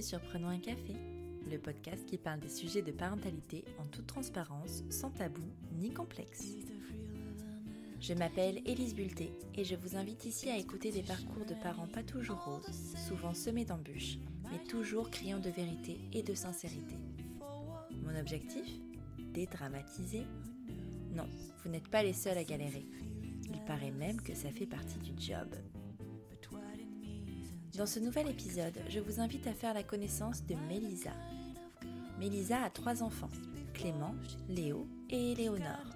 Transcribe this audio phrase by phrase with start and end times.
[0.00, 0.94] bienvenue sur un café,
[1.50, 5.42] le podcast qui parle des sujets de parentalité en toute transparence, sans tabou
[5.78, 6.54] ni complexe.
[8.00, 11.86] Je m'appelle Élise Bulté et je vous invite ici à écouter des parcours de parents
[11.86, 14.16] pas toujours roses, souvent semés d'embûches,
[14.50, 16.96] mais toujours criant de vérité et de sincérité.
[18.02, 18.66] Mon objectif?
[19.34, 20.24] Dédramatiser?
[21.12, 21.28] Non,
[21.62, 22.86] vous n'êtes pas les seuls à galérer.
[23.52, 25.48] Il paraît même que ça fait partie du job.
[27.80, 31.12] Dans ce nouvel épisode, je vous invite à faire la connaissance de Mélisa.
[32.18, 33.30] Mélisa a trois enfants,
[33.72, 34.14] Clément,
[34.50, 35.86] Léo et Éléonore.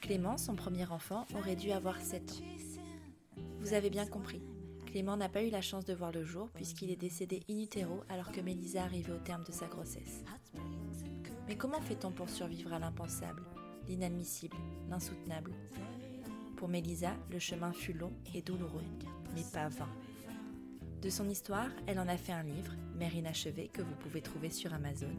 [0.00, 3.40] Clément, son premier enfant, aurait dû avoir 7 ans.
[3.60, 4.42] Vous avez bien compris,
[4.86, 8.02] Clément n'a pas eu la chance de voir le jour puisqu'il est décédé in utero
[8.08, 10.24] alors que Mélisa arrivait au terme de sa grossesse.
[11.46, 13.44] Mais comment fait-on pour survivre à l'impensable,
[13.86, 14.56] l'inadmissible,
[14.90, 15.52] l'insoutenable?
[16.56, 18.82] Pour Mélisa, le chemin fut long et douloureux,
[19.36, 19.88] mais pas vain.
[21.02, 24.50] De son histoire, elle en a fait un livre, Mère inachevée, que vous pouvez trouver
[24.50, 25.14] sur Amazon,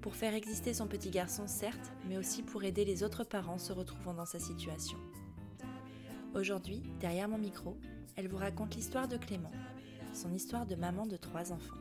[0.00, 3.72] pour faire exister son petit garçon, certes, mais aussi pour aider les autres parents se
[3.72, 4.98] retrouvant dans sa situation.
[6.34, 7.76] Aujourd'hui, derrière mon micro,
[8.16, 9.52] elle vous raconte l'histoire de Clément,
[10.12, 11.76] son histoire de maman de trois enfants.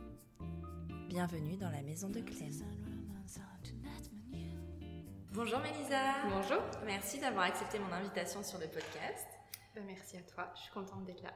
[1.10, 2.52] Bienvenue dans la maison de Clem.
[5.32, 6.14] Bonjour Mélisa.
[6.30, 6.62] Bonjour.
[6.86, 9.28] Merci d'avoir accepté mon invitation sur le podcast.
[9.73, 11.34] Ben, merci à toi, je suis contente d'être là.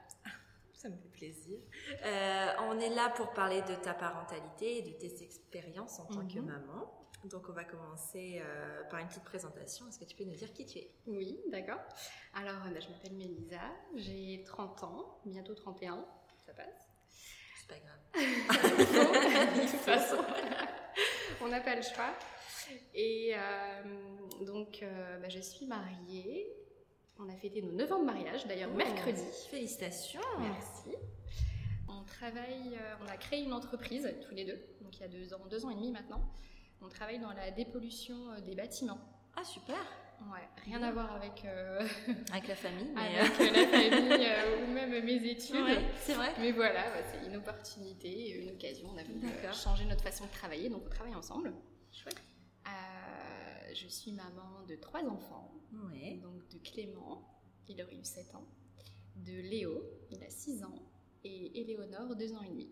[0.82, 1.60] Ça me fait plaisir.
[2.06, 6.26] Euh, on est là pour parler de ta parentalité et de tes expériences en tant
[6.26, 6.46] que Mhm.
[6.46, 6.96] maman.
[7.26, 9.86] Donc on va commencer euh, par une petite présentation.
[9.90, 10.90] Est-ce que tu peux nous dire qui tu es?
[11.06, 11.82] Oui, d'accord.
[12.34, 13.60] Alors, euh, ben, je m'appelle Mélisa,
[13.96, 16.06] j'ai 30 ans, bientôt 31,
[16.46, 16.88] ça passe?
[17.60, 18.00] C'est pas grave.
[19.58, 20.24] de toute façon,
[21.42, 22.14] on n'a pas le choix.
[22.94, 26.56] Et euh, donc, ben, je suis mariée.
[27.20, 29.22] On a fêté nos 9 ans de mariage, d'ailleurs, Oh, mercredi.
[29.50, 30.22] Félicitations.
[30.40, 30.96] Merci.
[31.90, 35.08] On travaille, euh, on a créé une entreprise tous les deux, donc il y a
[35.10, 36.22] deux ans, deux ans et demi maintenant.
[36.82, 39.00] On travaille dans la dépollution euh, des bâtiments.
[39.36, 39.76] Ah super.
[40.32, 41.86] Ouais, rien à voir avec, euh,
[42.32, 42.90] Avec la famille.
[42.94, 45.56] Mais avec euh, la famille euh, ou même mes études.
[45.56, 46.34] Ouais, c'est vrai.
[46.40, 48.90] Mais voilà, ouais, c'est une opportunité, une occasion.
[48.94, 51.54] On a voulu changer notre façon de travailler, donc on travaille ensemble.
[51.92, 52.22] Chouette.
[53.74, 55.54] Je suis maman de trois enfants,
[55.92, 56.18] Ouais.
[56.24, 57.28] donc de Clément,
[57.68, 58.48] il aurait eu 7 ans,
[59.18, 60.76] de Léo, il a 6 ans,
[61.24, 62.72] et Éléonore, 2 ans et demi.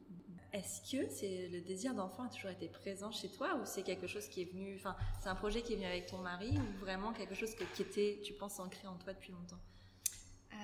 [0.53, 4.08] Est-ce que c'est le désir d'enfant a toujours été présent chez toi ou c'est quelque
[4.08, 6.78] chose qui est venu, enfin c'est un projet qui est venu avec ton mari ou
[6.80, 9.59] vraiment quelque chose que- qui était, tu penses, ancré en toi depuis longtemps?
[10.53, 10.58] Euh,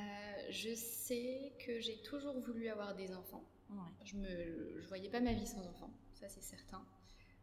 [0.50, 3.44] je sais que j'ai toujours voulu avoir des enfants.
[3.70, 3.78] Ouais.
[4.06, 6.84] Je me, je voyais pas ma vie sans enfants, ça c'est certain.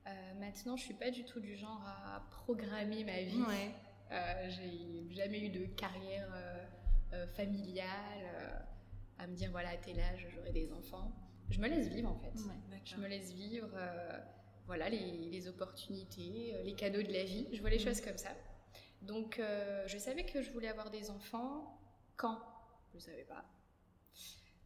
[0.06, 3.42] Euh, maintenant, je suis pas du tout du genre à programmer ma vie.
[3.42, 3.74] Ouais.
[4.12, 6.64] Euh, j'ai jamais eu de carrière euh,
[7.12, 8.64] euh, familiale,
[9.18, 11.12] à me dire voilà, à tel âge j'aurai des enfants.
[11.50, 12.32] Je me laisse vivre en fait.
[12.42, 13.68] Ouais, Je me laisse vivre
[14.66, 17.46] voilà, les, les opportunités, les cadeaux de la vie.
[17.52, 17.84] Je vois les Mhm.
[17.84, 18.30] choses comme ça.
[19.02, 19.40] Donc,
[19.86, 21.76] je savais que je voulais avoir des enfants.
[22.16, 22.38] Quand?
[22.92, 23.44] Je ne savais pas.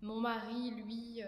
[0.02, 1.22] Mon mari, lui,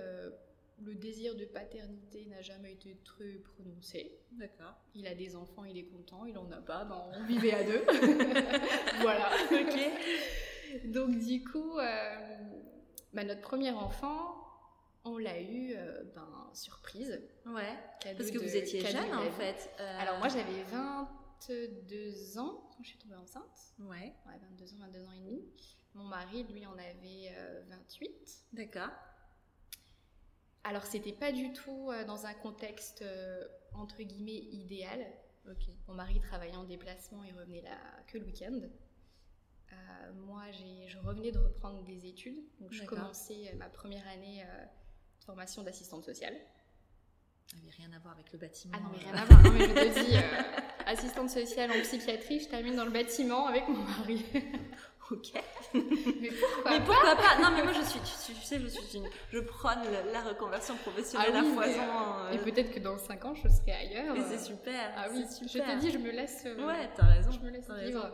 [0.84, 4.18] le désir de paternité n'a jamais été très prononcé.
[4.32, 4.74] D'accord.
[4.94, 6.24] Il a des enfants, il est content.
[6.26, 7.82] Il en a pas, ben, on vivait à deux.
[9.00, 9.30] voilà.
[9.52, 10.90] Ok.
[10.92, 12.14] Donc, du coup, euh,
[13.14, 14.34] bah, notre premier enfant,
[15.04, 17.22] on l'a eu, euh, ben, surprise.
[17.46, 17.78] Ouais.
[18.00, 19.70] Cadeau Parce que de- vous étiez jeune en fait.
[19.80, 23.72] Euh, Alors moi j'avais 22 ans quand je suis tombée enceinte.
[23.78, 24.14] Ouais.
[24.26, 25.42] Ouais, 22 ans, 22 ans et demi.
[25.94, 28.44] Mon mari, lui, en avait euh, 28.
[28.52, 28.90] D'accord.
[30.68, 35.06] Alors c'était pas du tout euh, dans un contexte euh, entre guillemets idéal.
[35.86, 37.78] Mon mari travaillait en déplacement et revenait là
[38.08, 38.60] que le week-end.
[39.72, 44.64] Euh, moi, je revenais de reprendre des études, donc je commençais ma première année euh,
[45.20, 46.34] de formation d'assistante sociale.
[47.46, 48.74] Ça n'avait rien à voir avec le bâtiment.
[48.76, 49.12] Ah non, mais euh.
[49.12, 49.42] rien à voir.
[49.42, 50.42] Non, mais je te dis, euh,
[50.86, 54.24] assistante sociale en psychiatrie, je termine dans le bâtiment avec mon mari.
[55.12, 55.32] Ok.
[55.74, 58.98] mais pourquoi mais pourquoi pas Non, mais moi je suis, tu, tu sais, je suis
[58.98, 61.80] une, je prône la, la reconversion professionnelle Ah oui, à mais, foison.
[61.80, 64.16] euh, euh, Et peut-être que dans 5 ans, je serai ailleurs.
[64.16, 64.92] et c'est super.
[64.96, 65.74] Ah oui, c'est je super.
[65.76, 67.30] te dis, je me laisse, euh, Ouais, t'as raison.
[67.30, 68.00] je me laisse vivre.
[68.02, 68.12] raison.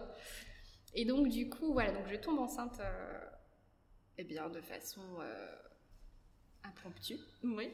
[0.94, 3.20] Et donc, du coup, voilà, donc je tombe enceinte, euh,
[4.18, 5.56] eh bien, de façon euh,
[6.64, 7.16] impromptue.
[7.42, 7.70] Oui.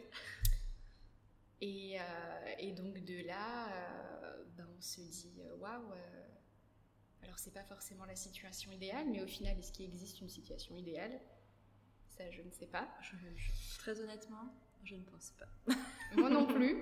[1.60, 5.96] Et, euh, et donc, de là, euh, ben, on se dit, euh, waouh, euh,
[7.22, 10.74] alors c'est pas forcément la situation idéale, mais au final, est-ce qu'il existe une situation
[10.76, 11.12] idéale?
[12.08, 12.88] Ça, je ne sais pas.
[13.02, 14.52] Je- je- très honnêtement,
[14.84, 15.46] je ne pense pas.
[16.16, 16.76] Moi non plus.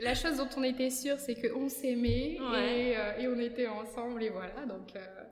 [0.00, 2.90] La chose dont on était sûr, c'est qu'on s'aimait Ouais.
[2.90, 4.64] et, euh, et on était ensemble et voilà.
[4.66, 5.24] Donc, euh,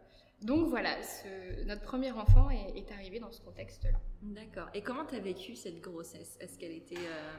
[0.43, 3.99] donc voilà, ce- notre premier enfant est, est arrivé dans ce contexte-là.
[4.23, 4.69] D'accord.
[4.75, 6.37] Et comment t'as vécu cette grossesse?
[6.41, 7.37] Est-ce qu'elle était euh,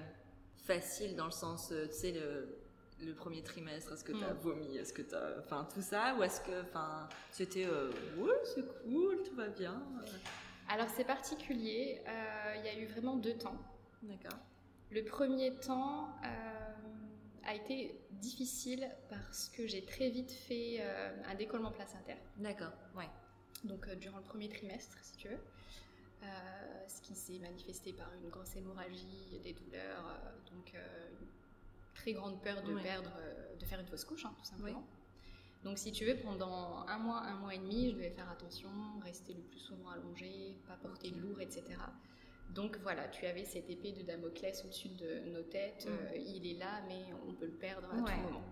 [0.55, 2.57] facile dans le sens, tu sais, le,
[3.05, 4.37] le premier trimestre Est-ce que tu as mm.
[4.37, 8.65] vomi Est-ce que tu Enfin, tout ça Ou est-ce que enfin, c'était euh, ouais, c'est
[8.83, 9.83] cool, tout va bien
[10.69, 12.01] Alors, c'est particulier.
[12.07, 13.57] Euh, il y a eu vraiment deux temps.
[14.03, 14.37] D'accord.
[14.89, 20.81] Le premier temps euh, a été difficile parce que j'ai très vite fait
[21.25, 22.17] un décollement placentaire.
[22.37, 23.09] D'accord, ouais.
[23.63, 25.39] Donc, durant le premier trimestre, si tu veux.
[26.87, 30.19] ce qui s'est manifesté par une grosse hémorragie, des douleurs,
[30.51, 30.73] donc
[32.07, 34.85] très grande peur de perdre, euh, de faire une fausse couche, hein, tout simplement.
[35.65, 38.69] Donc, si tu veux, pendant un mois, un mois et demi, je devais faire attention,
[39.03, 41.63] rester le plus souvent allongé, pas porter de lourd, etc.
[42.51, 45.85] Donc voilà, tu avais cette épée de Damoclès au-dessus de nos têtes.
[45.85, 45.91] Mm.
[45.91, 48.43] Euh, il est là, mais on peut le perdre à tout moment.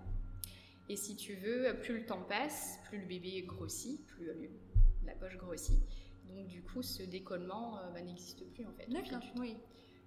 [0.89, 4.29] Et si tu veux, plus le temps passe, plus le bébé grossit, plus
[5.05, 5.79] la poche grossit.
[6.27, 8.91] Donc du coup, ce décollement euh, bah, n'existe plus en fait.
[8.91, 9.55] D'accord, oui.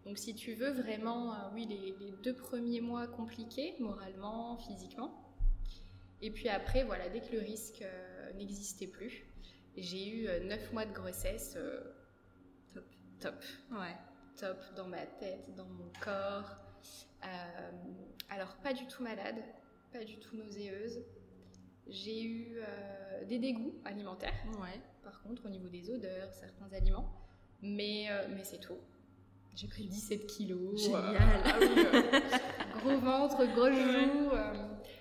[0.08, 5.12] Donc si tu veux vraiment, euh, oui, les, deux premiers mois compliqués, moralement, physiquement.
[6.22, 9.26] Et puis après, voilà, dès que le risque euh, n'existait plus,
[9.76, 11.58] j'ai eu euh, neuf mois de grossesse
[12.72, 12.84] top.
[13.20, 13.44] Top.
[13.70, 13.94] Ouais.
[14.38, 16.56] Top dans ma tête, dans mon corps.
[18.30, 19.36] alors pas du tout malade,
[19.92, 21.00] pas du tout nauséeuse.
[21.86, 22.60] J'ai eu
[23.26, 24.42] des dégoûts alimentaires.
[24.58, 24.80] Ouais.
[25.02, 27.12] Par contre, au niveau des odeurs, certains aliments.
[27.60, 28.78] Mais, mais c'est tout.
[29.58, 30.80] J'ai pris 17 kilos.
[30.80, 31.16] Génial.
[31.16, 34.30] Euh, ah euh, gros ventre, gros joues.
[34.32, 34.52] Euh,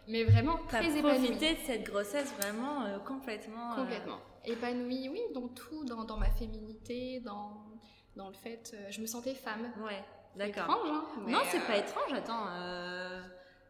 [0.07, 1.27] mais vraiment très épanouie.
[1.27, 3.75] profité de cette grossesse vraiment complètement.
[3.75, 4.17] Complètement.
[4.45, 7.67] Épanouie, oui, dans tout, dans, dans, ma féminité, dans,
[8.15, 8.75] dans le fait.
[8.89, 9.71] je me sentais femme.
[9.85, 10.03] Ouais,
[10.35, 10.63] d'accord.
[10.63, 12.47] étrange, hein Non, c'est pas étrange, attends.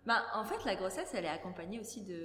[0.06, 2.16] Bah, en fait, la grossesse, elle est accompagnée aussi de.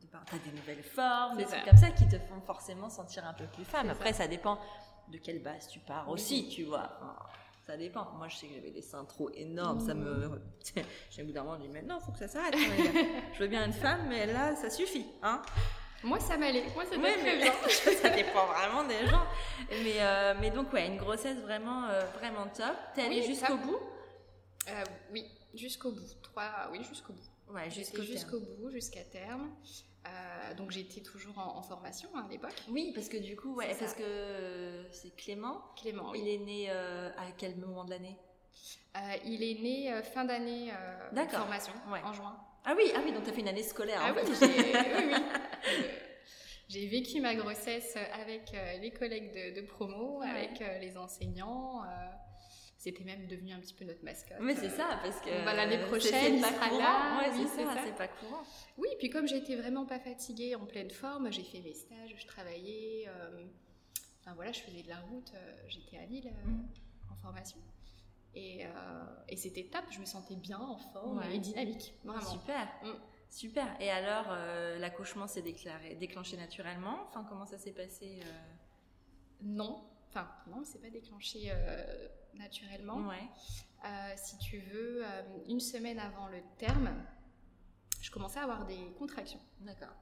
[0.00, 3.26] de bah, t'as des nouvelles formes, des trucs comme ça qui te font forcément sentir
[3.26, 3.90] un peu plus femme.
[3.90, 4.28] Après, ça.
[4.28, 4.60] dépend
[5.08, 6.88] de quelle base tu pars aussi, tu vois.
[7.66, 8.10] Ça dépend.
[8.18, 9.80] Moi, je sais que j'avais des seins trop énormes.
[9.80, 10.30] Ça me.
[11.10, 12.54] J'ai un bout d'un moment, je dis, mais non, faut que ça s'arrête.
[13.34, 15.06] je veux bien une femme, mais là, ça suffit.
[15.22, 15.42] Hein
[16.04, 16.64] moi, ça m'allait.
[16.74, 17.52] Moi, ça ouais, très bien.
[18.02, 19.22] ça dépend vraiment des gens.
[19.70, 22.74] Mais, euh, mais donc, ouais, une grossesse vraiment, euh, vraiment top.
[22.94, 23.78] T'es allée jusqu'au bout?
[24.68, 25.24] Euh, Oui,
[25.54, 26.20] jusqu'au bout.
[26.22, 27.54] Trois, oui, jusqu'au bout.
[27.54, 29.50] Ouais, jusqu'au bout, jusqu'à terme.
[30.06, 32.54] Euh, donc j'étais toujours en, formation hein, à l'époque.
[32.68, 35.62] Oui, parce que du coup, ouais, parce que c'est Clément.
[35.76, 36.12] Clément.
[36.14, 38.16] Il est né euh, à quel moment de l'année?
[38.96, 40.72] Euh, Il est né fin d'année
[41.12, 42.36] de formation, en juin.
[42.64, 44.00] Ah oui, ah oui, donc tu as fait une année scolaire.
[44.02, 45.14] Ah oui, oui,
[46.68, 51.82] J'ai vécu ma grossesse avec les collègues de, promo, avec les enseignants
[52.82, 54.38] c'était même devenu un petit peu notre mascotte.
[54.40, 57.20] Mais c'est ça, parce que l'année prochaine, il sera là.
[57.20, 58.42] Ouais, oui, c'est ça, c'est pas courant.
[58.76, 62.26] Oui, puis comme j'étais vraiment pas fatiguée, en pleine forme, j'ai fait mes stages, je
[62.26, 63.04] travaillais.
[63.06, 63.44] Euh,
[64.20, 65.30] enfin voilà, je faisais de la route.
[65.32, 66.68] Euh, j'étais à Lille euh, mm.
[67.12, 67.58] en formation.
[68.34, 68.64] Et,
[69.28, 71.94] et c'était top, je me sentais bien, en forme et dynamique.
[72.02, 72.20] Vraiment.
[72.32, 72.66] Super.
[72.82, 72.88] Mm.
[73.30, 73.76] Super.
[73.80, 74.34] Et alors,
[74.78, 77.06] l'accouchement s'est déclenché naturellement?
[77.08, 78.20] Enfin, comment ça s'est passé
[79.42, 79.84] Non.
[80.14, 81.50] Enfin, non, c'est pas déclenché
[82.34, 83.08] naturellement.
[83.08, 83.28] Ouais.
[83.84, 86.90] Euh, si tu veux, euh, une semaine avant le terme,
[88.00, 89.40] je commençais à avoir des contractions.
[89.60, 89.96] D'accord.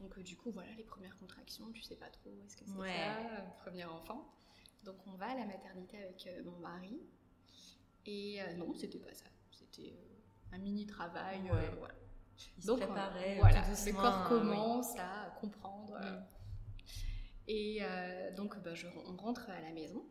[0.00, 2.72] Donc, euh, du coup, voilà, les premières contractions, tu sais pas trop est-ce que c'est
[2.76, 4.30] ça, premier enfant.
[4.84, 7.00] Donc, on va à la maternité avec mon mari.
[8.04, 9.26] Et non, c'était pas ça.
[9.50, 9.96] C'était
[10.52, 11.40] un mini travail.
[11.78, 11.94] voilà.
[12.58, 15.98] Il Donc, se préparait, voilà, le corps commence à comprendre.
[15.98, 16.35] Mm.
[17.48, 17.80] Et
[18.36, 20.04] donc, bah, je, on rentre à la maison.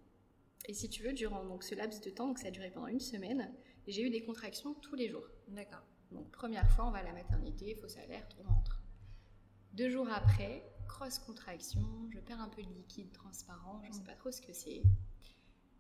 [0.68, 2.88] Et si tu veux, durant donc, ce laps de temps, donc ça a duré pendant
[2.88, 3.54] une semaine,
[3.88, 5.28] j'ai eu des contractions tous les jours.
[5.48, 5.84] D'accord.
[6.12, 8.82] Donc première fois, on va à la maternité, fausse alerte, on rentre.
[9.74, 14.04] Deux jours après, cross contraction, je perds un peu de liquide transparent, je ne sais
[14.04, 14.82] pas trop ce que c'est.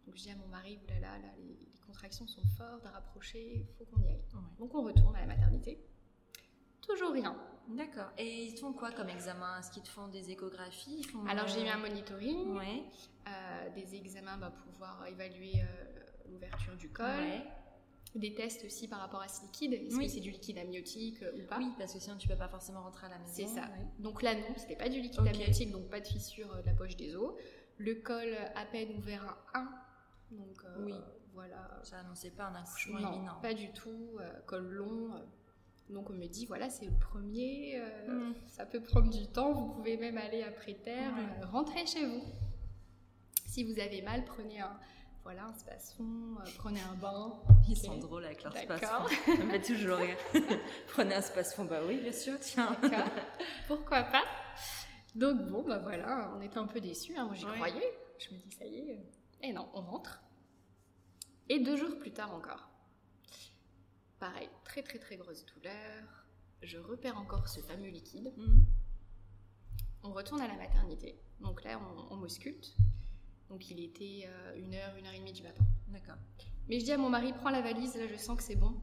[0.05, 3.73] Donc je dis à mon mari, oulala, là, les, les contractions sont fortes, rapprocher, il
[3.77, 4.23] faut qu'on y aille.
[4.59, 5.79] Donc on retourne à la maternité.
[6.87, 7.35] Toujours rien.
[7.67, 8.11] D'accord.
[8.17, 9.59] Et ils font quoi comme examen?
[9.59, 11.07] Est-ce qu'ils te font des échographies?
[11.27, 12.83] Alors j'ai eu un monitoring, ouais.
[13.27, 17.05] Euh, des examens bah, pour pouvoir évaluer euh, l'ouverture du col.
[18.13, 19.73] Des tests aussi par rapport à ce liquide.
[19.73, 21.57] Est-ce que c'est du liquide amniotique euh, ou pas?
[21.57, 23.33] Oui, parce que sinon tu peux pas forcément rentrer à la maison.
[23.33, 23.67] C'est ça.
[23.99, 26.95] Donc là non, c'était pas du liquide amniotique, donc pas de fissure de la poche
[26.95, 27.33] des os.
[27.77, 29.69] Le col à peine ouvert à 1.
[30.31, 30.93] Donc oui.
[31.33, 31.79] voilà.
[31.83, 33.39] Ça annonçait pas un accouchement non, imminent.
[33.41, 34.17] Pas du tout.
[34.45, 35.09] col long.
[35.89, 38.33] Donc on me dit voilà c'est le premier, mm.
[38.47, 41.13] ça peut prendre du temps, vous pouvez même aller après terre,
[41.51, 42.23] rentrer chez vous.
[43.45, 44.77] Si vous avez mal, prenez un,
[45.25, 47.33] voilà, un space-fond, euh, prenez un bain.
[47.67, 49.07] Ils sont drôles avec leur space-fond.
[49.37, 50.17] Ça me fait toujours rire.
[50.89, 52.77] prenez un space-fond, bah oui, bien sûr, tiens.
[53.67, 54.23] Pourquoi pas?
[55.15, 57.25] Donc bon, bah voilà, on était un peu déçus, hein.
[57.25, 57.97] moi j'y croyais.
[58.19, 59.03] Je me dis, ça y est.
[59.41, 60.21] Et non, on rentre.
[61.49, 62.69] Et deux jours plus tard encore.
[64.19, 66.25] Pareil, très très très grosse douleur.
[66.61, 68.31] Je repère encore ce fameux liquide.
[68.37, 68.65] Mhm.
[70.03, 71.19] On retourne à la maternité.
[71.41, 72.75] Donc là, on, on m'ausculte.
[73.49, 75.63] Donc il était euh, une heure, une heure et demie du matin.
[75.89, 76.15] D'accord.
[76.67, 78.73] Mais je dis à mon mari, prends la valise, là je sens que c'est bon.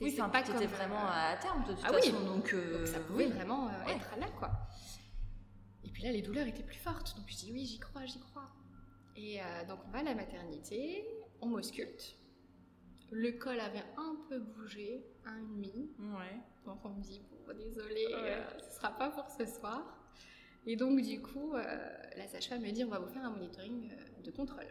[0.00, 2.10] Oui, c'est pas t'étais comme, vraiment euh, à terme de toute Ah oui.
[2.10, 3.32] façon, donc, euh, donc ça pouvait oui.
[3.32, 3.94] vraiment euh, Ouais.
[3.96, 4.50] être là, quoi.
[5.84, 7.16] Et puis là, les douleurs étaient plus fortes.
[7.16, 8.48] Donc je dis, oui, j'y crois, j'y crois.
[9.16, 11.04] Et donc on va à la maternité,
[11.40, 12.16] on m'ausculte.
[13.14, 15.90] Le col avait un peu bougé, un et demi.
[15.98, 16.40] Ouais.
[16.64, 18.14] Donc on me dit, bon, désolé, Ouais.
[18.14, 19.98] euh, ce sera pas pour ce soir.
[20.64, 21.62] Et donc du coup, euh,
[22.16, 24.66] la sage-femme me dit, on va vous faire un monitoring euh, de contrôle.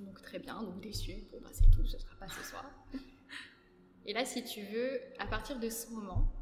[0.00, 2.64] Donc très bien, donc déçu, bon bah c'est tout, ce sera pas ce soir.
[4.06, 6.32] Et là, si tu veux, à partir de ce moment,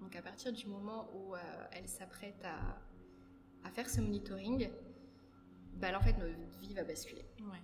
[0.00, 1.38] donc à partir du moment où euh,
[1.72, 2.78] elle s'apprête à,
[3.66, 4.68] à faire ce monitoring,
[5.76, 7.24] bah là, en fait notre vie va basculer.
[7.40, 7.62] Ouais.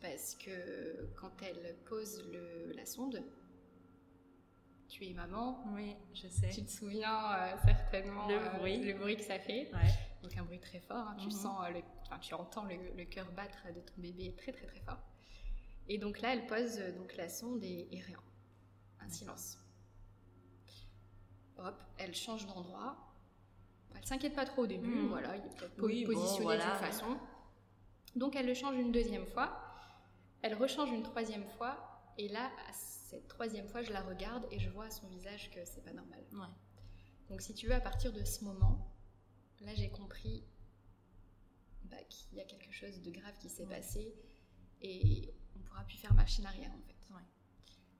[0.00, 3.22] Parce que quand elle pose le- la sonde,
[4.88, 6.48] tu es maman, Oui, je sais.
[6.48, 8.78] tu te souviens euh, certainement Le euh, bruit.
[8.78, 9.70] le bruit que ça fait.
[9.74, 9.90] Ouais.
[10.22, 11.30] Donc un bruit très fort, hein, tu Mhm.
[11.32, 11.80] sens, euh, le,
[12.20, 14.98] tu entends le, le cœur battre de ton bébé très très très fort.
[15.88, 18.20] Et donc là, elle pose donc la sonde et, et rien,
[19.00, 19.58] un silence.
[21.58, 22.96] Hop, elle change d'endroit.
[23.94, 25.08] Elle s'inquiète pas trop au début, Mhm.
[25.08, 26.64] voilà, il est peut-être Oui, bon, positionné voilà.
[26.64, 27.18] d'une façon.
[28.16, 29.60] Donc elle le change une deuxième fois,
[30.42, 31.76] elle rechange une troisième fois,
[32.18, 35.50] et là, à cette troisième fois, je la regarde et je vois à son visage
[35.50, 36.22] que c'est pas normal.
[36.32, 36.46] Ouais.
[37.28, 38.92] Donc si tu veux, à partir de ce moment,
[39.60, 40.44] là j'ai compris
[41.84, 43.76] bah, qu'il y a quelque chose de grave qui s'est Ouais.
[43.76, 44.14] passé
[44.82, 47.14] et on pourra plus faire machine arrière en fait.
[47.14, 47.22] Ouais.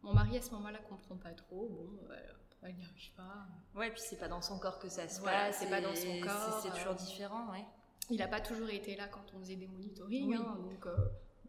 [0.03, 2.33] Mon mari à ce moment-là comprend pas trop, bon, euh,
[2.63, 3.47] elle n'y arrive pas.
[3.75, 5.59] Ouais, puis c'est pas dans son corps que ça se Voilà, passe.
[5.59, 7.65] c'est pas dans son corps, C'est euh, toujours différent, ouais.
[8.11, 10.37] Il n'a pas toujours été là quand on faisait des monitorings, Oui.
[10.37, 10.97] hein, donc euh,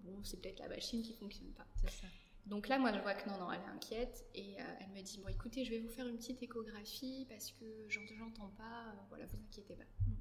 [0.03, 1.65] bon, c'est peut-être la machine qui fonctionne pas.
[1.81, 2.07] C'est ça.
[2.47, 5.01] Donc là, moi, je vois que non, non, elle est inquiète et euh, elle me
[5.01, 8.87] dit Bon, écoutez, je vais vous faire une petite échographie parce que j'en- j'entends pas,
[8.87, 9.83] euh, voilà, vous inquiétez pas.
[9.83, 10.13] Mm.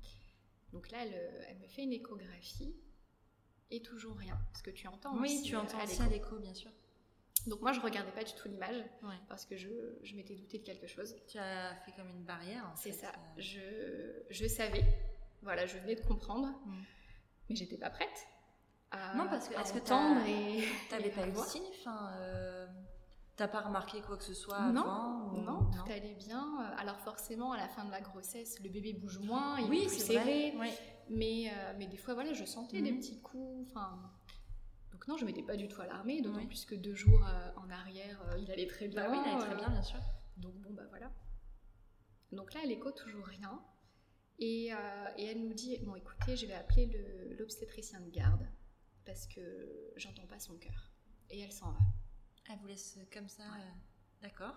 [0.74, 2.74] Donc là, elle, euh, elle me fait une échographie
[3.70, 4.38] et toujours rien.
[4.52, 6.10] Parce que tu entends Oui, aussi, tu entends aussi à l'écho.
[6.12, 6.70] l'écho, bien sûr.
[7.46, 9.14] Donc moi, je regardais pas du tout l'image Ouais.
[9.28, 9.68] parce que je,
[10.02, 11.16] je m'étais doutée de quelque chose.
[11.26, 12.68] Tu as fait comme une barrière.
[12.70, 13.08] en C'est fait, ça.
[13.12, 13.40] euh.
[13.40, 14.84] Je, je savais,
[15.40, 16.82] voilà, je venais de comprendre, Mm.
[17.48, 18.26] mais j'étais pas prête.
[18.92, 20.64] À, Non, parce que- est-ce que entendre t'as- et.
[20.88, 22.66] T'avais pas eu de signe enfin, euh,
[23.36, 26.58] T'as pas remarqué quoi que ce soit Non, avant ou- Non, tout allait bien.
[26.76, 29.80] Alors forcément, à la fin de la grossesse, le bébé bouge moins, il est Oui,
[29.86, 30.50] plus c'est serré.
[30.50, 30.60] vrai.
[30.60, 30.78] Ouais.
[31.08, 32.98] Mais, euh, mais des fois, voilà, je sentais des Mhm.
[32.98, 33.66] petits coups.
[33.70, 33.98] Enfin,
[34.92, 36.46] donc non, je m'étais pas du tout alarmée, d'autant Oui.
[36.48, 39.02] plus que deux jours euh, en arrière, euh, il allait très bien.
[39.04, 40.00] Bah oui, il allait très euh, bien, bien sûr.
[40.36, 41.10] Donc bon, bah voilà.
[42.32, 43.58] Donc là, à l'écho, toujours rien.
[44.38, 44.76] Et, euh,
[45.16, 48.46] et elle nous dit, bon écoutez, je vais appeler le- l'obstétricien de garde
[49.04, 50.90] parce que j'entends pas son cœur.
[51.30, 51.78] Et elle s'en va.
[52.50, 53.70] Elle vous laisse comme ça, euh,
[54.22, 54.54] d'accord.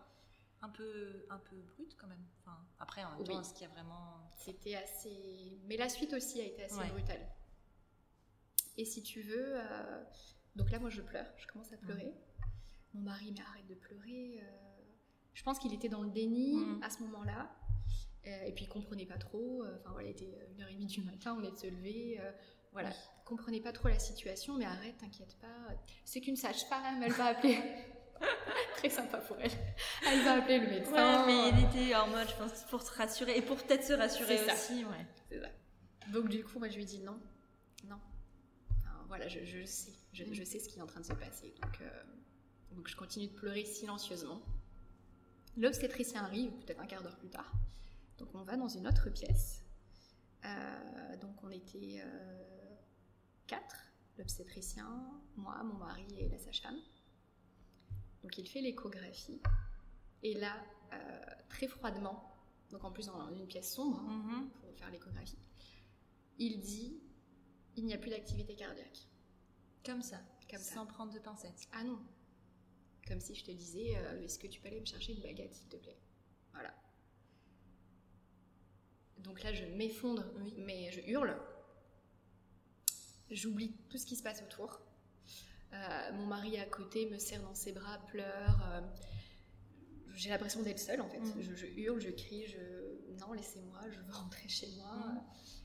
[0.61, 2.25] Un peu, un peu brute quand même.
[2.39, 3.25] Enfin, après, en même Oui.
[3.27, 4.31] temps, est-ce qu'il y a vraiment.
[4.37, 5.59] C'était assez.
[5.65, 6.89] Mais la suite aussi a été assez Ouais.
[6.89, 7.27] brutale.
[8.77, 9.53] Et si tu veux.
[9.59, 10.03] euh,
[10.55, 11.25] Donc là, moi, je pleure.
[11.37, 12.13] Je commence à pleurer.
[12.93, 14.39] Mon mari, mais arrête de pleurer.
[14.41, 14.81] euh,
[15.33, 16.83] Je pense qu'il était dans le déni Mhm.
[16.83, 17.51] à ce moment-là.
[18.27, 19.65] Euh, Et puis, il comprenait pas trop.
[19.65, 22.19] Enfin, voilà, il était 1h30 du matin, on est de se lever.
[22.73, 22.95] Voilà, Oui.
[23.21, 25.47] il comprenait pas trop la situation, mais arrête, t'inquiète pas.
[26.03, 27.57] C'est qu'une sage-femme, elle va appeler.
[28.77, 29.51] Très sympa pour elle.
[30.07, 31.25] Elle va appeler le médecin.
[31.25, 33.37] Ouais, mais il était en mode, je pense, pour te rassurer.
[33.37, 34.53] Et pour peut-être se rassurer ça.
[34.53, 35.05] aussi, ouais.
[35.29, 35.49] C'est ça.
[36.11, 37.17] Donc du coup, moi je lui dis non,
[37.87, 37.97] non.
[39.07, 41.53] Voilà, je, je sais, je, je sais ce qui est en train de se passer.
[41.61, 42.03] Donc, euh,
[42.71, 44.41] donc je continue de pleurer silencieusement.
[45.55, 47.51] L'obstétricien arrive, peut-être un quart d'heure plus tard.
[48.17, 49.61] Donc on va dans une autre pièce.
[50.45, 52.52] Euh, donc on était euh,
[53.47, 54.89] quatre, l'obstétricien,
[55.35, 56.79] moi, mon mari et la sage-femme.
[58.21, 59.41] Donc il fait l'échographie.
[60.21, 60.55] Et là,
[60.93, 62.31] euh, très froidement,
[62.71, 64.49] donc en plus dans une pièce sombre, hein, Mhm.
[64.51, 65.37] pour faire l'échographie,
[66.39, 67.01] il dit
[67.75, 69.07] il n'y a plus d'activité cardiaque.
[69.85, 70.21] Comme ça.
[70.49, 70.75] Comme ça.
[70.75, 71.67] Sans prendre de pincettes.
[71.73, 71.99] Ah non.
[73.07, 75.53] Comme si je te disais euh, est-ce que tu peux aller me chercher une baguette,
[75.53, 75.97] s'il te plaît?
[76.53, 76.73] Voilà.
[79.19, 80.53] Donc là, je m'effondre, Oui.
[80.57, 81.35] mais je hurle.
[83.33, 84.79] J'oublie tout ce qui se passe autour.
[85.73, 88.61] Euh, mon mari à côté me serre dans ses bras, pleure.
[88.71, 88.81] euh,
[90.15, 91.19] j'ai l'impression d'être seule en fait.
[91.19, 91.41] Mhm.
[91.41, 92.59] Je, je hurle, je crie, je
[93.19, 94.95] non laissez-moi, je veux rentrer chez moi.
[95.07, 95.21] Mhm.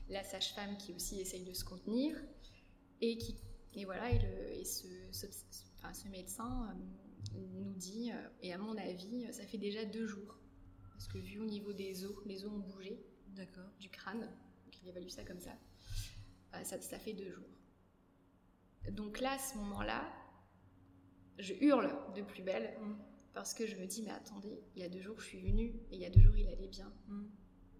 [0.09, 2.17] La sage-femme qui aussi essaye de se contenir
[3.01, 3.35] et qui
[3.75, 5.27] et voilà et, le, et ce, ce,
[5.77, 6.75] enfin, ce médecin
[7.35, 8.11] euh, nous dit
[8.41, 10.39] et à mon avis ça fait déjà deux jours
[10.91, 12.99] parce que vu au niveau des os, les os ont bougé
[13.35, 13.69] D'accord.
[13.79, 15.51] du crâne, donc il évalue ça comme ça.
[16.55, 17.45] Euh, ça, ça fait deux jours.
[18.91, 20.03] Donc là, à ce moment-là,
[21.37, 22.77] je hurle de plus belle.
[22.81, 22.93] Mm.
[23.33, 25.67] Parce que je me dis, mais attendez, il y a deux jours, je suis venue
[25.91, 26.91] et il y a deux jours, il allait bien.
[27.07, 27.23] Mm.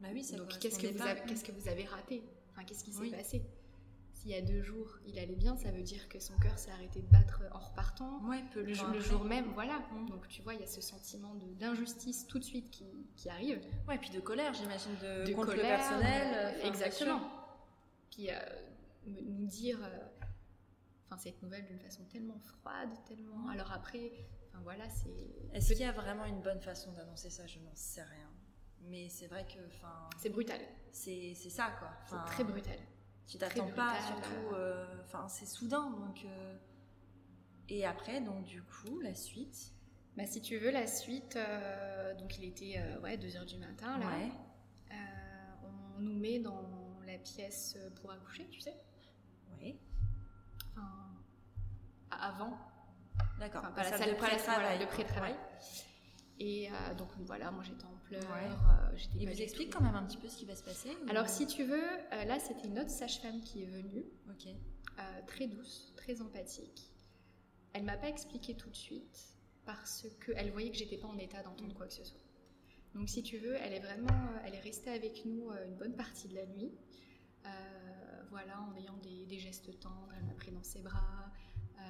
[0.01, 2.24] Bah oui, ça Donc, qu'est-ce que, vous avez, qu'est-ce que vous avez raté?
[2.51, 3.12] Enfin, qu'est-ce qui s'est Oui.
[3.12, 3.44] passé?
[4.13, 6.72] S'il y a deux jours, il allait bien, ça veut dire que son cœur s'est
[6.72, 8.22] arrêté de battre en repartant.
[8.27, 9.79] Ouais, peu Le, le jour même, voilà.
[9.94, 10.06] Mm.
[10.10, 13.60] Donc, tu vois, il y a ce sentiment d'injustice tout de suite qui, qui arrive.
[13.88, 16.56] Ouais, puis de colère, j'imagine, de, de contre colère, le personnel.
[16.63, 17.22] euh, exactement.
[18.12, 18.34] Puis euh,
[19.08, 20.18] nous dire euh,
[21.10, 23.48] enfin, cette nouvelle d'une façon tellement froide, tellement.
[23.50, 24.12] Alors après,
[24.50, 25.36] enfin voilà, c'est.
[25.54, 27.46] Est-ce qu'il y a vraiment une bonne façon d'annoncer ça?
[27.48, 28.30] Je n'en sais rien.
[28.84, 30.60] Mais c'est vrai que, enfin, C'est brutal.
[30.92, 31.89] c'est c'est ça, quoi.
[32.08, 32.78] C'est très brutal.
[33.28, 34.56] Tu t'attends pas, surtout.
[34.56, 36.24] euh, Enfin, c'est soudain, donc.
[36.25, 36.58] euh,
[37.68, 39.74] Et après, donc, du coup, la suite.
[40.18, 43.98] Bah, si tu veux, la suite, euh, donc il était euh, ouais, 2h du matin
[44.00, 44.08] là.
[44.08, 44.32] Ouais.
[44.92, 48.75] Euh, on nous met dans la pièce pour accoucher, tu sais.
[49.62, 49.80] Oui.
[50.75, 50.88] Enfin,
[52.11, 52.57] avant,
[53.39, 53.61] D'accord.
[53.63, 55.35] enfin, pas la salle salle, de pas la- pré-travail.
[56.41, 58.47] Et euh, donc voilà, moi j'étais en pleurs, Ouais.
[58.47, 60.89] euh, j'étais Il vous explique quand même un petit peu ce qui va se passer
[61.05, 61.83] ou- Alors si tu veux,
[62.13, 64.47] euh, là c'était une autre sage-femme qui est venue, Ok.
[64.47, 66.91] euh, très douce, très empathique.
[67.73, 69.35] Elle m'a pas expliqué tout de suite
[69.65, 72.19] parce qu'elle voyait que j'étais pas en état d'entendre quoi que ce soit.
[72.95, 76.27] Donc si tu veux, elle est vraiment, elle est restée avec nous une bonne partie
[76.29, 76.71] de la nuit.
[77.45, 77.49] Euh,
[78.29, 81.31] voilà, en ayant des, des gestes tendres, elle m'a pris dans ses bras.
[81.79, 81.81] Euh,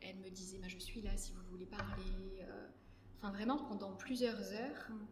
[0.00, 2.42] elle me disait, bah, je suis là si vous voulez parler.
[2.42, 2.66] Euh,
[3.20, 4.88] Enfin vraiment pendant plusieurs heures.
[4.90, 5.06] Mm.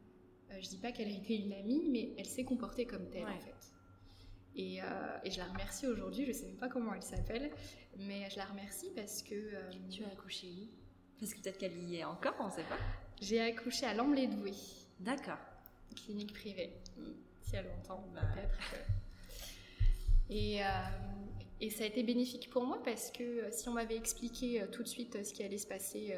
[0.53, 3.33] Euh, je dis pas qu'elle était une amie, mais elle s'est comportée comme telle Ouais.
[3.33, 3.73] en fait.
[4.55, 7.51] Et, euh, et je la remercie aujourd'hui, je sais même pas comment elle s'appelle,
[7.99, 10.69] mais je la remercie parce que euh, Tu as accouché où?
[11.19, 12.79] Parce que peut-être qu'elle y est encore, on sait pas.
[13.21, 14.55] j'ai accouché à Lamblay-Douai,
[15.01, 15.39] D'accord.
[15.97, 16.73] clinique privée,
[17.43, 18.21] si elle entend Bah.
[18.35, 18.57] peut-être.
[20.31, 20.67] Et, euh,
[21.61, 24.67] et ça a été bénéfique pour moi parce que euh, si on m'avait expliqué euh,
[24.67, 26.17] tout de suite ce qui allait se passer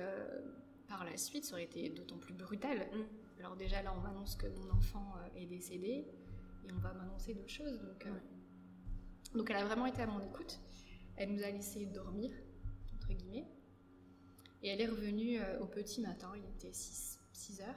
[0.89, 2.89] par la suite, ça aurait été d'autant plus brutal.
[2.93, 3.41] Mm.
[3.41, 6.07] Alors déjà là, on m'annonce que mon enfant est décédé
[6.69, 7.79] et on va m'annoncer d'autres choses.
[7.81, 8.11] Donc, euh,
[9.35, 10.59] donc elle a vraiment été à mon écoute.
[11.17, 12.31] Elle nous a laissé dormir,
[12.95, 13.47] entre guillemets.
[14.63, 17.19] Et elle est revenue euh, au petit matin, il était 6,
[17.61, 17.75] heures.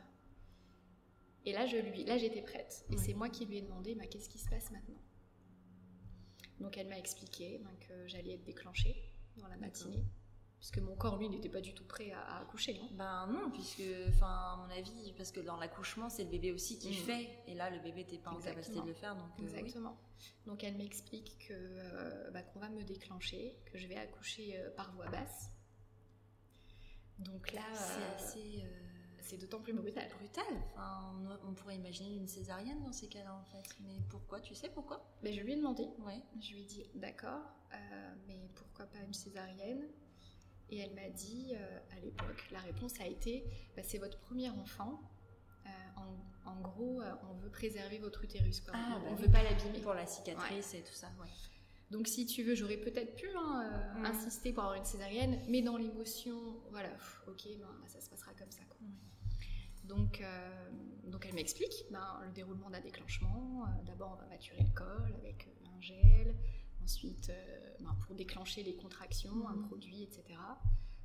[1.45, 2.85] Et là, je lui, là j'étais prête.
[2.89, 2.97] Et Ouais.
[2.97, 4.99] c'est moi qui lui ai demandé, bah, qu'est-ce qui se passe maintenant?
[6.61, 8.95] Donc elle m'a expliqué ben, que j'allais être déclenchée
[9.37, 10.03] dans la matinée.
[10.59, 12.79] Puisque mon corps, lui, n'était pas du tout prêt à, à accoucher.
[12.83, 12.87] hein.
[12.91, 16.77] Ben non, puisque, enfin, à mon avis, parce que dans l'accouchement, c'est le bébé aussi
[16.77, 16.93] qui Mm.
[16.93, 19.45] fait, et là, le bébé n'était pas en capacité de le faire, donc euh, oui.
[19.47, 19.97] Exactement.
[20.45, 24.69] Donc elle m'explique que euh, bah, qu'on va me déclencher, que je vais accoucher euh,
[24.75, 25.49] par voie basse.
[27.17, 28.63] Donc là, C'est assez
[29.21, 30.07] c'est d'autant plus brutal.
[30.17, 30.43] brutal.
[30.73, 33.75] Enfin, on, on pourrait imaginer une césarienne dans ces cas-là, en fait.
[33.81, 34.39] Mais pourquoi?
[34.41, 35.03] Tu sais pourquoi?
[35.23, 36.21] Mais je lui ai demandé, Ouais.
[36.39, 37.41] je lui ai dit d'accord,
[37.73, 39.83] euh, mais pourquoi pas une césarienne?
[40.69, 43.43] Et elle m'a dit euh, à l'époque, la réponse a été
[43.75, 45.01] bah, c'est votre premier enfant.
[45.65, 48.61] Euh, en, en gros, on veut préserver votre utérus.
[48.61, 48.73] Quoi.
[48.75, 49.21] Ah, on bah ne oui.
[49.23, 49.79] veut pas l'abîmer.
[49.81, 51.27] Pour la cicatrice et tout ça, ouais.
[51.91, 54.05] Donc si tu veux, j'aurais peut-être pu hein, euh, Mm.
[54.05, 56.37] insister pour avoir une césarienne, mais dans l'émotion,
[56.71, 58.63] voilà, pff, ok, ben, bah, ça se passera comme ça.
[58.69, 58.77] Quoi.
[59.91, 60.69] Donc, euh,
[61.03, 63.65] donc elle m'explique ben, le déroulement d'un déclenchement.
[63.65, 66.35] Euh, D'abord, on va maturer le col avec euh, un gel.
[66.81, 69.67] Ensuite, euh, ben, pour déclencher les contractions, un Mhm.
[69.67, 70.23] produit, etc.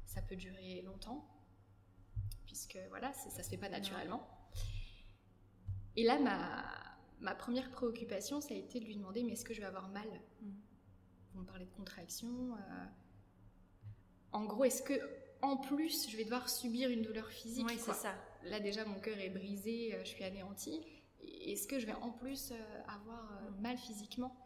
[0.04, 1.26] Ça peut durer longtemps,
[2.44, 4.24] puisque voilà, ça se fait pas naturellement.
[5.96, 6.64] Et là, ma,
[7.18, 9.88] ma première préoccupation, ça a été de lui demander, mais est-ce que je vais avoir
[9.88, 10.08] mal?
[10.42, 10.50] Mm.
[11.34, 12.56] Vous me parlez de contractions.
[14.30, 14.94] En gros, est-ce que
[15.42, 18.14] en plus, je vais devoir subir une douleur physique Oui, c'est ça.
[18.50, 20.80] Là déjà, mon cœur est brisé, euh, je suis anéantie.
[21.22, 23.60] Est-ce que je vais en plus euh, avoir euh, Mm.
[23.60, 24.36] mal physiquement?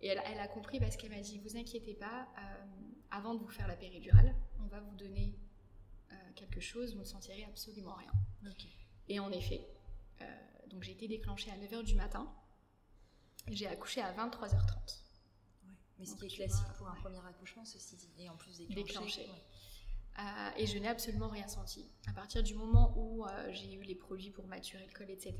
[0.00, 2.64] Et elle, elle a compris parce qu'elle m'a dit, vous inquiétez pas, euh,
[3.10, 5.34] avant de vous faire la péridurale, on va vous donner
[6.12, 8.12] euh, quelque chose, vous ne sentirez absolument rien.
[9.08, 9.66] Et en effet,
[10.20, 10.24] euh,
[10.68, 12.32] donc j'ai été déclenchée à 9h du matin,
[13.48, 15.02] j'ai accouché à 23h30.
[15.64, 15.72] Ouais.
[15.98, 18.36] Mais ce Donc, qui est classique vois, pour un premier accouchement, ceci dit, et en
[18.36, 18.82] plus déclenché.
[18.84, 19.20] Déclenché.
[19.22, 19.42] ouais.
[20.18, 21.88] Euh, et je n'ai absolument rien senti.
[22.08, 25.34] À partir du moment où euh, j'ai eu les produits pour maturer le col, etc.,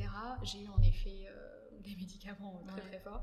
[0.44, 2.88] j'ai eu en effet euh, des médicaments très Ouais.
[2.88, 3.22] très forts.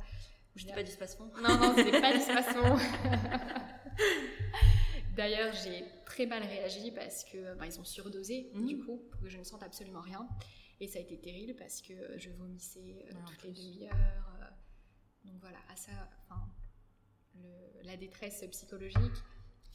[0.58, 2.78] C'était pas du spasmon Non, non, c'était pas du spasmon.
[5.16, 8.66] D'ailleurs, j'ai très mal réagi parce que bah, ils ont surdosé Mhm.
[8.66, 10.28] du coup pour que je ne sente absolument rien.
[10.82, 14.52] Et ça a été terrible parce que je vomissais Ouais, toutes les demi-heures.
[15.24, 15.92] donc voilà, à ça,
[16.24, 16.42] enfin,
[17.36, 19.00] le- la détresse psychologique.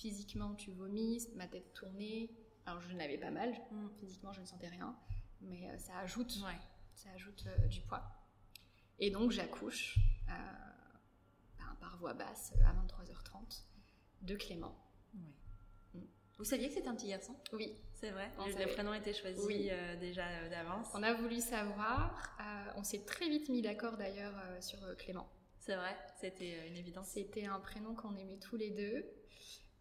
[0.04, 2.30] Physiquement, tu vomis, ma tête tournait.
[2.64, 3.88] Alors je n'avais pas mal, Mm.
[4.00, 4.96] physiquement je ne sentais rien,
[5.42, 6.58] mais euh, ça ajoute Ouais.
[6.94, 8.02] ça ajoute euh, du poids.
[8.98, 10.32] Et donc j'accouche euh,
[11.58, 13.62] ben, par voie basse à 23h30
[14.22, 14.74] de Clément.
[15.14, 16.02] Ouais.
[16.38, 17.36] Vous saviez que c'était un petit garçon?
[17.52, 17.76] Oui.
[17.92, 18.72] C'est vrai On Le, savait.
[18.72, 19.68] prénom était choisi Oui.
[19.70, 20.88] euh, déjà d'avance.
[20.94, 22.34] On a voulu savoir.
[22.76, 25.28] on s'est très vite mis d'accord d'ailleurs sur Clément.
[25.58, 27.08] C'est vrai, c'était une évidence.
[27.08, 29.04] C'était un prénom qu'on aimait tous les deux.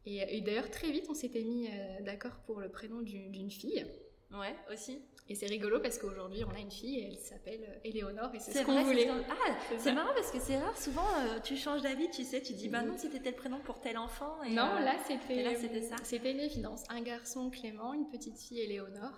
[0.05, 3.85] Et, et d'ailleurs, très vite, on s'était mis euh, d'accord pour le prénom d'une fille.
[4.31, 5.01] Ouais, aussi.
[5.27, 8.39] Et c'est rigolo parce qu'aujourd'hui, on a une fille et elle s'appelle euh, Éléonore et
[8.39, 9.07] c'est ce qu'on voulait.
[9.09, 10.75] Ah, C'est marrant parce que c'est rare.
[10.77, 13.79] Souvent, euh, tu changes d'avis, tu sais, tu dis, bah non, c'était tel prénom pour
[13.79, 14.41] tel enfant.
[14.43, 15.95] Et, Non, euh, là, c'était ça.
[16.03, 16.83] C'était une évidence.
[16.89, 19.17] Un garçon, Clément, une petite fille, Éléonore.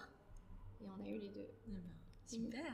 [0.82, 1.48] Et on a eu les deux.
[1.68, 1.82] eh ben,
[2.28, 2.74] super.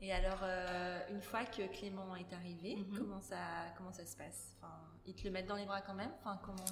[0.00, 2.98] Et alors, euh, une fois que Clément est arrivé, Mhm.
[2.98, 3.36] comment, ça,
[3.76, 4.54] comment ça se passe?
[4.58, 4.72] Enfin,
[5.06, 6.12] Ils te le mettent dans les bras quand même?
[6.20, 6.64] Enfin, comment...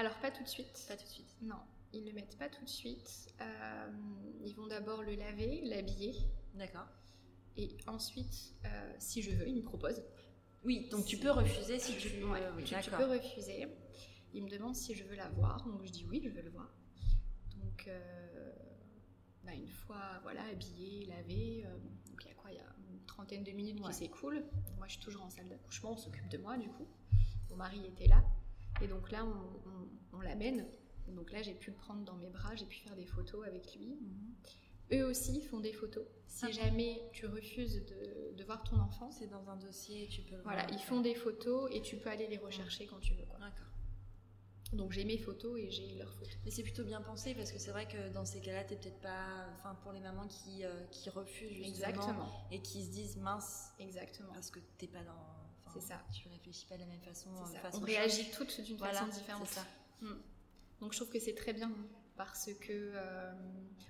[0.00, 0.86] Alors, pas tout de suite.
[0.88, 1.36] Pas tout de suite.
[1.42, 1.60] Non,
[1.92, 3.34] ils le mettent pas tout de suite.
[3.42, 3.90] Euh,
[4.42, 6.14] ils vont d'abord le laver, l'habiller.
[6.54, 6.86] D'accord.
[7.58, 10.02] Et ensuite, euh, si je veux, ils me proposent.
[10.64, 12.30] Oui, donc tu peux refuser si tu veux.
[12.30, 13.66] Ouais, oui, tu, tu peux refuser.
[14.32, 16.50] Il me demande si je veux la voir, donc je dis oui, je veux le
[16.50, 16.72] voir.
[17.58, 18.52] Donc, euh,
[19.44, 21.76] bah, une fois voilà, habillé, lavé, euh,
[22.08, 23.90] donc il y a quoi Il y a une trentaine de minutes Ouais.
[23.90, 24.44] qui s'écoulent.
[24.78, 26.88] Moi, je suis toujours en salle d'accouchement, on s'occupe de moi du coup.
[27.50, 28.24] Mon mari était là.
[28.82, 29.88] Et donc là, on, on-
[30.18, 30.66] on l'amène.
[31.08, 33.74] Donc là, j'ai pu le prendre dans mes bras, j'ai pu faire des photos avec
[33.74, 33.96] lui.
[34.00, 34.34] Mhm.
[34.92, 36.04] Eux aussi font des photos.
[36.26, 36.50] Si Ah.
[36.50, 40.42] jamais tu refuses de, de voir ton enfant, C'est dans un dossier, tu peux le
[40.42, 40.72] voilà, voir.
[40.78, 43.24] ils font des photos et tu peux aller les rechercher quand tu veux.
[43.38, 43.66] D'accord.
[44.72, 46.32] Donc j'ai mes photos et j'ai leurs photos.
[46.44, 49.00] Mais c'est plutôt bien pensé parce que c'est vrai que dans ces cas-là, t'es peut-être
[49.00, 49.46] pas.
[49.56, 53.72] Enfin, pour les mamans qui, euh, qui refusent justement Exactement, et qui se disent mince
[53.80, 54.32] exactement.
[54.32, 55.39] parce que t'es pas dans.
[55.72, 56.00] C'est ça.
[56.12, 57.30] Tu réfléchis pas de la même façon.
[57.34, 59.46] Euh, façon On réagit toutes d'une Voilà, façon différente.
[59.46, 59.66] c'est ça.
[60.02, 60.14] Mm.
[60.80, 61.70] Donc je trouve que c'est très bien
[62.16, 63.32] parce que euh,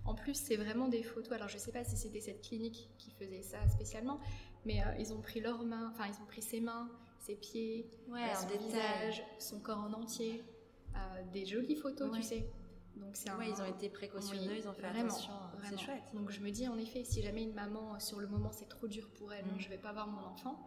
[0.04, 1.32] en plus c'est vraiment des photos.
[1.32, 4.18] Alors je sais pas si c'était cette clinique qui faisait ça spécialement,
[4.64, 6.88] mais euh, ils ont pris leurs mains, enfin ils ont pris ses mains,
[7.20, 10.42] ses pieds, Ouais, son visage, son corps en entier,
[11.32, 12.18] des jolies photos, Ouais.
[12.20, 12.46] tu sais.
[12.96, 15.32] Donc c'est un- Ouais, ils ont été précautionneux, Oui, ils ont fait vraiment, attention.
[15.58, 15.78] vraiment.
[15.78, 16.02] C'est chouette.
[16.12, 18.88] Donc je me dis en effet, si jamais une maman, sur le moment c'est trop
[18.88, 19.60] dur pour elle, Mm.
[19.60, 20.64] je vais pas voir mon enfant,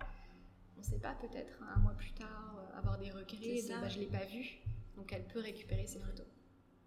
[0.83, 3.99] on sait pas, peut-être un mois plus tard, euh, avoir des regrets, de, bah, je
[3.99, 4.57] l'ai pas vu,
[4.97, 6.25] donc elle peut récupérer ses photos.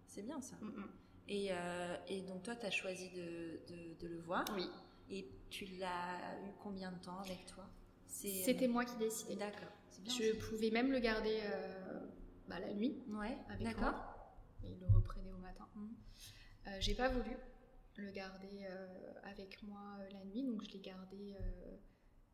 [0.05, 0.55] C'est bien ça.
[0.61, 0.89] Mm, mm.
[1.29, 4.45] Et, euh, et donc toi, tu as choisi de, de- de le voir.
[4.55, 4.69] Oui,
[5.09, 7.65] Et tu l'as eu combien de temps avec toi?
[8.07, 9.35] C'est- c'était moi qui décidais.
[9.35, 9.69] D'accord.
[10.05, 11.99] Je pouvais même le garder euh,
[12.47, 13.95] bah, la nuit Ouais, avec d'accord.
[14.63, 15.67] et il le reprenait au matin.
[15.75, 15.87] Mm.
[16.67, 17.35] Euh, J'ai pas voulu
[17.97, 21.77] le garder euh, avec moi euh, la nuit, donc je l'ai gardé euh,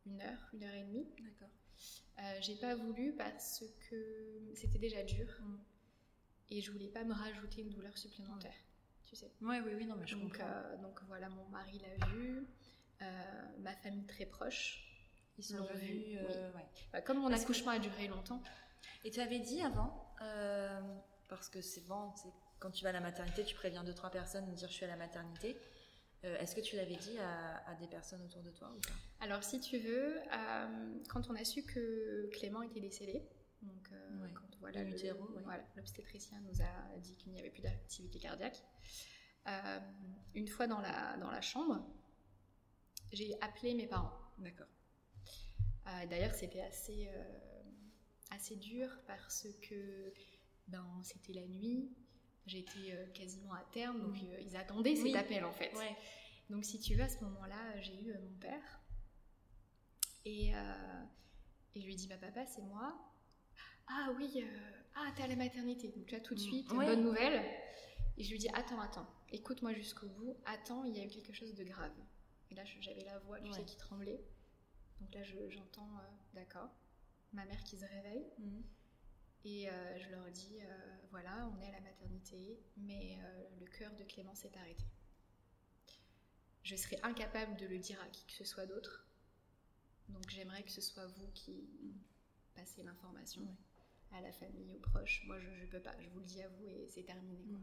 [0.06, 1.08] une heure, une heure et demie.
[1.22, 1.50] D'accord.
[2.20, 5.58] Euh, j'ai pas voulu parce que c'était déjà dur Mm.
[6.52, 8.54] et je voulais pas me rajouter une douleur supplémentaire,
[9.04, 9.32] tu sais.
[9.42, 10.48] Ouais, oui, oui, non, mais je Donc, comprends.
[10.48, 12.46] euh, donc voilà, mon mari l'a vu,
[13.02, 14.90] euh, ma famille très proche.
[15.40, 16.66] Ils l'ont vu, ouais.
[16.92, 18.42] Bah, comme mon Parce que- accouchement a duré longtemps,
[19.06, 20.14] Et tu avais dit avant,
[21.28, 22.14] parce que c'est bon,
[22.60, 24.86] quand tu vas à la maternité, tu préviens deux, trois personnes de dire je suis
[24.86, 25.58] à la maternité.
[26.26, 28.94] Euh, Est-ce que tu l'avais dit à, à des personnes autour de toi ou pas?
[29.20, 33.28] Alors, si tu veux, euh, quand on a su que Clément était décédé,
[33.62, 34.30] donc euh, Ouais.
[34.34, 35.42] quand voilà, utero, ouais.
[35.44, 38.64] voilà, l'obstétricien nous a dit qu'il n'y avait plus d'activité cardiaque,
[39.48, 39.80] euh,
[40.36, 41.86] une fois dans la, dans la chambre,
[43.12, 44.14] j'ai appelé mes parents.
[44.38, 44.68] D'accord.
[46.10, 47.10] D'ailleurs, c'était assez,
[48.32, 50.14] assez dur parce que
[50.70, 51.92] ben, c'était la nuit,
[52.46, 55.16] j'étais euh, quasiment à terme, donc euh, ils attendaient cet Oui.
[55.18, 55.74] appel en fait.
[55.76, 55.96] Ouais.
[56.50, 58.82] Donc si tu veux, à ce moment-là, j'ai eu euh, mon père.
[60.26, 61.04] Et, euh,
[61.76, 62.98] et je lui ai dit, bah papa, c'est moi.
[63.88, 65.90] Ah oui, euh, ah t'es à la maternité.
[65.90, 66.44] Donc là, tout de Mm.
[66.44, 66.86] suite, Ouais.
[66.86, 67.44] bonne nouvelle.
[68.18, 70.38] Et je lui dis, attends, attends, écoute-moi jusqu'au bout.
[70.46, 71.92] Attends, il y a eu quelque chose de grave.
[72.52, 73.58] Et là, j'avais la voix, tu Ouais.
[73.58, 74.24] sais, qui tremblait.
[75.02, 76.70] Donc là, je- j'entends, euh, d'accord,
[77.34, 78.26] ma mère qui se réveille.
[78.38, 78.64] Mhm.
[79.46, 83.66] Et euh, je leur dis, euh, voilà, on est à la maternité, mais euh, le
[83.68, 84.86] cœur de Clément s'est arrêté.
[86.64, 89.06] Je serais incapable de le dire à qui que ce soit d'autre.
[90.08, 91.68] Donc j'aimerais que ce soit vous qui
[92.56, 93.46] passez l'information
[94.12, 95.24] à la famille, aux proches.
[95.26, 97.44] Moi, je ne peux pas, je vous le dis à vous et c'est terminé.
[97.50, 97.60] quoi.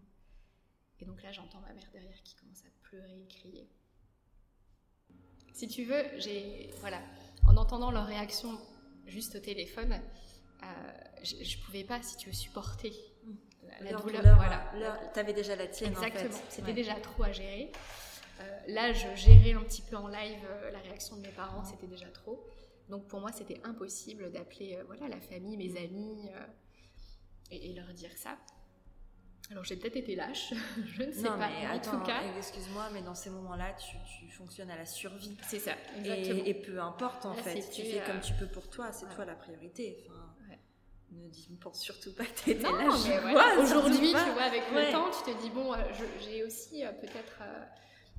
[1.00, 3.70] Et donc là, j'entends ma mère derrière qui commence à pleurer et crier.
[5.54, 6.70] Si tu veux, j'ai.
[6.80, 7.02] Voilà.
[7.46, 8.58] En entendant leur réaction
[9.06, 10.00] juste au téléphone,
[11.22, 12.92] je, je pouvais pas, si tu veux, supporter
[13.62, 14.20] la, la Leur douleur.
[14.22, 14.70] douleur, voilà.
[14.78, 16.24] leur- T'avais déjà la tienne Exactement.
[16.34, 16.44] en fait.
[16.50, 16.72] C'était Ouais.
[16.72, 17.72] déjà trop à gérer.
[18.40, 21.64] Euh, là, je gérais un petit peu en live euh, la réaction de mes parents,
[21.64, 22.46] c'était déjà trop.
[22.88, 26.46] Donc pour moi, c'était impossible d'appeler euh, voilà, la famille, mes amis euh,
[27.50, 28.36] et, et leur dire ça.
[29.50, 30.54] Alors j'ai peut-être été lâche,
[30.86, 31.48] je ne sais Non, pas.
[31.48, 34.86] mais en attends, tout cas, excuse-moi, mais dans ces moments-là, tu, tu fonctionnes à la
[34.86, 35.36] survie.
[35.48, 36.44] c'est ça, exactement.
[36.44, 38.92] Et, et peu importe en Là, fait, tu fais euh, comme tu peux pour toi,
[38.92, 39.14] c'est ouais.
[39.14, 40.04] toi la priorité.
[40.08, 40.29] Enfin,
[41.12, 42.88] ne dis pense surtout pas que t'étais là.
[43.22, 44.86] voilà, aujourd'hui, tu vois, avec Ouais.
[44.86, 45.78] le temps, tu te dis, bon, euh,
[46.20, 47.64] j'ai aussi euh, peut-être euh,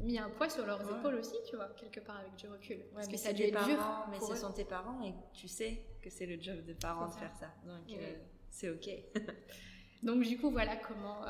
[0.01, 0.97] mis un poids sur leurs Ouais.
[0.99, 2.77] épaules aussi, tu vois, quelque part avec du recul.
[2.77, 3.77] Ouais, Parce que ça a dû être dur.
[3.77, 4.36] parents, mais ce eux.
[4.36, 7.51] sont tes parents et tu sais que c'est le job des parents de faire ça.
[7.65, 8.15] Donc euh,
[8.49, 8.89] c'est ok.
[10.04, 11.21] Donc du coup, voilà comment,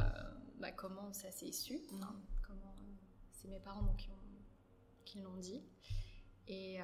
[0.59, 1.79] bah, comment ça s'est su.
[2.01, 2.15] Hein,
[2.47, 2.75] comment
[3.31, 5.61] c'est mes parents donc, qui, ont- qui l'ont dit.
[6.47, 6.77] Et,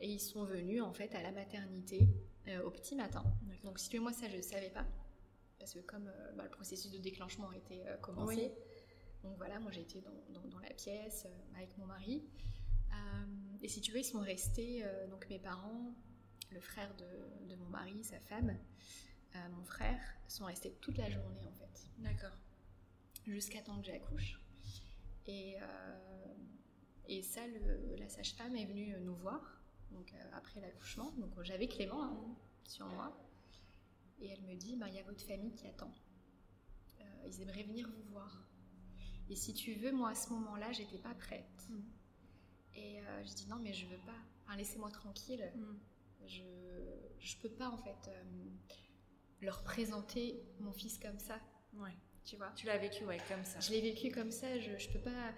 [0.00, 2.08] et ils sont venus en fait à la maternité
[2.64, 3.24] au petit matin.
[3.64, 4.86] Donc si tu veux, moi ça je ne savais pas.
[5.58, 8.36] Parce que comme euh, bah, le processus de déclenchement était euh, commencé.
[8.36, 8.50] Oui.
[9.24, 12.24] Donc voilà, moi j'ai été dans, dans- dans la pièce euh, avec mon mari.
[12.92, 13.24] Euh,
[13.62, 15.94] et si tu veux, ils sont restés, euh, donc mes parents,
[16.52, 18.56] le frère de, de mon mari, sa femme,
[19.34, 22.36] euh, mon frère, sont restés toute la journée en fait D'accord.
[23.26, 24.40] jusqu'à temps que j'accouche.
[25.26, 26.34] Et, euh,
[27.08, 29.55] et ça, le- la sage-femme est venue nous voir,
[29.96, 31.10] donc euh, après l'accouchement.
[31.18, 33.16] Donc j'avais Clément hein, sur moi.
[34.20, 35.92] Et elle me dit, Ben, il y a votre famille qui attend.
[37.00, 38.46] Euh, ils aimeraient venir vous voir.
[39.28, 41.66] Et si tu veux, moi à ce moment-là, j'étais pas prête.
[41.68, 41.84] Mhm.
[42.74, 44.18] Et euh, je dis non, mais je veux pas.
[44.44, 45.50] Enfin, laissez-moi tranquille.
[46.26, 46.42] Je,
[47.20, 48.22] je peux pas en fait euh,
[49.40, 51.38] leur présenter mon fils comme ça,
[51.74, 51.94] Ouais.
[52.24, 52.50] tu vois?
[52.56, 53.60] Tu l'as vécu ouais, comme ça.
[53.60, 55.32] Je l'ai vécu comme ça, je, je peux pas.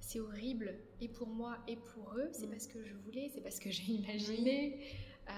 [0.00, 2.28] C'est horrible, et pour moi et pour eux.
[2.32, 2.50] C'est Mm.
[2.50, 4.80] parce que je voulais, c'est parce que j'ai imaginé.
[5.28, 5.32] Euh,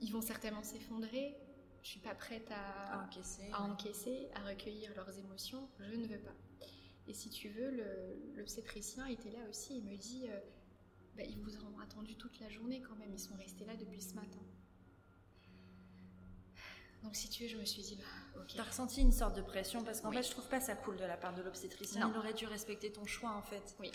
[0.00, 1.36] ils vont certainement s'effondrer.
[1.82, 3.50] Je suis pas prête à à, encaisser.
[3.52, 5.68] à encaisser, à recueillir leurs émotions.
[5.80, 6.34] Je ne veux pas.
[7.08, 9.78] Et si tu veux, le- l'obstétricien était là aussi.
[9.78, 10.38] Il me dit euh,
[11.16, 13.10] Bah, ils vous ont attendu toute la journée quand même.
[13.12, 14.40] Ils sont restés là depuis ce matin.
[17.02, 18.52] Donc si tu veux, je me suis dit bah, ok.
[18.56, 20.16] T'as ressenti une sorte de pression parce qu'en Oui.
[20.16, 22.10] fait, je trouve pas ça cool de la part de l'obstétricien.
[22.12, 23.74] Il aurait dû respecter ton choix en fait.
[23.80, 23.90] Oui.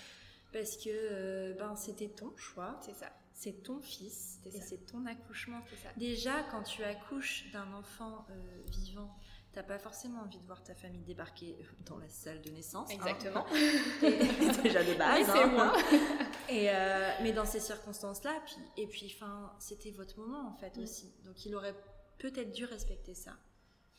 [0.53, 4.85] Parce que euh, ben c'était ton choix, C'est ça, c'est ton fils C'est et c'est
[4.85, 5.61] ton accouchement.
[5.69, 5.89] c'est ça.
[5.97, 9.13] Déjà, quand tu accouches d'un enfant euh, vivant,
[9.51, 12.89] t'as pas forcément envie de voir ta famille débarquer dans la salle de naissance.
[12.89, 12.93] hein.
[12.93, 13.45] Exactement.
[14.01, 15.25] Et- déjà de base.
[15.25, 15.47] C'est hein.
[15.47, 15.73] moi.
[16.49, 20.77] Et euh, mais dans ces circonstances-là, puis et puis, enfin, c'était votre moment en fait
[20.77, 20.83] Mm.
[20.83, 21.11] aussi.
[21.25, 21.75] Donc il aurait
[22.17, 23.37] peut-être dû respecter ça.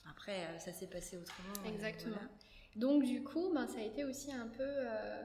[0.09, 1.65] Après, euh, ça s'est passé autrement.
[1.67, 2.15] Exactement.
[2.15, 2.29] voilà.
[2.77, 5.23] Donc du coup, ben, ça a été aussi un peu, euh,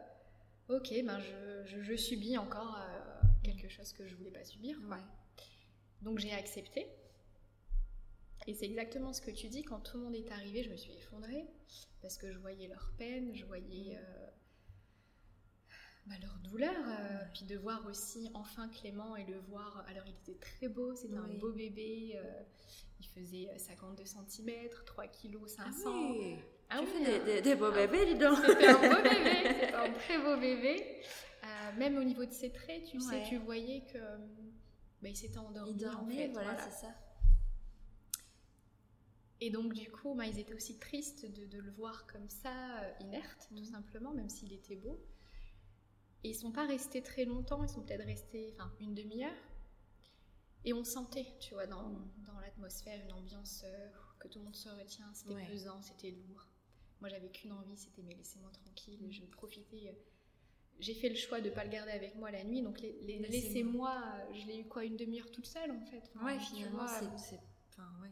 [0.69, 4.77] ok, ben, je, je- je subis encore euh, quelque chose que je voulais pas subir.
[4.87, 4.97] quoi.
[4.97, 5.03] Ouais.
[6.01, 6.87] Donc j'ai accepté.
[8.47, 10.75] Et c'est exactement ce que tu dis, quand tout le monde est arrivé, je me
[10.77, 11.45] suis effondrée,
[12.01, 14.27] parce que je voyais leur peine, je voyais euh,
[16.07, 20.13] bah, leur douleur, euh, puis de voir aussi enfin Clément et le voir, alors il
[20.13, 22.41] était très beau, c'était un beau bébé, euh,
[22.99, 25.71] il faisait 52 cm, 3 kg 500.
[25.85, 26.35] Ah oui.
[26.69, 27.23] Ah tu oui, fais des, hein.
[27.25, 28.37] des- des beaux bébés, dis donc.
[28.45, 31.01] C'était un beau bébé, c'était un très beau bébé.
[31.43, 33.97] Euh, même au niveau de ses traits, tu sais, tu voyais que
[35.01, 35.73] bah, il s'était endormi.
[35.77, 36.69] Il en dormait, fait, voilà, voilà.
[36.71, 36.93] c'est ça.
[39.39, 42.51] Et donc du coup, bah, ils étaient aussi tristes de, de le voir comme ça,
[42.99, 43.65] inerte, tout Mhm.
[43.65, 44.99] simplement, même s'il était beau.
[46.23, 49.33] Et ils sont pas restés très longtemps, ils sont peut-être restés, enfin, une demi-heure.
[50.63, 51.89] Et on sentait, tu vois, dans,
[52.27, 55.11] dans l'atmosphère, une ambiance euh, que tout le monde se retient.
[55.13, 55.47] C'était Ouais.
[55.47, 56.45] pesant, c'était lourd.
[56.99, 58.99] Moi, j'avais qu'une envie, c'était mais laissez-moi tranquille.
[59.01, 59.11] Mhm.
[59.11, 59.87] Je profitais.
[59.89, 59.93] euh,
[60.79, 63.19] J'ai fait le choix de pas le garder avec moi la nuit, donc les- les-
[63.19, 63.91] Laissez-moi.
[64.03, 66.01] euh, je l'ai eu quoi, une demi-heure toute seule en fait.
[66.15, 68.09] Enfin, Ouais, finalement, c'est- Enfin, ouais.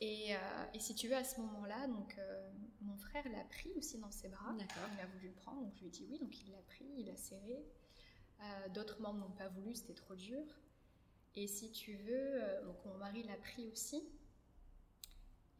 [0.00, 2.50] Et, euh, et si tu veux, à ce moment-là, donc euh,
[2.82, 4.54] mon frère l'a pris aussi dans ses bras.
[4.58, 6.86] Il a voulu le prendre, donc je lui ai dit oui, donc il l'a pris,
[6.98, 7.64] il l'a serré.
[8.42, 10.44] Euh, D'autres membres n'ont pas voulu, c'était trop dur.
[11.34, 14.02] Et si tu veux, donc mon mari l'a pris aussi.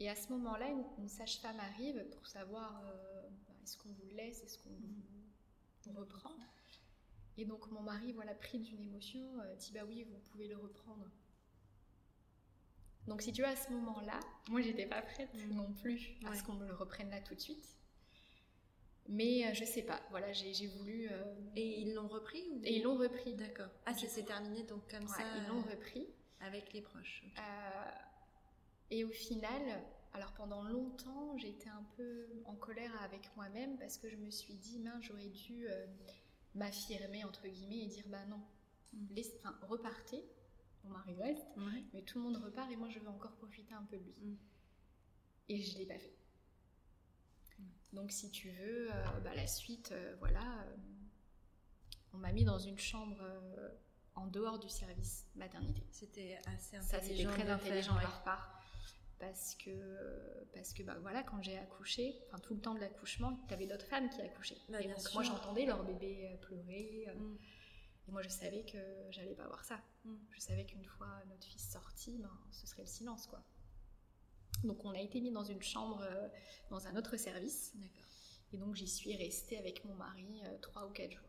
[0.01, 4.43] Et à ce moment-là, une, une sage-femme arrive pour savoir bah, est-ce qu'on vous laisse,
[4.43, 6.33] est-ce qu'on vous reprend.
[7.37, 9.21] Et donc mon mari, voilà, pris d'une émotion,
[9.59, 11.11] dit bah oui, vous pouvez le reprendre.
[13.07, 15.55] Donc si tu veux, à ce moment-là, moi j'étais pas prête Mhm.
[15.57, 16.37] non plus à Ouais.
[16.37, 17.69] ce qu'on me le reprenne là tout de suite.
[19.09, 21.09] Mais euh, je sais pas, voilà, j'ai voulu.
[21.11, 23.35] euh, Et ils l'ont repris ou et ils l'ont repris.
[23.35, 23.71] D'accord.
[23.87, 24.27] Ah, ça Du s'est coup.
[24.27, 25.23] terminé donc comme Ouais, ça.
[25.37, 26.09] ils l'ont euh, repris.
[26.41, 27.23] Avec les proches.
[27.39, 27.91] Euh,
[28.91, 29.63] et au final,
[30.13, 34.55] alors pendant longtemps, j'étais un peu en colère avec moi-même parce que je me suis
[34.55, 35.67] dit, mince, j'aurais dû
[36.55, 38.41] m'affirmer, entre guillemets, et dire, bah non,
[38.93, 39.15] Mm.
[39.15, 40.25] laisse- enfin, repartez,
[40.87, 41.85] mon mari reste, Ouais.
[41.93, 44.15] mais tout le monde repart et moi je veux encore profiter un peu de lui.
[44.21, 44.37] Mm.
[45.49, 46.17] Et je ne l'ai pas fait.
[47.59, 47.65] Mm.
[47.93, 50.77] Donc si tu veux, euh, bah, la suite, euh, voilà, euh,
[52.13, 53.23] on m'a mis dans une chambre
[54.15, 55.83] en dehors du service maternité.
[55.91, 57.31] C'était assez Ça, intelligent.
[57.31, 58.53] c'était très intelligent de leur part.
[59.19, 63.55] Parce que, parce que bah, voilà, quand j'ai accouché, tout le temps de l'accouchement, tu
[63.55, 64.59] avais d'autres femmes qui accouchaient.
[64.69, 67.07] Bah, et donc, moi, j'entendais leur bébé pleurer.
[67.17, 67.37] Mm.
[68.09, 68.79] Et moi, je savais que
[69.11, 69.81] j'allais pas voir ça.
[70.05, 70.15] Mm.
[70.31, 73.43] Je savais qu'une fois notre fils sorti, ben, ce serait le silence, quoi.
[74.65, 76.29] Donc, on a été mis dans une chambre, euh,
[76.71, 77.75] dans un autre service.
[78.53, 81.23] Et donc, j'y suis restée avec mon mari euh, trois ou quatre jours.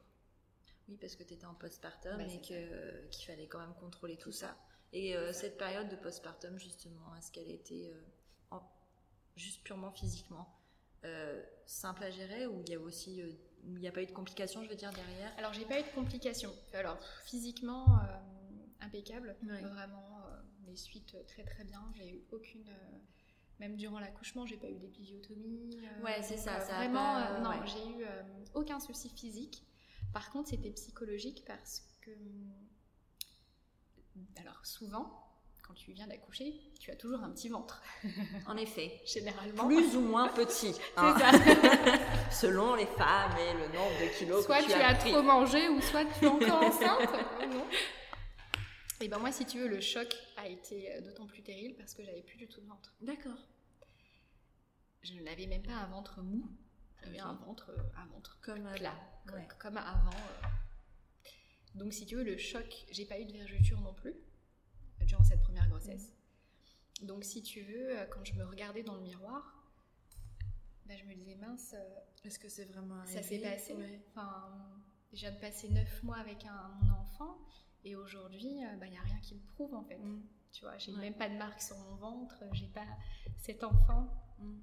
[0.88, 4.16] Oui, parce que tu étais en postpartum Bah, et que- qu'il fallait quand même contrôler
[4.18, 4.58] tout ça.
[4.94, 8.02] Et euh, cette période de postpartum, justement, est-ce qu'elle était euh,
[8.52, 8.64] en-
[9.36, 10.54] juste purement physiquement
[11.04, 13.32] euh, simple à gérer ou il y a aussi euh,
[13.68, 15.32] il n'y a pas eu de complications, je veux dire, derrière?
[15.38, 16.54] Alors, j'ai pas eu de complications.
[16.74, 18.06] Alors, physiquement, euh,
[18.82, 19.36] impeccable.
[19.44, 19.62] Ouais.
[19.62, 21.82] Vraiment, euh, les suites euh, très très bien.
[21.96, 22.68] J'ai eu aucune.
[22.70, 22.98] euh,
[23.60, 25.80] même durant l'accouchement, j'ai pas eu d'épisiotomie.
[25.84, 27.68] euh, Ouais, c'est ça, euh, a vraiment, pas- euh, non, ouais.
[27.68, 28.22] j'ai eu euh,
[28.54, 29.64] aucun souci physique.
[30.14, 32.12] Par contre, c'était psychologique parce que.
[34.38, 35.27] Alors, souvent,
[35.68, 37.82] quand tu viens d'accoucher, tu as toujours un petit ventre.
[38.48, 39.66] En effet, Généralement.
[39.68, 41.32] plus ou moins petit, hein, ça.
[42.32, 45.12] selon les femmes et le nombre de kilos soit que tu, tu, as, as pris.
[45.12, 47.10] trop mangé ou soit tu es encore enceinte.
[47.52, 47.66] Non.
[49.02, 51.94] Et ben moi, si tu veux, le choc a été euh, d'autant plus terrible parce
[51.94, 52.94] que j'avais plus du tout de ventre.
[53.02, 53.38] D'accord.
[55.04, 56.50] Je n'avais même pas un ventre mou.
[57.04, 58.76] J'avais un ventre, euh, un ventre Comme avant.
[58.76, 58.96] plat,
[59.28, 59.48] comme, Ouais.
[59.60, 60.10] comme avant.
[60.10, 60.48] euh.
[61.76, 64.16] Donc si tu veux, le choc, j'ai pas eu de vergeture non plus
[65.06, 66.12] durant cette première grossesse.
[67.02, 69.54] Donc si tu veux, euh, quand je me regardais dans le miroir,
[70.86, 71.74] ben, je me disais mince.
[71.78, 73.74] euh, Est-ce que c'est vraiment ça s'est passé.
[73.76, 74.02] Ouais.
[74.10, 74.52] Enfin,
[75.14, 77.38] viens de passer neuf mois avec un, mon enfant
[77.84, 79.98] et aujourd'hui, il n'y a rien qui le prouve en fait.
[79.98, 80.24] Mm.
[80.52, 81.00] Tu vois, j'ai Ouais.
[81.02, 82.86] même pas de marque sur mon ventre, j'ai pas
[83.38, 84.10] cet enfant.
[84.40, 84.56] Mm.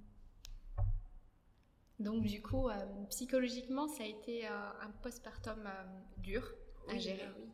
[2.00, 5.84] Donc du coup, euh, psychologiquement, ça a été euh, un postpartum euh,
[6.18, 6.44] dur
[6.88, 7.24] à gérer.
[7.26, 7.48] bah oui.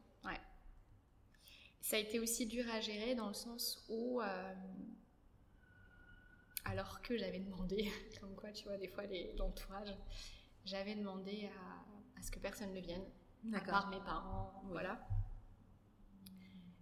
[1.80, 4.54] Ça a été aussi dur à gérer dans le sens où, euh,
[6.64, 7.90] alors que j'avais demandé,
[8.20, 9.04] comme quoi tu vois, des fois
[9.36, 9.94] l'entourage,
[10.64, 13.04] j'avais demandé à, à ce que personne ne vienne,
[13.54, 14.70] à part mes parents, Oui.
[14.72, 15.06] voilà.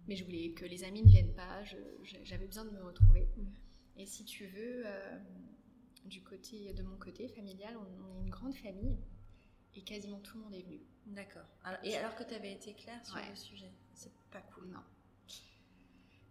[0.07, 1.63] Mais je voulais que les amis ne viennent pas,
[2.23, 3.29] j'avais besoin de me retrouver.
[3.95, 5.19] Et si tu veux, euh,
[6.05, 8.97] du côté de mon côté familial, on, on est une grande famille
[9.75, 10.81] et quasiment tout le monde est venu.
[11.05, 11.45] D'accord.
[11.83, 13.29] Et alors que tu avais été claire sur Ouais.
[13.29, 13.71] le sujet,
[14.31, 14.67] pas cool.
[14.69, 14.79] Non.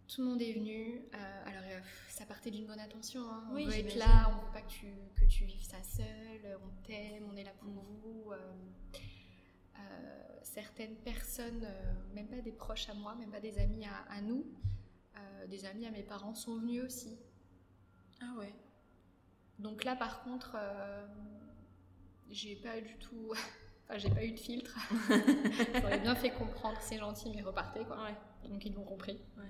[0.09, 1.03] Tout le monde est venu.
[1.15, 3.21] euh, alors, euh, ça partait d'une bonne intention.
[3.31, 3.45] hein.
[3.51, 6.59] On Oui, veut être là, on veut pas que tu, que tu vives ça seul.
[6.65, 7.79] On t'aime, on est là pour Mm.
[8.03, 8.33] vous.
[8.33, 8.55] euh,
[9.79, 13.97] euh, certaines personnes, euh, même pas des proches à moi, même pas des amis à,
[14.11, 14.47] à nous,
[15.17, 17.19] euh, des amis à mes parents sont venus aussi.
[18.23, 18.55] Ah ouais.
[19.59, 21.07] Donc là, par contre, euh,
[22.31, 23.33] j'ai pas du tout.
[23.89, 24.77] Enfin, j'ai pas eu de filtre.
[25.81, 27.97] J'aurais bien fait comprendre, c'est gentil, mais repartez quoi.
[28.05, 28.49] Ouais.
[28.49, 29.21] Donc ils l'ont compris.
[29.39, 29.45] Ouais.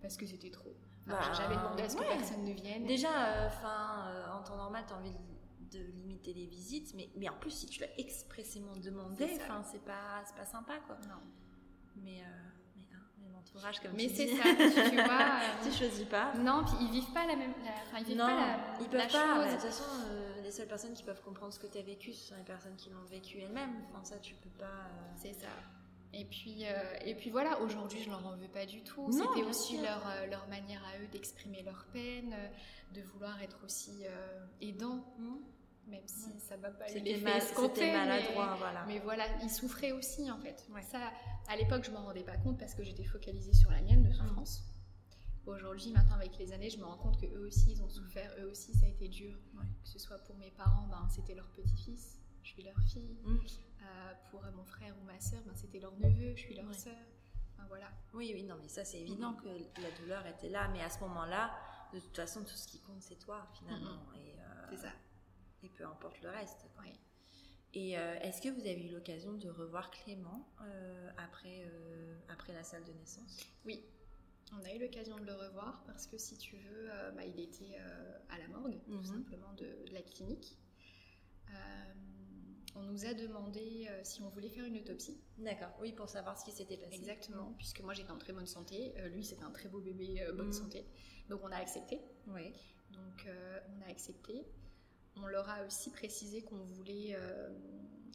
[0.00, 0.74] Parce que c'était trop.
[1.06, 2.86] Bah, J'avais demandé à ce que personne ne vienne.
[2.86, 3.08] Déjà,
[3.46, 7.34] enfin, en temps normal, tu as envie de, de limiter les visites, mais, mais en
[7.38, 10.96] plus, si tu l'as expressément demandé, enfin, c'est pas, sympa, quoi.
[11.08, 11.20] Non.
[11.96, 12.24] Mais, euh,
[12.76, 15.04] mais, hein, mais l'entourage, comme Mais c'est ça, tu vois.
[15.04, 16.32] euh, tu choisis pas.
[16.34, 17.52] Non, puis ils vivent pas la même.
[17.64, 19.34] la- ils vivent non, pas la, ils peuvent la pas.
[19.36, 19.46] chose.
[19.46, 22.12] De toute façon, euh, les seules personnes qui peuvent comprendre ce que tu as vécu,
[22.12, 23.74] ce sont les personnes qui l'ont vécu elles-mêmes.
[23.90, 24.64] Enfin, ça, tu peux pas.
[24.66, 25.48] euh, C'est ça.
[26.12, 26.70] Et puis, euh,
[27.04, 29.10] et puis voilà, aujourd'hui, je leur en veux pas du tout.
[29.10, 32.36] C'était aussi leur, euh, leur manière à eux d'exprimer leur peine,
[32.92, 35.38] de vouloir être aussi euh, aidants, hmm.
[35.88, 36.38] même si Ouais.
[36.38, 38.84] ça m'a pas l'effet mal, c'était mais- maladroit, voilà.
[38.86, 40.64] Mais voilà, ils souffraient aussi en fait.
[40.72, 40.82] Ouais.
[40.82, 41.10] Ça,
[41.48, 44.12] à l'époque, je m'en rendais pas compte parce que j'étais focalisée sur la mienne de
[44.12, 44.62] souffrance.
[45.46, 48.30] Aujourd'hui, maintenant, avec les années, je me rends compte que eux aussi, ils ont souffert.
[48.40, 49.36] Eux aussi, ça a été dur.
[49.54, 49.66] Ouais.
[49.82, 53.18] Que ce soit pour mes parents, ben, c'était leur petit-fils, je suis leur fille.
[53.24, 53.36] Mm.
[53.82, 56.66] Euh, pour euh, mon frère ou ma sœur, ben, c'était leur neveu, je suis leur
[56.66, 56.72] Ouais.
[56.72, 56.96] sœur.
[57.54, 57.90] Enfin, voilà.
[58.14, 59.46] Oui, oui, non, mais ça, c'est évident que
[59.82, 61.54] la douleur était là, mais à ce moment-là,
[61.92, 64.00] de toute façon, tout ce qui compte, c'est toi, finalement.
[64.16, 64.92] Et, euh, C'est ça.
[65.62, 66.60] et peu importe le reste.
[66.74, 66.84] quoi.
[66.84, 66.92] Oui.
[67.74, 70.48] Et euh, est-ce que vous avez eu l'occasion de revoir Clément
[71.18, 71.68] après,
[72.28, 73.44] après la salle de naissance?
[73.66, 73.84] Oui,
[74.52, 77.40] on a eu l'occasion de le revoir parce que si tu veux, euh, bah, il
[77.40, 78.98] était euh, à la morgue, Mhm.
[79.00, 80.58] tout simplement de, de la clinique.
[81.50, 81.54] Euh,
[82.76, 85.20] on nous a demandé si on voulait faire une autopsie.
[85.38, 86.96] D'accord, oui, pour savoir ce qui s'était passé.
[86.96, 90.46] Exactement, puisque moi j'étais en très bonne santé, lui c'était un très beau bébé, bonne
[90.48, 90.52] Mhm.
[90.52, 90.84] santé.
[91.28, 92.00] Donc on a accepté.
[92.26, 92.52] Oui.
[92.92, 94.44] Donc on a accepté.
[95.16, 97.16] On leur a aussi précisé qu'on voulait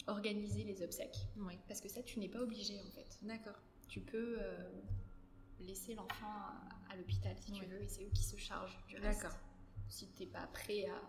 [0.07, 1.17] organiser les obsèques.
[1.37, 1.53] Oui.
[1.69, 3.17] Parce que ça, tu n'es pas obligé en fait.
[3.21, 3.61] D'accord.
[3.87, 4.39] Tu peux
[5.59, 8.97] laisser l'enfant à, à l'hôpital si tu veux, et c'est eux qui se chargent du
[8.97, 9.21] reste.
[9.23, 9.37] D'accord.
[9.89, 11.01] Si tu n'es pas prêt à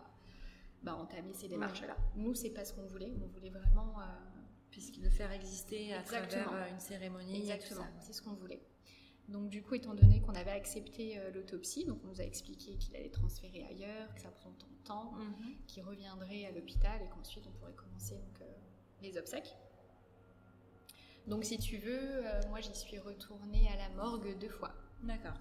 [0.82, 1.96] bah, entamer ces démarches-là.
[2.16, 3.12] Nous, c'est pas ce qu'on voulait.
[3.22, 4.00] On voulait vraiment.
[4.00, 4.04] euh,
[4.70, 6.44] Puisqu'il le faire exister à Exactement.
[6.44, 7.36] travers euh, une cérémonie.
[7.50, 8.62] Exactement, c'est ce qu'on voulait.
[9.28, 12.76] Donc du coup, étant donné qu'on avait accepté euh, l'autopsie, donc on nous a expliqué
[12.76, 15.56] qu'il allait transférer ailleurs, que ça prend tant de temps, Mhm.
[15.66, 18.44] qu'il reviendrait à l'hôpital et qu'ensuite on pourrait commencer donc, euh,
[19.02, 19.56] les obsèques.
[21.26, 24.72] Donc si tu veux, euh, moi j'y suis retournée à la morgue deux fois.
[25.02, 25.38] D'accord.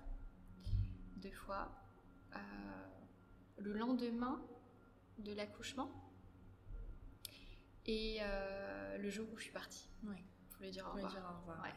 [1.17, 1.69] Deux fois.
[2.35, 2.39] Euh,
[3.57, 4.41] le lendemain
[5.17, 5.89] de l'accouchement
[7.85, 9.87] et euh, le jour où je suis partie.
[10.03, 10.15] Oui.
[10.51, 11.11] Faut lui dire au revoir.
[11.11, 11.63] dire au revoir.
[11.63, 11.73] Ouais.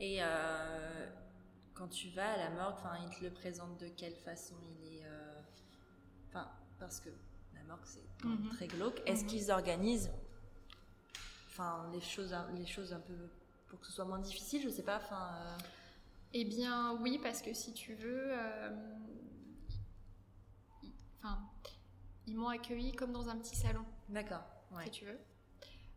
[0.00, 0.20] Et
[1.74, 4.98] quand tu vas à la morgue, enfin, il te le présente de quelle façon Il
[4.98, 5.04] est,
[6.28, 6.48] enfin,
[6.78, 7.10] parce que
[7.54, 8.50] la morgue c'est quand même Mhm.
[8.50, 9.02] très glauque.
[9.06, 9.28] Est-ce Mhm.
[9.30, 10.10] qu'ils organisent,
[11.54, 13.14] enfin, les choses, un- les choses un peu
[13.68, 14.96] pour que ce soit moins difficile Je sais pas.
[14.98, 15.58] Enfin, euh,
[16.32, 18.70] Eh bien oui, parce que si tu veux, euh,
[20.82, 21.38] ils- enfin,
[22.26, 24.42] ils m'ont accueilli comme dans un petit salon, d'accord.
[24.72, 24.84] Ouais.
[24.86, 25.18] si tu veux,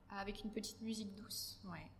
[0.09, 1.59] avec une petite musique douce.
[1.65, 1.91] Ouais.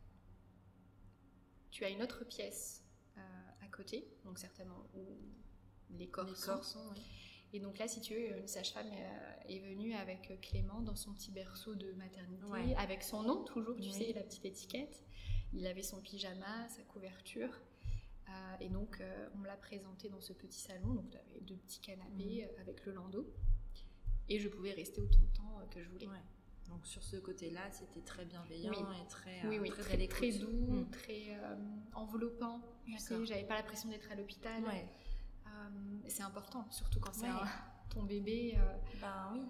[1.71, 2.83] Tu as une autre pièce
[3.17, 3.21] euh,
[3.63, 5.17] à côté, donc certainement où
[5.91, 6.51] les corps Les sont.
[6.53, 6.89] corps sont.
[6.91, 7.01] oui.
[7.53, 11.13] Et donc là, si tu veux, une sage-femme euh, est venue avec Clément dans son
[11.13, 12.75] petit berceau de maternité, Ouais.
[12.75, 13.93] avec son nom toujours, tu Oui.
[13.93, 15.03] sais, la petite étiquette.
[15.53, 17.49] Il avait son pyjama, sa couverture.
[18.29, 20.93] Euh, et donc, euh, on me l'a présenté dans ce petit salon.
[20.93, 22.59] Donc, tu avais deux petits canapés Mhm.
[22.61, 23.25] avec le landau.
[24.27, 26.07] Et je pouvais rester autant de temps que je voulais.
[26.07, 26.21] Ouais.
[26.67, 28.97] Donc sur ce côté-là, c'était très bienveillant Oui.
[29.01, 30.49] et très, Oui, oui, très, très, très doux,
[30.83, 30.89] Mm.
[30.91, 31.55] très euh,
[31.93, 32.59] enveloppant.
[32.85, 34.61] Tu sais, j'avais pas l'impression d'être à l'hôpital.
[34.65, 34.85] Ouais.
[35.57, 37.31] Euh, c'est important, surtout quand c'est Ouais.
[37.89, 38.55] ton bébé.
[38.57, 39.41] euh, Ben oui.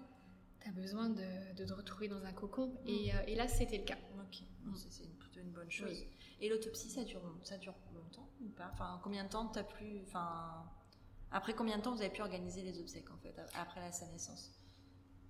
[0.60, 2.68] T'as besoin de, de te retrouver dans un cocon.
[2.84, 2.88] Mm.
[2.88, 3.98] Et, euh, et là, c'était le cas.
[4.20, 4.40] Ok.
[4.64, 4.74] Mm.
[4.76, 5.88] c'est- plutôt une bonne chose.
[5.90, 6.06] Oui.
[6.40, 8.70] Et l'autopsie, ça dure, ça dure longtemps ou pas?
[8.72, 10.64] Enfin, combien de temps t'as pu, enfin,
[11.32, 14.06] après combien de temps vous avez pu organiser les obsèques en fait après la, sa
[14.06, 14.52] naissance?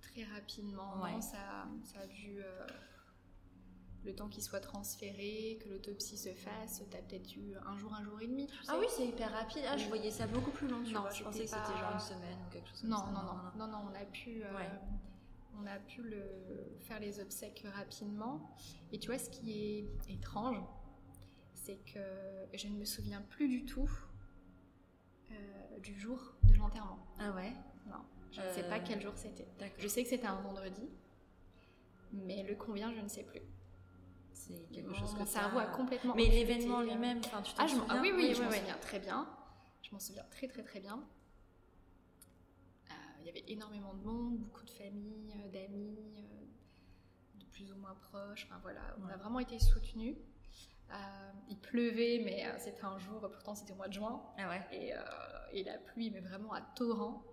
[0.01, 1.13] Très rapidement, Ouais.
[1.13, 2.39] non, ça, ça a dû.
[2.43, 2.67] euh,
[4.05, 8.03] le temps qu'il soit transféré, que l'autopsie se fasse, t'as peut-être eu un jour, un
[8.03, 8.47] jour et demi.
[8.47, 8.63] tu sais.
[8.69, 9.63] Ah oui, c'est hyper rapide.
[9.67, 9.89] Ah, je Oui.
[9.89, 10.81] voyais ça beaucoup plus long.
[10.83, 12.97] Tu Non, vois, je pensais que c'était genre une semaine ou quelque chose comme Non,
[12.97, 13.11] ça.
[13.11, 14.69] non, non, non, non, on a pu, euh, Ouais.
[15.61, 16.23] on a pu le,
[16.79, 18.49] faire les obsèques rapidement.
[18.93, 20.57] Et tu vois, ce qui est étrange,
[21.53, 21.99] c'est que
[22.57, 23.89] je ne me souviens plus du tout
[25.31, 26.99] euh, du jour de l'enterrement.
[27.19, 27.51] Ah ouais?
[27.87, 29.47] Non, je ne sais pas Euh, quel jour c'était.
[29.77, 30.89] Je sais que c'était un vendredi,
[32.13, 33.41] mais le combien, je ne sais plus.
[34.39, 36.15] C'est quelque chose que mon cerveau a complètement.
[36.15, 38.51] Mais l'événement euh, lui-même, enfin, tu t'en Ah, souviens ah oui, oui, je oui, m'en
[38.51, 38.77] oui, souviens.
[38.81, 39.27] très bien.
[39.81, 41.03] Je m'en souviens très, très, très bien.
[42.89, 45.97] Euh, Il y avait énormément de monde, beaucoup de familles, euh, d'amis,
[47.35, 48.45] de plus ou moins proches.
[48.49, 50.15] Enfin voilà, on a vraiment été soutenus.
[50.91, 50.95] Euh,
[51.49, 54.61] il pleuvait, mais euh, c'était un jour, pourtant c'était au mois de juin, Ah ouais.
[54.71, 54.99] et, euh,
[55.51, 57.23] et la pluie, mais vraiment à torrent.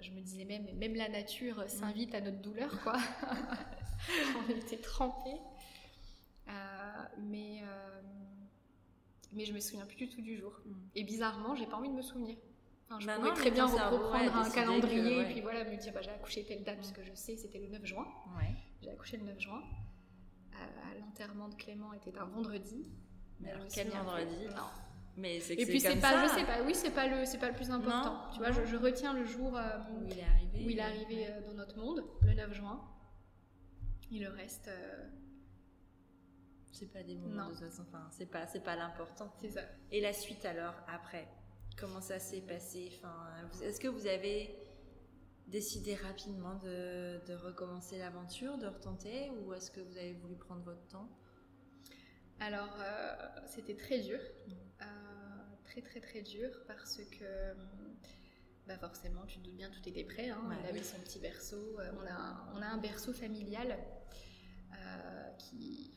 [0.00, 2.92] Je me disais même, même la nature s'invite à notre douleur, quoi.
[4.46, 5.40] on était trempés.
[6.48, 6.52] Euh,
[7.20, 8.00] mais, euh,
[9.32, 10.52] mais je me souviens plus du tout du jour.
[10.64, 10.72] Mm.
[10.96, 12.36] Et bizarrement, j'ai pas envie de me souvenir.
[12.90, 15.76] Enfin, je Bah pouvais non, très bien reprendre un calendrier que, et puis voilà, me
[15.76, 16.80] dire bah, j'ai accouché telle date, Mm.
[16.80, 18.06] puisque je sais c'était le 9 juin.
[18.38, 18.54] Ouais.
[18.82, 19.62] J'ai accouché le 9 juin.
[20.54, 22.90] Euh, L'enterrement de Clément était un vendredi.
[23.40, 24.62] Mais alors, quel vendredi Non.
[25.16, 26.26] Mais c'est que Et puis c'est pas, ça.
[26.26, 28.14] je sais pas, oui c'est pas le, c'est pas le plus important.
[28.14, 30.64] Non, tu vois, je, je retiens le jour euh, Où il est arrivé.
[30.66, 32.80] où il est arrivé dans notre monde, le 9 juin.
[34.12, 35.08] Et le reste, euh,
[36.74, 37.48] C'est pas des moments Non.
[37.50, 37.82] de toute façon.
[37.88, 39.32] Enfin, c'est pas, c'est pas l'important.
[39.40, 39.62] c'est ça.
[39.92, 41.28] Et la suite alors, après?
[41.76, 42.92] Comment ça s'est passé?
[42.96, 43.14] Enfin,
[43.62, 44.56] Est-ce que vous avez
[45.46, 50.62] décidé rapidement de, de recommencer l'aventure, de retenter Ou est-ce que vous avez voulu prendre
[50.62, 51.08] votre temps?
[52.40, 53.14] Alors, euh,
[53.46, 54.18] c'était très dur.
[54.82, 54.84] Euh,
[55.64, 57.54] très, très, très dur parce que,
[58.66, 60.28] bah forcément, tu te doutes bien, tout était prêt.
[60.30, 60.40] Hein.
[60.48, 60.84] Ouais, il avait oui.
[60.84, 61.78] son petit berceau.
[61.78, 63.76] Euh, on, a, un- on a un berceau familial
[64.72, 65.92] euh, qui.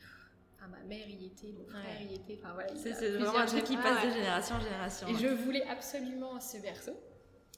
[0.58, 2.38] Enfin, ma mère y était, mon frère y était.
[2.42, 4.14] Enfin, voilà, C'est c'est vraiment un truc qui passe Ah, de ouais.
[4.16, 5.06] génération en génération.
[5.08, 5.18] Et hein.
[5.20, 6.92] je voulais absolument ce berceau.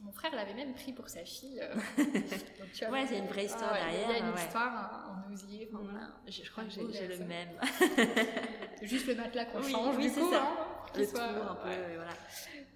[0.02, 1.60] Mon frère l'avait même pris pour sa fille.
[1.62, 1.74] euh.
[1.98, 4.34] Donc, tu vois, Ouais, a une vraie histoire Ah ouais, Il y a derrière, une
[4.34, 4.44] ouais.
[4.44, 5.68] histoire en, osier.
[5.72, 6.08] enfin, voilà.
[6.26, 7.50] Je, crois que j'ai le même.
[8.82, 10.30] Juste le matelas qu'on Oui, change, oui, du c'est coup.
[10.30, 10.42] ça.
[10.42, 11.96] hein, Le soit- tour un peu, ouais.
[11.96, 12.12] voilà.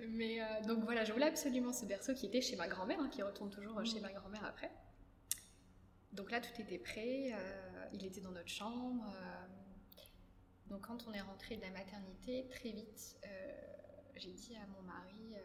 [0.08, 3.08] Mais euh, donc voilà, je voulais absolument ce berceau qui était chez ma grand-mère, hein,
[3.10, 4.02] qui retourne toujours euh, chez Mhm.
[4.02, 4.70] ma grand-mère après.
[6.12, 9.04] Donc là, tout était prêt, euh, il était dans notre chambre.
[9.08, 9.43] euh,
[10.66, 13.52] donc quand on est rentré de la maternité, très vite, euh,
[14.16, 15.40] j'ai dit à mon mari, euh,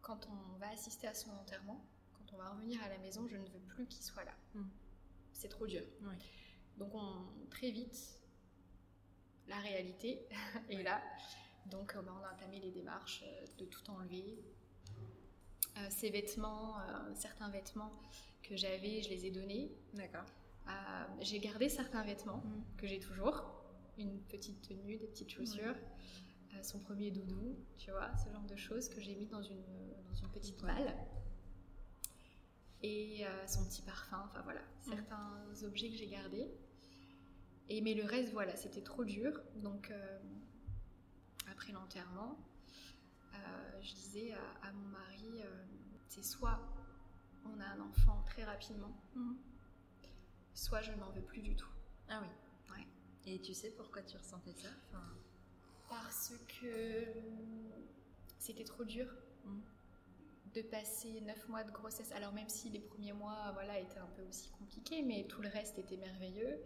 [0.00, 1.84] quand on va assister à son enterrement,
[2.14, 4.34] quand on va revenir à la maison, je ne veux plus qu'il soit là.
[4.54, 4.70] Mhm.
[5.32, 5.82] C'est trop dur.
[6.78, 8.18] Donc on, très vite,
[9.48, 10.26] la réalité
[10.70, 10.82] est Ouais.
[10.82, 11.02] là.
[11.66, 13.24] Donc euh, bah, on a entamé les démarches
[13.58, 14.38] de tout enlever.
[15.78, 16.76] Euh, ces vêtements,
[17.14, 17.92] certains vêtements
[18.42, 19.70] que j'avais, je les ai donnés.
[19.94, 20.24] D'accord.
[20.68, 20.70] Euh,
[21.20, 22.62] j'ai gardé certains vêtements Mm.
[22.76, 23.44] que j'ai toujours.
[23.98, 25.74] Une petite tenue, des petites chaussures,
[26.54, 29.62] euh, son premier doudou, tu vois, ce genre de choses que j'ai mis dans une,
[30.08, 30.72] dans une petite Ouais.
[30.72, 30.96] malle.
[32.82, 34.90] Et euh, son petit parfum, enfin voilà, Mm.
[34.92, 36.48] certains objets que j'ai gardés.
[37.68, 39.40] Et, mais le reste, voilà, c'était trop dur.
[39.56, 40.18] Donc, euh,
[41.50, 42.38] après l'enterrement,
[43.34, 44.32] euh, je disais
[44.62, 45.64] à, mon mari, euh,
[46.08, 46.60] c'est soit
[47.44, 49.36] on a un enfant très rapidement, mhm.
[50.54, 51.70] Soit je n'en veux plus du tout.
[52.08, 52.28] Ah oui.
[52.76, 52.86] Ouais.
[53.26, 54.68] Et tu sais pourquoi tu ressentais ça
[55.88, 57.06] Parce que
[58.38, 59.06] c'était trop dur.
[59.44, 59.62] Mhm.
[60.54, 62.12] de passer neuf mois de grossesse.
[62.12, 65.48] Alors même si les premiers mois voilà, étaient un peu aussi compliqués, mais tout le
[65.48, 66.60] reste était merveilleux.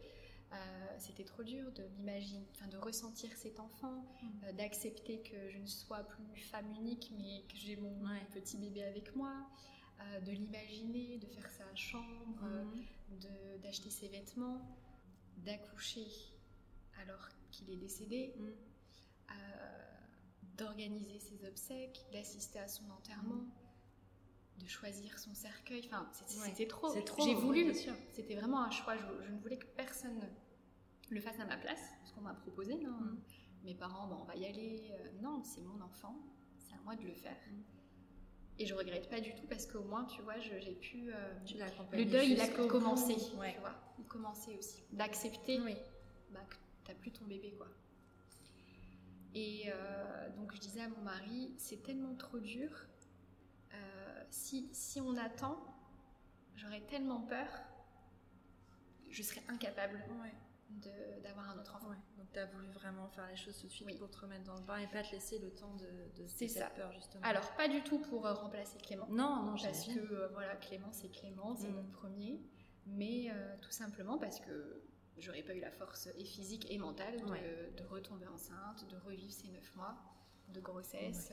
[0.53, 0.57] Euh,
[0.99, 4.27] c'était trop dur de m'imaginer, enfin de ressentir cet enfant, mm.
[4.45, 7.93] euh, d'accepter que je ne sois plus femme unique, mais que j'ai mon
[8.33, 9.35] petit bébé avec moi,
[10.01, 13.61] euh, de l'imaginer, de faire sa chambre, mm.
[13.63, 14.61] d'acheter ses vêtements,
[15.39, 16.07] d'accoucher
[17.03, 19.35] alors qu'il est décédé, mm.
[20.57, 23.45] d'organiser ses obsèques, d'assister à son enterrement
[24.59, 25.83] de choisir son cercueil.
[25.87, 26.93] Enfin, c'était trop.
[27.25, 27.75] J'ai voulu.
[27.75, 28.97] C'était vraiment un choix.
[28.97, 30.21] Je, ne voulais que personne
[31.11, 32.77] le fasse à ma place, ce qu'on m'a proposé.
[32.77, 33.21] Non mm.
[33.65, 34.91] Mes parents, bon, on va y aller.
[34.93, 36.17] Euh, non, c'est mon enfant.
[36.59, 37.37] C'est à moi de le faire.
[38.59, 41.13] Et je regrette pas du tout parce qu'au moins, tu vois, j'ai pu.
[41.13, 41.35] Euh,
[41.93, 43.15] le deuil, il a commencé.
[43.15, 43.49] Tu vois,
[43.99, 44.83] il commençait aussi.
[44.93, 45.75] D'accepter oui.
[46.31, 47.69] bah, que t'as plus ton bébé, quoi.
[49.35, 52.71] Et euh, donc, je disais à mon mari, c'est tellement trop dur
[54.31, 55.57] si, si on attend,
[56.57, 57.49] j'aurais tellement peur,
[59.11, 60.03] je serais incapable
[61.23, 61.89] d'avoir un autre enfant.
[62.17, 64.57] Donc tu as voulu vraiment faire les choses tout de suite pour te remettre dans
[64.57, 66.71] le bain et pas te laisser le temps de, de cette ça.
[66.71, 67.25] peur justement.
[67.25, 69.07] Alors pas du tout pour euh, remplacer Clément.
[69.09, 71.75] Non, non, parce que euh, voilà, Clément c'est Clément, c'est mm.
[71.75, 72.41] mon premier,
[72.87, 74.83] mais euh, tout simplement parce que
[75.19, 79.33] j'aurais pas eu la force et physique et mentale de, de, retomber enceinte, de revivre
[79.33, 79.97] ces neuf mois
[80.49, 81.33] de grossesse.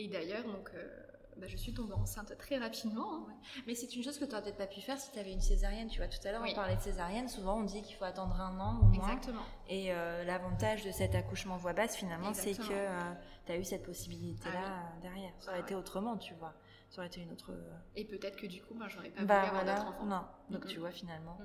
[0.00, 1.02] Et d'ailleurs, donc, euh,
[1.36, 3.14] bah, je suis tombée enceinte très rapidement.
[3.14, 3.34] Hein.
[3.66, 5.40] Mais c'est une chose que tu n'aurais peut-être pas pu faire si tu avais une
[5.40, 5.88] césarienne.
[5.88, 7.28] Tu vois, tout à l'heure, on parlait de césarienne.
[7.28, 9.08] Souvent, on dit qu'il faut attendre un an au moins.
[9.08, 9.42] Exactement.
[9.68, 13.12] Et euh, l'avantage de cet accouchement voix basse, finalement, c'est que euh,
[13.46, 15.32] tu as eu cette possibilité-là ah derrière.
[15.38, 16.54] Ça aurait ah été autrement, tu vois.
[16.90, 17.52] Ça aurait été une autre.
[17.94, 20.06] Et peut-être que du coup, moi, j'aurais pas bah, voulu avoir d'autres enfants.
[20.06, 20.22] Non.
[20.50, 21.38] Donc, tu vois, finalement.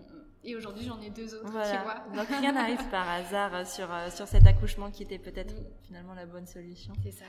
[0.44, 2.04] Et aujourd'hui, j'en ai deux autres, tu vois.
[2.16, 5.66] Donc, rien n'arrive par hasard sur, sur cet accouchement qui était peut-être mm.
[5.84, 6.94] finalement la bonne solution.
[7.04, 7.26] C'est ça.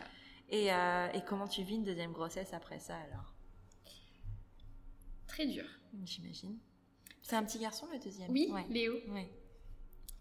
[0.53, 3.35] Euh, et, comment tu vis une deuxième grossesse après ça alors?
[5.27, 5.65] Très dur.
[6.05, 6.59] J'imagine.
[7.23, 8.31] C'est un petit garçon le deuxième?
[8.31, 8.95] Oui, Léo.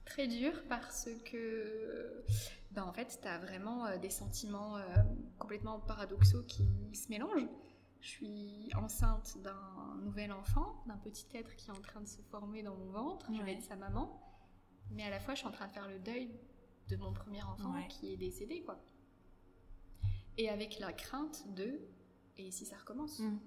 [0.05, 2.23] Très dur parce que,
[2.71, 4.81] ben en fait, tu as vraiment euh, des sentiments euh,
[5.37, 7.47] complètement paradoxaux qui se mélangent.
[8.01, 12.21] Je suis enceinte d'un nouvel enfant, d'un petit être qui est en train de se
[12.29, 13.27] former dans mon ventre.
[13.33, 14.21] Je vais être sa maman.
[14.91, 16.31] Mais à la fois, je suis en train de faire le deuil
[16.89, 18.79] de mon premier enfant qui est décédé, quoi
[20.37, 21.79] et avec la crainte de
[22.37, 23.19] et si ça recommence.
[23.19, 23.37] Mm.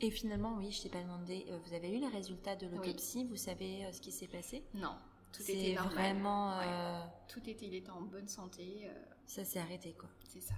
[0.00, 3.24] Et finalement, oui, je t'ai pas demandé, euh, vous avez eu les résultats de l'autopsie,
[3.24, 4.64] vous savez euh, ce qui s'est passé?
[4.74, 4.96] Non,
[5.32, 5.94] tout était normal.
[5.94, 6.60] vraiment.
[6.60, 8.90] Euh, tout était, il était en bonne santé.
[9.26, 10.08] Ça s'est arrêté quoi.
[10.28, 10.54] C'est ça.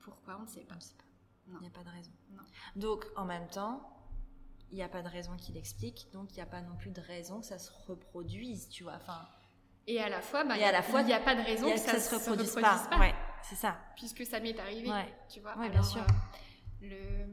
[0.00, 0.78] Pourquoi on ne sait pas.
[0.80, 1.04] sait pas.
[1.46, 2.12] Il n'y a pas de raison.
[2.32, 2.42] Non.
[2.76, 4.00] Donc, en même temps,
[4.70, 6.90] il n'y a pas de raison qui l'explique, donc il n'y a pas non plus
[6.90, 8.94] de raison que ça se reproduise, tu vois.
[8.94, 9.28] Enfin.
[9.86, 12.54] Et à la fois, bah, il n'y a pas de raison que, ça, se reproduise,
[12.54, 12.88] pas.
[12.98, 13.14] Ouais.
[13.42, 13.78] C'est ça.
[13.96, 14.90] Puisque ça m'est arrivé,
[15.28, 15.54] tu vois.
[15.68, 16.02] bien sûr.
[16.02, 16.06] Euh,
[16.82, 17.26] le,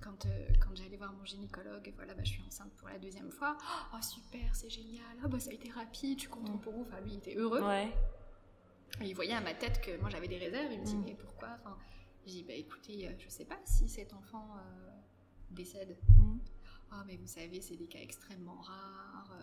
[0.00, 3.30] quand, euh, quand j'allais voir mon gynécologue, voilà, bah, je suis enceinte pour la deuxième
[3.30, 3.56] fois.
[3.94, 5.16] Oh super, c'est génial.
[5.24, 6.82] Oh, bah, ça a été rapide, je suis contente pour vous.
[6.82, 7.62] Enfin, lui, il était heureux.
[9.00, 10.72] Et il voyait à ma tête que moi j'avais des réserves.
[10.72, 11.04] Il me dit, mm.
[11.04, 11.48] mais pourquoi?
[11.54, 11.76] Enfin,
[12.26, 14.48] J'ai dit, bah écoutez, euh, je sais pas si cet enfant
[15.50, 15.96] décède.
[16.18, 16.38] Mm.
[16.92, 19.34] Oh, mais vous savez, c'est des cas extrêmement rares.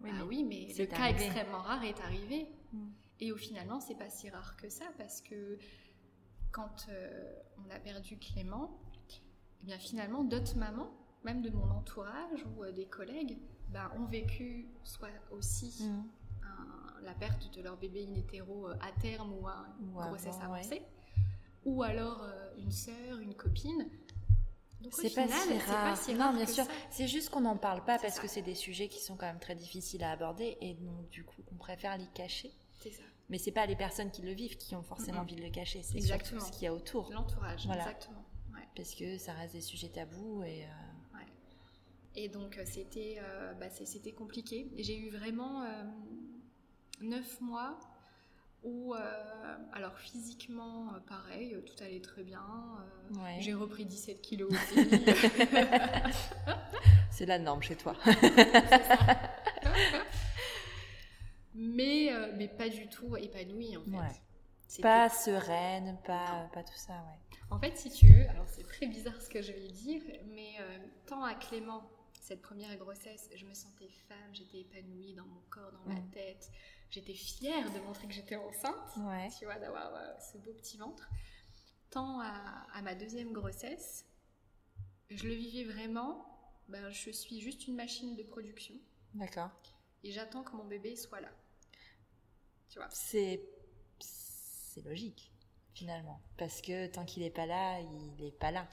[0.00, 2.46] Oui, ah mais oui, mais le cas extrêmement rare est arrivé.
[2.72, 2.88] Mm.
[3.20, 5.58] Et au finalement, c'est pas si rare que ça parce que
[6.52, 8.70] quand euh, on a perdu Clément,
[9.62, 10.90] eh bien finalement d'autres mamans,
[11.24, 13.38] même de mon entourage ou euh, des collègues,
[13.70, 16.04] ben, ont vécu soit aussi mm.
[17.02, 20.82] la perte de leur bébé in hétéro euh, à terme ou à une grossesse avancée,
[21.64, 22.24] ou alors
[22.56, 23.88] une sœur, une copine.
[24.92, 25.26] C'est pas,
[25.96, 26.32] si rare.
[26.32, 26.64] non, bien sûr.
[26.90, 29.40] C'est juste qu'on n'en parle pas parce que c'est des sujets qui sont quand même
[29.40, 32.52] très difficiles à aborder et donc du coup on préfère les cacher.
[32.78, 33.02] C'est ça.
[33.28, 35.82] Mais c'est pas les personnes qui le vivent qui ont forcément envie de le cacher,
[35.82, 37.10] c'est surtout ce qu'il y a autour.
[37.12, 38.24] L'entourage, exactement.
[38.74, 40.64] Parce que ça reste des sujets tabous et.
[40.64, 40.66] Euh,
[42.14, 44.68] et donc euh, c'était euh, bah, c'était compliqué.
[44.76, 45.64] J'ai eu vraiment
[47.00, 47.78] neuf mois
[48.64, 48.94] où,
[49.72, 52.42] alors physiquement, pareil, tout allait très bien.
[53.40, 54.88] J'ai repris 17 kilos aussi.
[57.10, 57.94] c'est la norme chez toi.
[61.58, 64.80] mais, euh, mais pas du tout épanouie en fait.
[64.82, 67.38] Pas sereine, pas, pas tout ça, ouais.
[67.50, 70.56] En fait, si tu veux, alors c'est très bizarre ce que je vais dire, mais
[70.60, 71.90] euh, tant à Clément,
[72.20, 76.50] cette première grossesse, je me sentais femme, j'étais épanouie dans mon corps, dans ma tête.
[76.90, 78.98] J'étais fière de montrer que j'étais enceinte,
[79.38, 81.08] tu vois, d'avoir euh, ce beau petit ventre.
[81.90, 84.06] Tant à, ma deuxième grossesse,
[85.10, 86.26] je le vivais vraiment,
[86.68, 88.74] ben, je suis juste une machine de production.
[89.14, 89.50] D'accord.
[90.04, 91.30] Et j'attends que mon bébé soit là.
[92.68, 93.40] Tu vois C'est
[94.84, 95.32] logique,
[95.74, 96.20] finalement.
[96.36, 98.68] Parce que tant qu'il n'est pas là, il n'est pas là.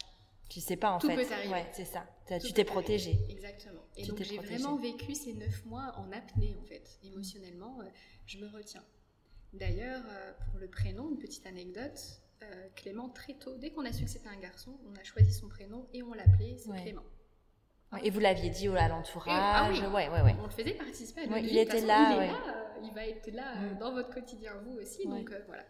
[0.49, 1.15] Tu sais pas en Tout fait.
[1.15, 1.53] Peut arriver.
[1.53, 2.05] Ouais, c'est ça.
[2.39, 3.17] tu t'es protégée.
[3.29, 3.81] Exactement.
[3.97, 6.99] Et donc j'ai vraiment vécu ces neuf mois en apnée en fait.
[7.03, 7.85] Émotionnellement, euh,
[8.27, 8.83] je me retiens.
[9.53, 12.21] D'ailleurs, euh, pour le prénom, une petite anecdote.
[12.43, 15.33] Euh, Clément, très tôt, dès qu'on a su que c'était un garçon, on a choisi
[15.33, 17.03] son prénom et on l'appelait, c'est Clément.
[18.03, 20.35] Et vous l'aviez dit à l'entourage ah oui, ouais, ouais, ouais.
[20.39, 23.55] On le faisait participer à il était là, il, est là il va être là
[23.55, 23.77] mm.
[23.77, 25.05] dans votre quotidien, vous aussi.
[25.07, 25.65] Donc voilà.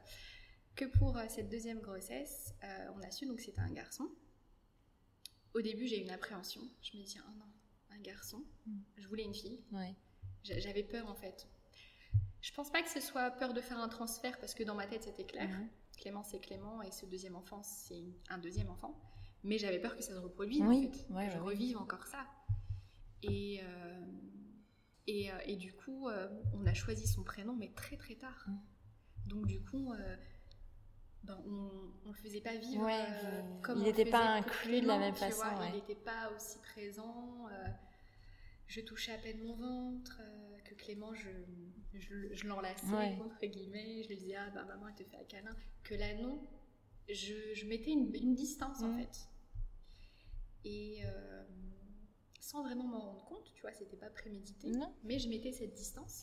[0.76, 2.54] Que pour cette deuxième grossesse,
[2.96, 4.10] on a su donc c'était un garçon.
[5.54, 6.62] Au début, j'ai eu une appréhension.
[6.82, 7.46] Je me dis, oh non,
[7.96, 8.44] un garçon.
[8.66, 8.80] Hmm.
[8.98, 9.64] Je voulais une fille.
[10.44, 11.48] J'avais peur en fait.
[12.42, 14.86] Je pense pas que ce soit peur de faire un transfert parce que dans ma
[14.86, 15.50] tête c'était clair.
[15.98, 19.00] Clément c'est Clément et ce deuxième enfant c'est un deuxième enfant.
[19.46, 21.08] Mais j'avais peur que ça se reproduise en fait.
[21.32, 22.26] je revive encore ça.
[23.22, 24.06] Et, euh,
[25.08, 28.46] et, euh, et, du coup, euh, on a choisi son prénom mais très très tard.
[28.48, 28.58] Hmm.
[29.28, 29.94] Donc du coup,
[31.24, 35.00] ben, on ne le faisait pas vivre euh, comme il n'était pas inclus de la
[35.00, 35.46] même façon.
[35.70, 37.48] Il n'était pas aussi présent.
[38.68, 40.22] Je touchais à peine mon ventre,
[40.64, 41.30] que Clément, je,
[41.94, 44.02] je, l'enlaçais, entre guillemets.
[44.04, 45.56] Je lui disais, ah bah, maman, elle te fait un câlin.
[45.84, 46.48] Que là, non,
[47.10, 49.28] je, mettais une, distance en fait.
[50.66, 51.04] Et
[52.46, 54.72] sans vraiment m'en rendre compte, tu vois, c'était pas prémédité.
[55.04, 56.22] Mais je mettais cette distance.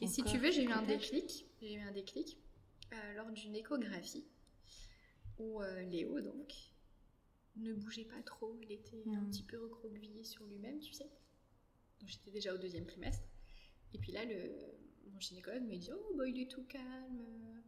[0.00, 1.46] Et si tu veux, j'ai eu un déclic.
[1.60, 2.38] J'ai eu un déclic
[2.92, 4.26] euh, lors d'une échographie
[5.38, 6.52] où euh, Léo, donc,
[7.56, 8.58] ne bougeait pas trop.
[8.62, 9.30] Il était un hmm.
[9.30, 11.08] petit peu recroquevillé sur lui-même, tu sais.
[12.00, 13.24] Donc j'étais déjà au deuxième trimestre.
[13.94, 14.50] Et puis là, le,
[15.12, 17.62] mon gynécologue me dit Oh, bah, il est tout calme.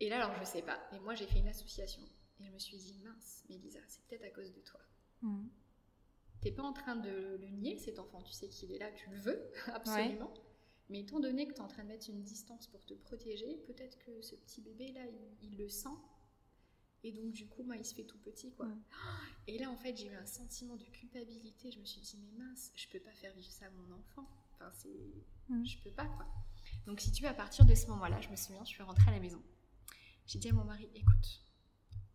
[0.00, 0.80] Et là, alors, je sais pas.
[0.92, 2.02] Et moi, j'ai fait une association.
[2.40, 4.80] Et je me suis dit Mince, Mélisa, c'est peut-être à cause de toi.
[5.22, 5.48] Hmm.
[6.40, 8.20] T'es pas en train de le nier, cet enfant.
[8.22, 10.32] Tu sais qu'il est là, tu le veux, absolument.
[10.88, 13.56] Mais étant donné que tu es en train de mettre une distance pour te protéger,
[13.66, 15.00] peut-être que ce petit bébé-là,
[15.42, 15.88] il, le sent.
[17.02, 18.68] Et donc, du coup, bah, il se fait tout petit, quoi.
[19.48, 21.72] Et là, en fait, j'ai eu un sentiment de culpabilité.
[21.72, 24.28] Je me suis dit, mais mince, je peux pas faire vivre ça à mon enfant.
[24.54, 25.64] Enfin, c'est...
[25.64, 26.26] Je peux pas, quoi.
[26.86, 29.10] Donc, si tu veux, à partir de ce moment-là, je me souviens, je suis rentrée
[29.10, 29.42] à la maison.
[30.26, 31.40] J'ai dit à mon mari, écoute,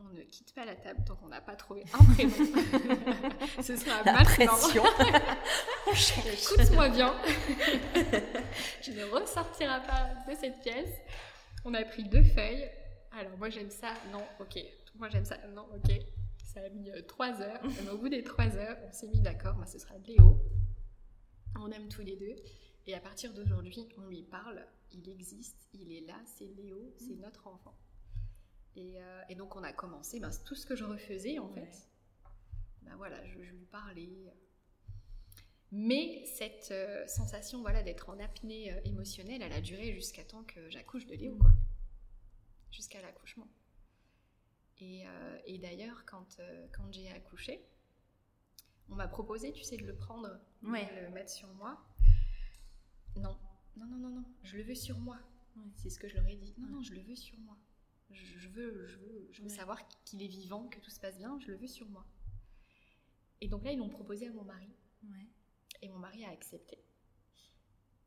[0.09, 2.33] on ne quitte pas la table tant qu'on n'a pas trouvé un prénom.
[3.61, 4.83] Ce sera la pression.
[6.33, 7.13] Écoute-moi bien.
[8.81, 10.93] je ne ressortirai pas de cette pièce.
[11.65, 12.69] On a pris deux feuilles.
[13.17, 14.59] Alors moi j'aime ça, non, ok.
[14.95, 15.91] Moi j'aime ça, non, ok.
[16.53, 17.61] Ça a mis euh, trois heures.
[17.81, 19.55] Et au bout des trois heures, on s'est mis d'accord.
[19.55, 20.37] Moi, ce sera Léo.
[21.57, 22.35] On aime tous les deux.
[22.87, 24.65] Et à partir d'aujourd'hui, on lui parle.
[24.91, 27.73] Il existe, il est là, c'est Léo, c'est notre enfant.
[28.77, 31.89] Euh, et, donc on a commencé, ben, tout ce que je refaisais en fait.
[32.83, 34.33] Ben voilà, je, lui parlais.
[35.71, 40.43] Mais cette euh, sensation voilà, d'être en apnée euh, émotionnelle, elle a duré jusqu'à temps
[40.43, 41.51] que j'accouche de Léo, quoi.
[42.71, 43.47] Jusqu'à l'accouchement.
[44.79, 45.03] Et,
[45.45, 46.37] et d'ailleurs, quand,
[46.71, 47.63] quand j'ai accouché,
[48.89, 50.27] on m'a proposé, tu sais, de le prendre,
[50.63, 51.79] de le mettre sur moi.
[53.15, 53.37] Non,
[53.77, 55.19] non, non, non, non, je le veux sur moi.
[55.75, 56.55] C'est ce que je leur ai dit.
[56.57, 57.55] Non, non, je le veux sur moi.
[58.13, 61.39] Je, veux, je veux, je veux savoir qu'il est vivant, que tout se passe bien,
[61.39, 62.05] je le veux sur moi.
[63.41, 64.69] Et donc là, ils l'ont proposé à mon mari.
[65.81, 66.77] Et mon mari a accepté.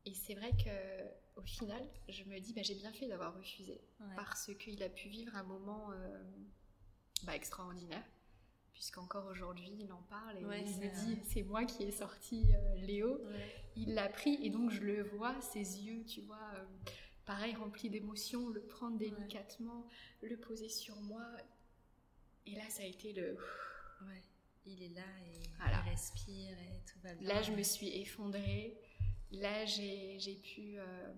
[0.05, 3.81] Et c'est vrai que au final, je me dis, bah, j'ai bien fait d'avoir refusé.
[4.15, 6.23] Parce qu'il a pu vivre un moment euh,
[7.23, 8.03] bah, extraordinaire.
[8.73, 12.75] Puisqu'encore aujourd'hui, il en parle et il me dit, c'est moi qui ai sorti euh,
[12.75, 13.21] Léo.
[13.77, 16.51] Il l'a pris et donc je le vois, ses yeux, tu vois.
[16.55, 16.65] Euh,
[17.25, 19.87] pareil, rempli d'émotions, le prendre délicatement,
[20.21, 21.25] le poser sur moi.
[22.45, 23.37] Et là, ça a été le.
[24.01, 24.21] Ouais,
[24.65, 27.27] il est là et il respire et tout va bien.
[27.27, 28.77] Là, je me suis effondrée.
[29.31, 31.13] Là, j'ai pu euh,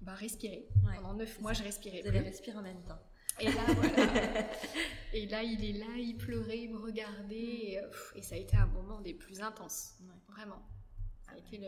[0.00, 0.66] bah, respirer.
[0.96, 2.02] Pendant neuf mois, je respirais.
[2.02, 3.00] Vous allez respirer en même temps.
[3.40, 4.50] Et là, voilà.
[5.12, 7.36] et là, il est là, il pleurait, il me regardait.
[7.36, 9.98] Et, euh, et ça a été un moment des plus intenses.
[10.28, 10.62] Vraiment.
[11.26, 11.60] Ça a été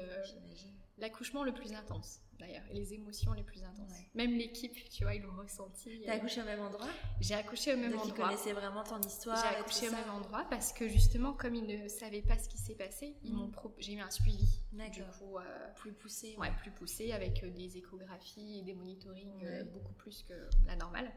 [0.99, 3.93] l'accouchement le plus intense d'ailleurs, et les émotions les plus intenses.
[4.15, 6.03] Même l'équipe, tu vois, ils l'ont ressenti.
[6.05, 6.89] T'as accouché au même endroit?
[7.21, 8.07] J'ai accouché au même endroit.
[8.09, 9.37] Ils connaissaient vraiment ton histoire.
[9.37, 12.59] J'ai accouché au même endroit parce que justement, comme ils ne savaient pas ce qui
[12.59, 13.73] s'est passé, ils m'ont mm.
[13.79, 14.61] j'ai eu un suivi.
[14.73, 16.37] Du coup, euh, plus poussé.
[16.39, 16.53] Ouais.
[16.59, 20.35] plus poussé avec euh, des échographies et des monitorings euh, beaucoup plus que
[20.67, 21.11] la normale.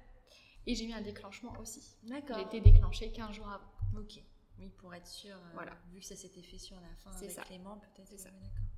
[0.66, 1.98] Et j'ai eu un déclenchement aussi.
[2.04, 2.38] D'accord.
[2.38, 4.00] J'ai été déclenchée 15 jours avant.
[4.00, 4.22] Ok.
[4.60, 5.36] Oui, pour être sûr.
[5.36, 5.72] euh, Voilà.
[5.94, 7.42] Vu que ça s'était fait sur la fin avec ça.
[7.44, 8.08] Clément, peut-être.
[8.10, 8.30] C'est ça.
[8.30, 8.69] d'accord.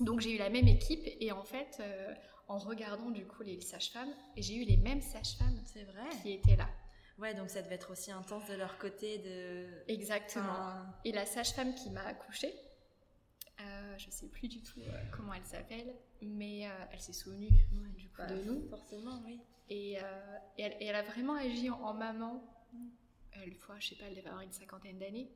[0.00, 2.14] Donc j'ai eu la même équipe et en fait, euh,
[2.46, 6.08] en regardant du coup les sages-femmes, j'ai eu les mêmes sages-femmes C'est vrai.
[6.22, 6.68] qui étaient là.
[7.18, 9.66] Ouais, donc ça devait être aussi intense de leur côté de.
[9.92, 10.44] Exactement.
[10.52, 12.54] Enfin, Et la sage-femme qui m'a accouchée,
[13.60, 15.92] euh, je sais plus du tout euh, comment elle s'appelle,
[16.22, 18.68] mais euh, elle s'est souvenue ouais, du coup bah, de nous.
[18.68, 19.40] Forcément, oui.
[19.68, 19.98] Et, et
[20.62, 22.42] elle, et elle a vraiment agi en, en maman.
[23.32, 25.28] Elle, fois, je sais pas, elle devait avoir une cinquantaine d'années.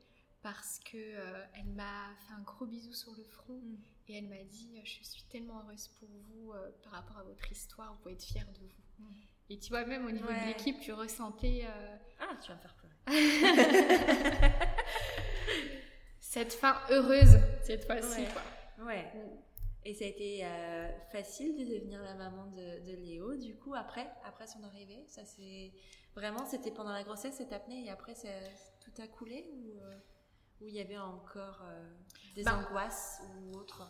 [0.43, 3.75] Parce que euh, elle m'a fait un gros bisou sur le front Mm.
[4.09, 7.49] et elle m'a dit Je suis tellement heureuse pour vous euh, par rapport à votre
[7.51, 9.05] histoire, vous pouvez être fière de vous.
[9.05, 9.13] Mm.
[9.49, 10.41] Et tu vois, même au niveau Ouais.
[10.41, 12.93] de l'équipe, tu ressentais euh, Ah, tu vas me faire pleurer.
[16.19, 18.21] cette fin heureuse cette fois-ci.
[18.21, 18.27] Ouais.
[18.33, 18.85] quoi.
[18.85, 19.11] Ouais.
[19.85, 23.75] Et ça a été euh, facile de devenir la maman de, de Léo, du coup,
[23.75, 25.03] après, après son arrivée?
[25.07, 25.71] Ça c'est
[26.15, 28.29] Vraiment, c'était pendant la grossesse, cette apnée, et après, ça,
[28.81, 29.73] tout a coulé Ou
[30.61, 31.93] ou il y avait encore euh,
[32.35, 32.57] des Bah.
[32.57, 33.87] angoisses ou autre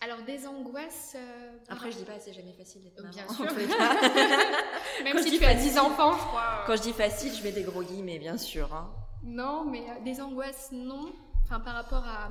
[0.00, 1.14] Alors, des angoisses.
[1.16, 3.12] euh, Après, je dis pas, c'est jamais facile d'être maman.
[3.14, 3.44] Bien en sûr.
[5.04, 6.60] Même Quand si je dis tu as facile- 10 enfants, je crois.
[6.62, 8.72] euh, Quand je dis facile, je mets des gros guillemets, bien sûr.
[8.74, 8.94] hein.
[9.22, 11.12] Non, mais euh, des angoisses, non.
[11.44, 12.30] Enfin, par rapport à,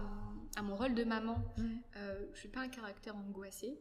[0.56, 1.76] à mon rôle de maman, Mm.
[1.98, 3.78] euh, je suis pas un caractère angoissé.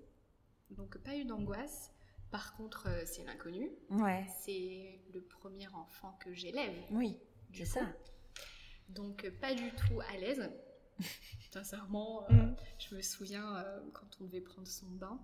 [0.70, 1.90] Donc, pas eu d'angoisse.
[2.30, 3.70] Par contre, c'est l'inconnu.
[3.90, 4.26] Ouais.
[4.40, 6.74] C'est le premier enfant que j'élève.
[6.90, 7.18] Oui,
[7.52, 7.80] c'est ça.
[8.94, 10.50] Donc, euh, pas du tout à l'aise.
[11.50, 12.56] Sincèrement, euh, Mm.
[12.78, 15.18] je me souviens euh, quand on devait prendre son bain.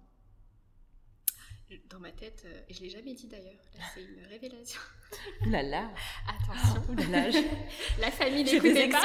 [1.91, 4.81] Dans ma tête, euh, et je l'ai jamais dit d'ailleurs, là c'est une révélation.
[5.47, 5.91] Ouh là là.
[6.27, 7.31] Attention, Ouh là là.
[7.31, 9.05] je- la famille n'écoutait pas.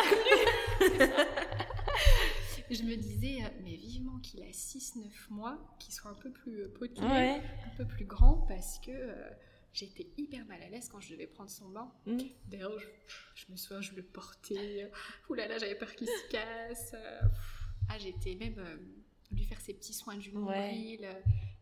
[2.72, 7.06] je me disais, mais vivement qu'il a 6-9 mois, qu'il soit un peu plus potelé,
[7.06, 7.42] Ouais.
[7.66, 8.92] un peu plus grand, parce que
[9.74, 11.92] j'étais hyper mal à l'aise quand je devais prendre son bain.
[12.06, 12.18] Mm.
[12.48, 12.86] D'ailleurs, je,
[13.36, 14.90] je me souviens, je le portais.
[15.30, 16.96] Ouh là là, j'avais peur qu'il se casse.
[17.90, 18.78] Ah, j'étais même euh,
[19.32, 21.08] lui faire ses petits soins du nombril.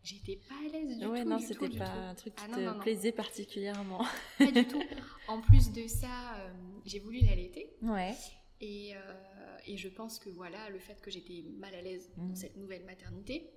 [0.04, 1.28] J'étais pas à l'aise du Ouais, tout.
[1.28, 1.98] non, c'était pas tout.
[1.98, 2.80] un truc qui Ah non, te non, non.
[2.80, 4.04] plaisait particulièrement.
[4.38, 4.82] Pas du tout.
[5.28, 6.52] En plus de ça, euh,
[6.84, 7.70] j'ai voulu l'allaiter.
[7.82, 8.12] Ouais.
[8.60, 12.24] Et, euh, et je pense que voilà, le fait que j'étais mal à l'aise dans
[12.24, 12.34] Mhm.
[12.36, 13.50] cette nouvelle maternité,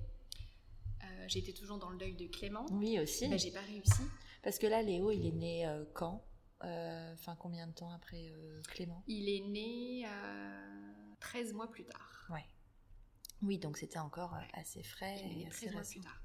[1.04, 2.66] euh, j'étais toujours dans le deuil de Clément.
[2.72, 3.28] Oui, aussi.
[3.28, 4.04] Ben, j'ai pas réussi.
[4.46, 6.24] Parce que là, Léo, il est né euh, quand
[6.64, 9.04] Euh, Enfin, combien de temps après euh, Clément?
[9.08, 12.28] Il est né euh, 13 mois plus tard.
[12.30, 12.46] Ouais.
[13.42, 16.22] Oui, donc c'était encore assez frais Il est et né assez 13 mois plus tard.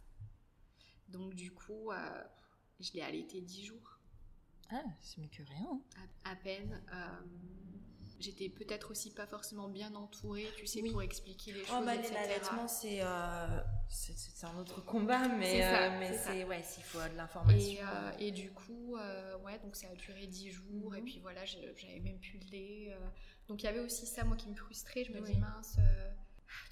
[1.09, 1.91] Donc du coup,
[2.79, 3.99] je l'ai allaité 10 jours,
[4.71, 5.67] Ah, c'est mieux que rien.
[5.97, 6.07] hein.
[6.25, 6.81] à, à peine.
[8.21, 10.91] J'étais peut-être aussi pas forcément bien entourée, tu sais, Oui.
[10.91, 12.13] pour expliquer les Oh, choses, bah, etc.
[12.15, 16.83] l'allaitement, c'est euh, c'est- c'est un autre combat, mais, ça, euh, mais c'est ouais, s'il
[16.85, 17.73] faut de l'information.
[17.73, 18.97] Et, euh, et du coup,
[19.45, 20.97] ouais, donc ça a duré 10 jours, Mhm.
[20.99, 22.97] et puis voilà, j'avais même plus de lait.
[23.49, 25.03] donc il y avait aussi ça, moi, qui me frustrait.
[25.03, 25.33] Je me Oui.
[25.33, 26.11] dis, mince, euh,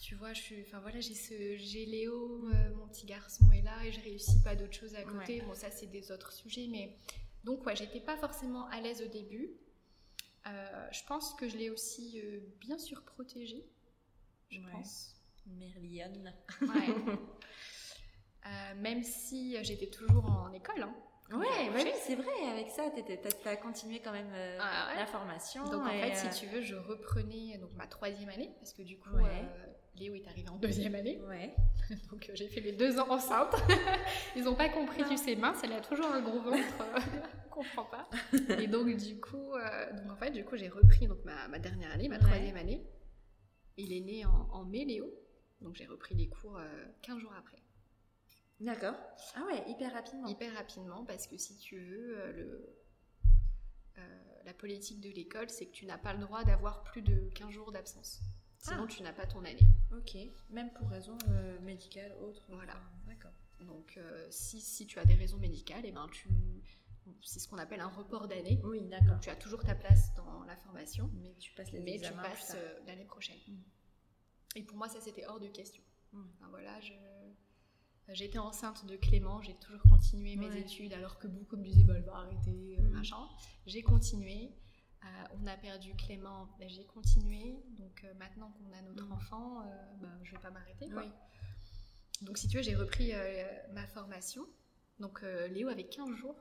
[0.01, 3.85] tu vois, je suis, enfin voilà, j'ai ce, j'ai Léo, mon petit garçon est là,
[3.85, 5.41] et je réussis pas d'autres choses à côté.
[5.41, 6.95] Bon, ça, c'est des autres sujets, mais
[7.43, 9.51] donc, ouais, j'étais pas forcément à l'aise au début.
[10.49, 13.65] Euh, je pense que je l'ai aussi euh, bien surprotégé,
[14.51, 14.73] je Ouais.
[14.73, 15.15] pense.
[15.47, 16.25] Merlion.
[16.63, 16.69] Ouais.
[18.47, 20.83] Euh, même si j'étais toujours en école.
[20.83, 20.95] hein.
[21.37, 21.85] Ouais, accouché.
[21.85, 24.97] oui, c'est vrai, avec ça, tu as, continué quand même euh, Ah ouais.
[24.97, 25.65] la formation.
[25.65, 28.81] Donc en fait, euh, si tu veux, je reprenais donc ma troisième année parce que
[28.83, 29.45] du coup, Ouais.
[29.99, 31.55] Léo est arrivé en deuxième année, Ouais.
[32.11, 33.55] donc euh, j'ai fait les deux ans enceinte.
[34.37, 36.59] Ils n'ont pas compris, tu sais, mince, elle a toujours un gros ventre,
[37.47, 38.09] on comprend pas.
[38.59, 41.59] Et donc du coup, euh, donc en fait, du coup, j'ai repris donc ma, ma
[41.59, 42.23] dernière année, ma Ouais.
[42.23, 42.87] troisième année.
[43.77, 45.07] Il est né en, en mai, Léo,
[45.61, 47.63] donc j'ai repris les cours euh, 15 jours après.
[48.61, 48.95] D'accord.
[49.37, 50.27] Ah ouais, hyper rapidement.
[50.27, 52.75] hyper rapidement parce que si tu veux, euh, le,
[54.45, 57.51] la politique de l'école, c'est que tu n'as pas le droit d'avoir plus de 15
[57.51, 58.21] jours d'absence.
[58.59, 58.87] Sinon, Ah.
[58.89, 59.67] tu n'as pas ton année.
[59.97, 60.17] Ok,
[60.51, 62.45] même pour raison euh, médicale, autre.
[62.49, 62.75] Voilà.
[63.07, 63.31] D'accord.
[63.61, 66.29] Donc, euh, si, si tu as des raisons médicales, et ben tu,
[67.23, 68.61] c'est ce qu'on appelle un report d'année.
[68.65, 69.19] Oui, d'accord.
[69.21, 72.79] Tu as toujours ta place dans la formation, Mais tu passes les mais passes euh,
[72.87, 73.39] l'année prochaine.
[73.49, 73.63] Mm.
[74.57, 75.83] Et pour moi, ça c'était hors de question.
[76.13, 76.23] Mm.
[76.35, 76.93] Enfin, voilà, je,
[78.09, 80.61] j'étais enceinte de Clément, j'ai toujours continué mes Ouais.
[80.61, 82.91] études alors que beaucoup me disaient bah, elle va arrêter, euh, Mm.
[82.91, 83.29] machin.
[83.67, 84.53] J'ai continué.
[85.05, 85.07] Euh,
[85.43, 87.57] on a perdu Clément, bah, j'ai continué.
[87.79, 89.13] Donc euh, maintenant qu'on a notre Mm.
[89.13, 89.65] enfant, euh,
[90.01, 90.89] bah, je vais pas m'arrêter.
[90.95, 91.05] Oui.
[92.23, 93.13] Donc si tu veux, j'ai repris
[93.73, 94.45] ma formation.
[94.99, 96.35] Donc Léo avait 15 jours.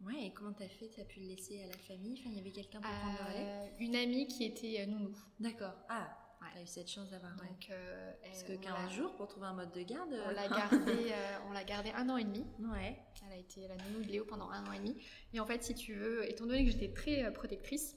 [0.00, 0.88] Ouais, et comment t'as fait?
[0.96, 2.18] T'as pu le laisser à la famille?
[2.18, 3.72] Enfin, il y avait quelqu'un pour prendre le relais?
[3.78, 5.14] Une amie qui était nounou.
[5.38, 5.74] D'accord.
[5.90, 6.48] Ah, Ouais.
[6.54, 7.36] t'as eu cette chance d'avoir.
[7.36, 10.08] Donc, euh, Parce que on l'a- 15 jours pour trouver un mode de garde.
[10.26, 10.70] On l'a gardé,
[11.12, 12.44] euh, on l'a gardé un an et demi.
[12.60, 12.98] Ouais.
[13.26, 14.96] Elle a été la nounou de Léo pendant un an et demi.
[15.34, 17.94] Et en fait, si tu veux, étant donné que j'étais très protectrice,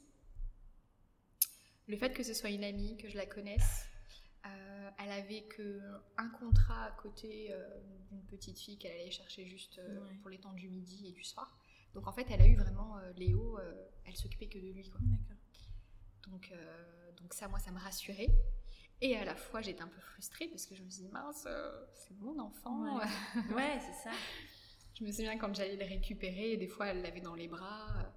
[1.88, 3.86] Le fait que ce soit une amie, que je la connaisse,
[4.46, 5.82] euh, elle avait que
[6.18, 7.80] un contrat à côté euh,
[8.10, 10.16] d'une petite fille qu'elle allait chercher juste euh, Ouais.
[10.22, 11.58] pour les temps du midi et du soir.
[11.94, 13.60] Donc en fait, elle a eu vraiment Léo,
[14.06, 14.90] elle s'occupait que de lui.
[14.90, 15.00] Quoi.
[16.28, 16.52] Donc,
[17.18, 18.30] donc ça, moi, ça me rassurait.
[19.00, 21.48] Et à la fois, j'étais un peu frustrée parce que je me suis dit, mince,
[21.94, 22.98] c'est mon enfant.
[22.98, 23.06] Ouais.
[23.56, 24.16] Ouais, c'est ça.
[24.98, 28.12] je me souviens quand j'allais le récupérer, des fois, elle l'avait dans les bras.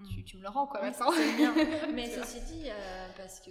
[0.00, 0.08] Mm.
[0.08, 1.10] tu, tu me le rends, quoi, maintenant.
[1.12, 1.54] c'est bien.
[1.94, 3.50] Mais ceci dit, euh, parce que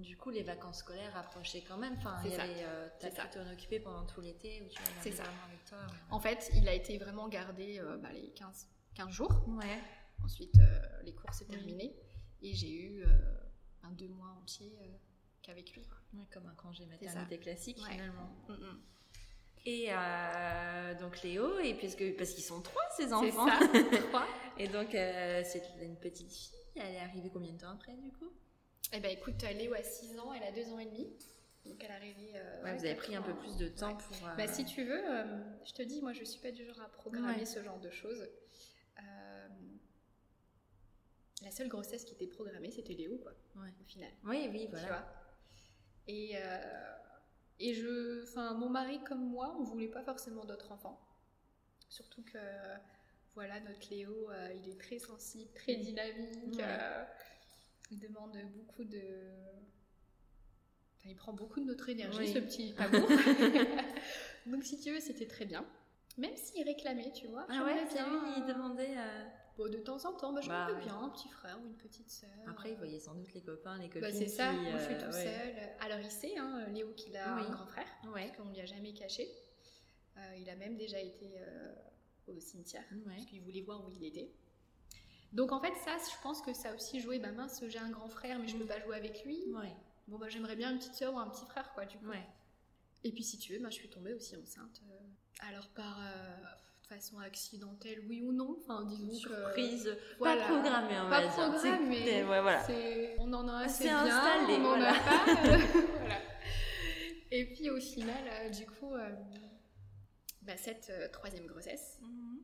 [0.00, 1.94] du coup, les vacances scolaires approchaient quand même.
[1.98, 5.24] Enfin, il y avait, euh, t'as pu t'en occuper pendant tout l'été tu C'est ça.
[5.46, 5.78] avec toi.
[6.10, 9.44] En fait, il a été vraiment gardé euh, bah, les 15, 15 jours.
[9.48, 9.80] Ouais.
[10.24, 11.94] Ensuite, euh, les cours se terminaient.
[12.42, 13.04] Et j'ai eu
[13.84, 14.72] un deux mois entier
[15.42, 15.82] qu'avec lui.
[16.14, 17.92] Ouais, comme un congé maternité classique Ouais.
[17.92, 18.30] finalement.
[18.48, 18.80] Mm, mm.
[19.64, 23.46] Et euh, donc Léo, et puisque, parce qu'ils sont trois ces C'est enfants.
[23.48, 23.58] ça,
[24.08, 24.26] trois.
[24.58, 26.58] Et donc euh, c'est une petite fille.
[26.76, 28.32] Elle est arrivée combien de temps après du coup?
[28.92, 31.06] Eh ben écoute, Léo a 6 ans, elle a 2 ans et demi.
[31.64, 32.32] Donc elle est arrivée.
[32.34, 34.02] euh, Ouais, Vous avez pris un peu plus de temps Ouais.
[34.08, 34.16] pour.
[34.36, 35.02] Bah, si tu veux,
[35.64, 37.44] je te dis, moi je suis pas du genre à programmer Ouais.
[37.44, 38.28] ce genre de choses.
[41.42, 44.10] La seule grossesse qui était programmée, c'était Léo, quoi, au final.
[44.24, 44.86] Oui, oui, Tu voilà.
[44.88, 45.04] vois?
[46.06, 46.36] Et,
[47.68, 51.00] et je, enfin, mon mari comme moi, on voulait pas forcément d'autres enfants.
[51.88, 52.38] Surtout que,
[53.34, 56.56] voilà, notre Léo, euh, il est très sensible, très dynamique.
[56.56, 56.64] Ouais.
[56.64, 57.04] euh,
[57.90, 59.00] il demande beaucoup de.
[60.98, 62.32] Enfin, il prend beaucoup de notre énergie, Oui.
[62.32, 63.08] ce petit amour.
[64.46, 65.64] Donc, si tu veux, c'était très bien.
[66.18, 67.46] Même s'il réclamait, tu vois.
[67.48, 67.80] Ah ouais, lui,
[68.36, 68.96] il bien, demandait.
[68.96, 69.24] euh,
[69.58, 70.84] Bon, de temps en temps, bah, Bah, j'aimerais ouais.
[70.86, 72.30] bien un petit frère ou une petite sœur.
[72.46, 74.00] Après, il voyait sans doute les copains, les copines.
[74.02, 75.24] Bah, c'est ça, qui, moi je suis euh, tout ouais.
[75.24, 75.70] seul.
[75.80, 77.42] Alors il sait, hein, Léo, qu'il a Oui.
[77.46, 78.32] un grand frère, Ouais.
[78.36, 79.30] qu'on ne lui a jamais caché.
[80.16, 81.74] Euh, il a même déjà été euh,
[82.28, 84.30] au cimetière, parce qu'il voulait voir où il était.
[85.32, 87.88] Donc en fait, ça, je pense que ça a aussi joué, bah mince, j'ai un
[87.90, 88.68] grand frère, mais je peux Mm.
[88.68, 89.42] pas jouer avec lui.
[90.08, 92.10] Bon, bah j'aimerais bien une petite soeur ou un petit frère, quoi, du coup.
[93.04, 94.80] Et puis si tu veux, bah, je suis tombée aussi enceinte.
[94.90, 94.98] euh,
[95.48, 96.36] alors par euh,
[96.94, 99.14] façon accidentelle, oui ou non, enfin disons que...
[99.34, 100.42] Surprise, voilà.
[100.42, 102.04] pas programmée, on Pas programmée.
[102.04, 102.66] c'est- Ouais, voilà.
[103.18, 104.90] On en a assez bien, installé, on en voilà.
[104.90, 105.30] a pas.
[105.30, 105.58] euh,
[105.98, 106.18] voilà.
[107.30, 109.10] Et puis au final, euh, du coup, euh,
[110.42, 112.40] bah, cette troisième grossesse, Mhm.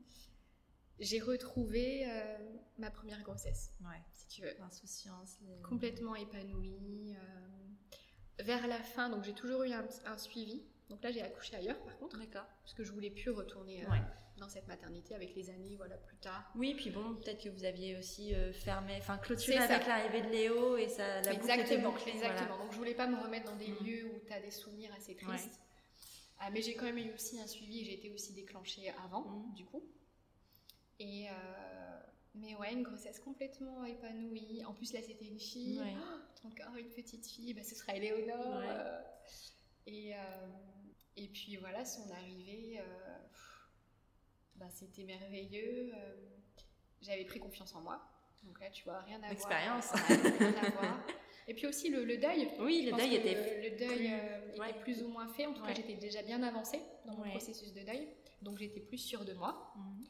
[1.01, 2.07] j'ai retrouvé
[2.79, 4.01] ma première grossesse, Ouais.
[4.13, 4.55] si tu veux.
[4.59, 5.37] L'insouciance.
[5.43, 7.15] les- Complètement épanouie.
[8.41, 10.63] vers la fin, donc j'ai toujours eu un, un suivi.
[10.91, 12.47] Donc là, j'ai accouché ailleurs, par contre, D'accord.
[12.63, 14.01] parce que je voulais plus retourner euh, Ouais.
[14.39, 16.51] Dans cette maternité avec les années, voilà, plus tard.
[16.57, 20.29] Oui, puis bon, peut-être que vous aviez aussi euh, fermé, enfin clôturé avec l'arrivée de
[20.29, 22.47] Léo et ça, la boucle était exactement, exactement.
[22.47, 22.63] voilà.
[22.65, 23.85] Donc je voulais pas me remettre dans des Mm.
[23.85, 25.47] lieux où tu as des souvenirs assez tristes.
[25.47, 25.53] Ouais.
[26.41, 29.23] Ah, mais j'ai quand même eu aussi un suivi et j'ai été aussi déclenchée avant,
[29.23, 29.55] Mm.
[29.55, 29.83] du coup.
[31.01, 32.01] Et euh,
[32.35, 34.65] mais ouais, une grossesse complètement épanouie.
[34.65, 35.81] En plus là, c'était une fille.
[35.81, 35.95] Ouais.
[36.45, 38.59] Oh, encore une petite fille, bah, ce sera Éléonore.
[38.59, 38.67] Ouais.
[38.69, 39.01] euh,
[39.87, 40.19] et, euh,
[41.17, 42.81] et puis voilà, son arrivée,
[44.61, 45.93] euh, bah, c'était merveilleux.
[45.95, 46.15] euh,
[47.03, 48.01] J'avais pris confiance en moi.
[48.45, 49.53] Donc là, tu vois, rien à voir.
[50.65, 51.01] À voir.
[51.49, 52.49] Et puis aussi le, le deuil.
[52.61, 53.35] Oui, le deuil était.
[53.35, 54.81] le, le deuil plus- euh, était ouais.
[54.81, 55.47] plus ou moins fait.
[55.47, 57.31] En tout cas, j'étais déjà bien avancée dans mon Ouais.
[57.31, 58.09] processus de deuil.
[58.43, 59.73] Donc j'étais plus sûre de moi.
[59.77, 60.05] Mhm.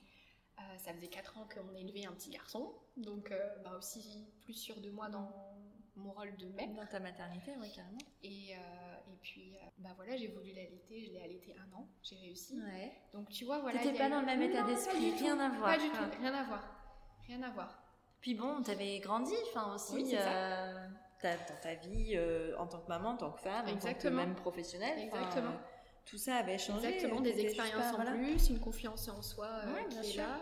[0.59, 2.75] Euh, ça faisait 4 ans qu'on élevait un petit garçon.
[2.97, 5.31] Donc euh, bah, aussi plus sûre de moi dans
[5.95, 6.69] mon rôle de mère.
[6.75, 7.99] Dans ta maternité, oui, carrément.
[7.99, 8.55] Euh, et
[9.23, 11.05] puis euh, bah voilà, j'ai voulu l'allaiter.
[11.07, 11.89] Je l'ai allaité un an.
[12.03, 12.61] J'ai réussi.
[12.61, 12.93] Ouais.
[13.13, 13.81] Donc tu vois, voilà.
[13.81, 15.77] T'étais pas dans le même état d'esprit, rien à voir.
[15.77, 16.07] Pas du quoi.
[16.07, 16.65] tout, rien à voir.
[17.27, 17.83] Rien à voir.
[18.21, 20.89] Puis bon, t'avais grandi, enfin aussi, Oui, euh,
[21.23, 24.09] dans ta vie euh, en tant que maman, en tant que femme, en tant que
[24.09, 24.99] même professionnelle.
[24.99, 25.51] Exactement.
[25.51, 26.89] euh, tout ça avait changé.
[26.89, 28.13] Exactement, des expériences pas- en voilà.
[28.13, 30.23] plus, une confiance en soi Ouais, qui bien est sûr.
[30.23, 30.41] là.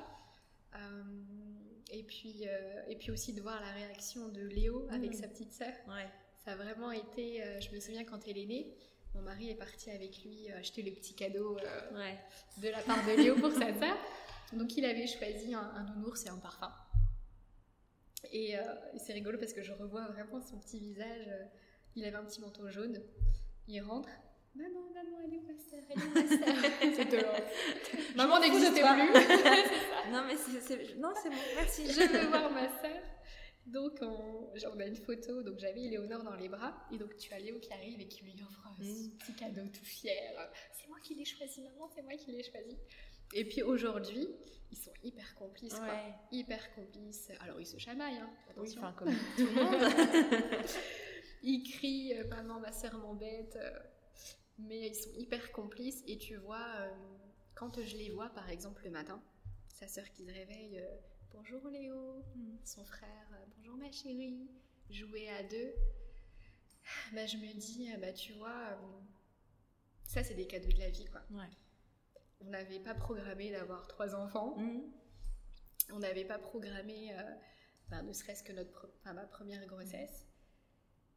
[1.93, 2.45] Et, puis,
[2.89, 5.21] et puis aussi de voir la réaction de Léo avec Mhm.
[5.21, 5.73] sa petite sœur.
[5.89, 6.09] Ouais.
[6.47, 8.73] Ça a vraiment été, euh, je me souviens quand elle est née,
[9.15, 12.17] mon mari est parti avec lui euh, acheter les petits cadeaux euh, Ouais.
[12.63, 13.97] de la part de Léo pour sa sœur.
[14.53, 16.71] Donc il avait choisi un, un nounours et un parfum.
[18.33, 18.63] Et, euh,
[18.97, 21.29] c'est rigolo parce que je revois vraiment son petit visage.
[21.97, 23.01] il avait un petit manteau jaune.
[23.69, 24.09] Il rentre.
[24.55, 25.83] Maman, maman, elle est où ma sœur?
[25.91, 26.71] Elle est où ma sœur?
[26.97, 27.27] C'était,
[28.17, 28.87] Maman n'existait plus.
[30.13, 31.91] Non, mais c'est, c'est- non, c'est bon, merci.
[31.93, 33.03] je veux voir ma sœur.
[33.67, 37.39] Donc on, a une photo, donc j'avais Éléonore dans les bras, et donc tu as
[37.39, 40.51] Léo qui arrive et qui lui offre euh, ce petit cadeau tout fier.
[40.73, 42.77] C'est moi qui l'ai choisi, maman, c'est moi qui l'ai choisi.
[43.35, 44.29] Et puis aujourd'hui,
[44.71, 45.99] ils sont hyper complices, quoi.
[46.31, 47.31] Hyper complices.
[47.41, 48.81] Alors ils se chamaillent, hein, Oui, attention.
[48.83, 50.63] enfin, comme tout le monde.
[51.43, 53.57] Ils crient, euh, maman, ma sœur m'embête.
[54.59, 56.91] mais ils sont hyper complices, et tu vois, euh,
[57.55, 59.23] quand je les vois, par exemple, le matin,
[59.69, 60.97] sa sœur qui se réveille, euh,
[61.37, 62.57] bonjour Léo, Mm.
[62.65, 64.49] son frère, euh, bonjour ma chérie.
[64.89, 65.75] jouer à deux,
[67.13, 68.79] bah, je me dis, bah, tu vois,
[70.05, 71.05] ça c'est des cadeaux de la vie.
[71.07, 71.21] Quoi.
[72.41, 74.57] On n'avait pas programmé d'avoir trois enfants.
[74.57, 74.83] Mmh.
[75.93, 77.15] On n'avait pas programmé,
[77.89, 80.27] bah, ne serait-ce que notre, ma première grossesse.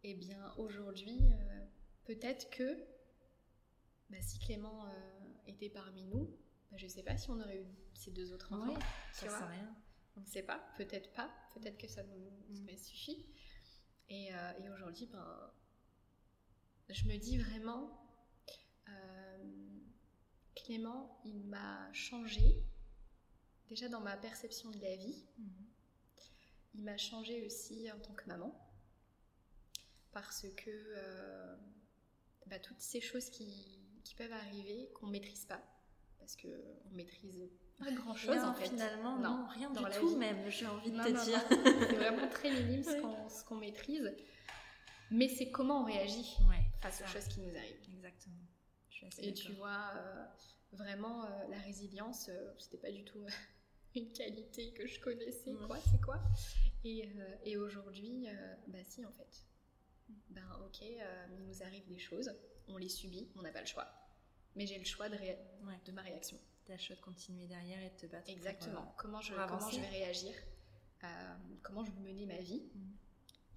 [0.04, 1.22] Et eh bien aujourd'hui,
[2.06, 2.76] peut-être que
[4.10, 4.86] bah, si Clément
[5.46, 6.26] était parmi nous,
[6.72, 8.74] bah, je ne sais pas si on aurait eu ces deux autres enfants.
[8.74, 8.80] Ouais,
[9.14, 9.76] ça sait rien.
[10.20, 12.78] On ne sait pas, peut-être pas, peut-être que ça nous mm.
[12.78, 13.26] suffit.
[14.10, 15.52] Et, euh, et aujourd'hui, ben,
[16.90, 18.06] je me dis vraiment,
[18.90, 19.80] euh,
[20.56, 22.66] Clément, il m'a changé,
[23.70, 25.26] déjà dans ma perception de la vie.
[25.38, 25.48] Mm.
[26.76, 28.54] Il m'a changé aussi en tant que maman,
[30.12, 31.56] parce que euh,
[32.48, 35.64] bah, toutes ces choses qui, qui peuvent arriver, qu'on ne maîtrise pas,
[36.20, 38.70] parce qu'on maîtrise pas grand chose en fait.
[38.70, 41.42] Finalement, non, rien dans du tout même, j'ai envie de te dire.
[41.50, 42.84] c'est vraiment très minime
[43.30, 44.14] ce qu'on maîtrise.
[45.12, 46.38] Mais c'est comment on réagit
[46.82, 47.82] face aux choses qui nous arrivent.
[47.96, 48.36] Exactement.
[49.20, 50.26] Et tu vois, euh,
[50.74, 53.26] vraiment, euh, la résilience, euh, c'était pas du tout
[53.96, 56.22] une qualité que je connaissais, quoi, c'est quoi.
[56.84, 57.10] Et,
[57.44, 58.28] et aujourd'hui,
[58.68, 59.46] bah si, en fait.
[60.30, 62.32] Ben ok, il nous arrive des choses,
[62.68, 63.88] on les subit, on n'a pas le choix
[64.56, 66.38] mais j'ai le choix de, de ma réaction.
[66.66, 68.30] Tu as le choix de continuer derrière et de te battre.
[68.30, 68.82] Exactement.
[68.82, 70.34] Euh, comment, je, comment je vais réagir
[71.04, 71.08] euh,
[71.64, 72.92] Comment je vais mener ma vie mm.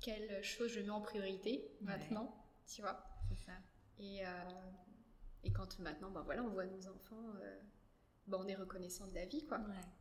[0.01, 2.34] Quelle chose je mets en priorité maintenant
[2.66, 3.53] Tu vois C'est ça.
[3.99, 4.28] Et, euh,
[5.45, 7.34] et quand maintenant, ben voilà, on voit nos enfants
[8.33, 9.59] ben on est reconnaissant de la vie, quoi.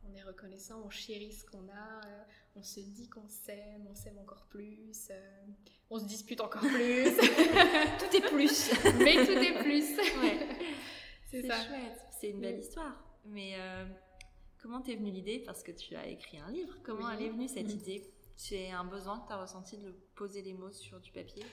[0.08, 2.00] On est reconnaissant, on chérit ce qu'on a,
[2.56, 5.10] on se dit qu'on s'aime, on s'aime encore plus,
[5.90, 7.04] on se dispute encore plus.
[7.98, 8.70] tout est plus.
[8.98, 9.96] Mais tout est plus.
[11.30, 12.00] C'est chouette.
[12.10, 12.96] C'est une belle histoire.
[13.26, 13.84] Mais euh,
[14.62, 15.40] comment t'es venue l'idée?
[15.40, 16.74] Parce que tu as écrit un livre.
[16.82, 17.78] Comment elle est venue cette mm.
[17.78, 18.14] idée?
[18.36, 21.44] C'est un besoin que tu as ressenti de poser les mots sur du papier?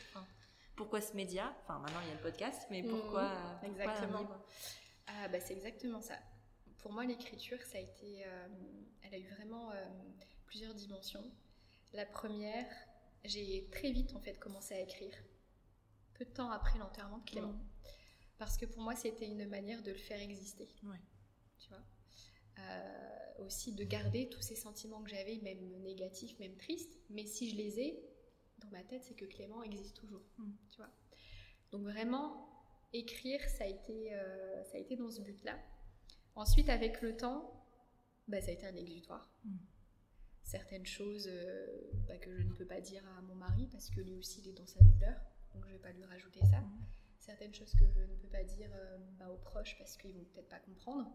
[0.78, 1.54] Pourquoi ce média?
[1.64, 2.90] Enfin, maintenant il y a le podcast, mais mm.
[2.90, 3.32] pourquoi,
[3.64, 4.26] exactement.
[5.08, 6.16] ah, bah, C'est exactement ça.
[6.80, 8.26] Pour moi, l'écriture, ça a été.
[8.26, 8.48] Euh,
[9.04, 9.86] elle a eu vraiment euh,
[10.46, 11.24] plusieurs dimensions.
[11.94, 12.68] La première,
[13.26, 15.14] j'ai très vite en fait commencé à écrire.
[16.14, 17.56] Peu de temps après l'enterrement de Clément.
[18.38, 20.68] Parce que pour moi, c'était une manière de le faire exister.
[21.58, 21.84] Tu vois?
[22.60, 26.98] Euh, Aussi de garder tous ces sentiments que j'avais, même négatifs, même tristes.
[27.10, 28.04] Mais si je les ai,
[28.60, 30.24] dans ma tête, c'est que Clément existe toujours.
[30.38, 30.52] Mm.
[30.72, 30.90] Tu vois?
[31.72, 32.50] Donc vraiment,
[32.94, 34.12] écrire, ça a été,
[34.64, 35.60] ça a été dans ce but-là.
[36.40, 37.54] Ensuite, avec le temps,
[38.28, 39.30] bah, ça a été un exutoire.
[39.44, 39.58] Mm.
[40.44, 44.02] Certaines choses euh, bah, que je ne peux pas dire à mon mari parce que
[44.02, 45.20] lui aussi, il est dans sa douleur.
[45.54, 46.62] Donc je ne vais pas lui rajouter ça.
[46.62, 46.86] Mm
[47.30, 50.24] certaines choses que je ne peux pas dire euh, bah, aux proches parce qu'ils vont
[50.34, 51.12] peut-être pas comprendre.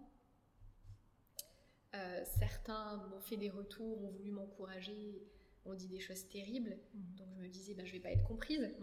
[1.94, 5.26] Euh, certains m'ont fait des retours, ont voulu m'encourager,
[5.64, 6.78] ont dit des choses terribles.
[6.94, 7.16] Mhm.
[7.16, 8.74] Donc je me disais, je vais pas être comprise.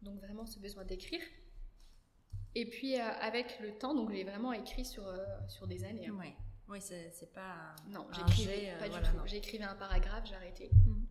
[0.00, 1.20] Donc vraiment ce besoin d'écrire.
[2.54, 5.04] Et puis euh, avec le temps, donc j'ai vraiment écrit sur,
[5.48, 6.08] sur des années.
[6.08, 6.34] Hein.
[6.68, 7.74] Oui, c'est pas.
[7.88, 9.26] Non, j'écrivais pas du tout.
[9.26, 10.70] J'écrivais un paragraphe, j'arrêtais.
[10.86, 11.06] Mhm.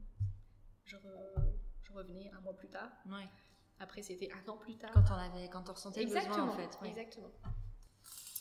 [0.85, 0.97] Je,
[1.83, 2.89] je, revenais un mois plus tard.
[3.05, 3.27] Ouais.
[3.79, 4.91] Après, c'était un an plus tard.
[4.91, 6.87] Quand on avait, quand on ressentait exactement, le besoin, en fait.
[6.87, 7.31] Exactement.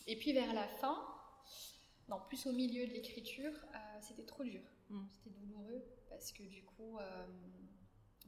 [0.06, 0.98] Et puis vers la fin,
[2.08, 4.62] non, plus au milieu de l'écriture, euh, c'était trop dur.
[4.88, 5.04] Mm.
[5.12, 7.26] C'était douloureux parce que du coup, euh,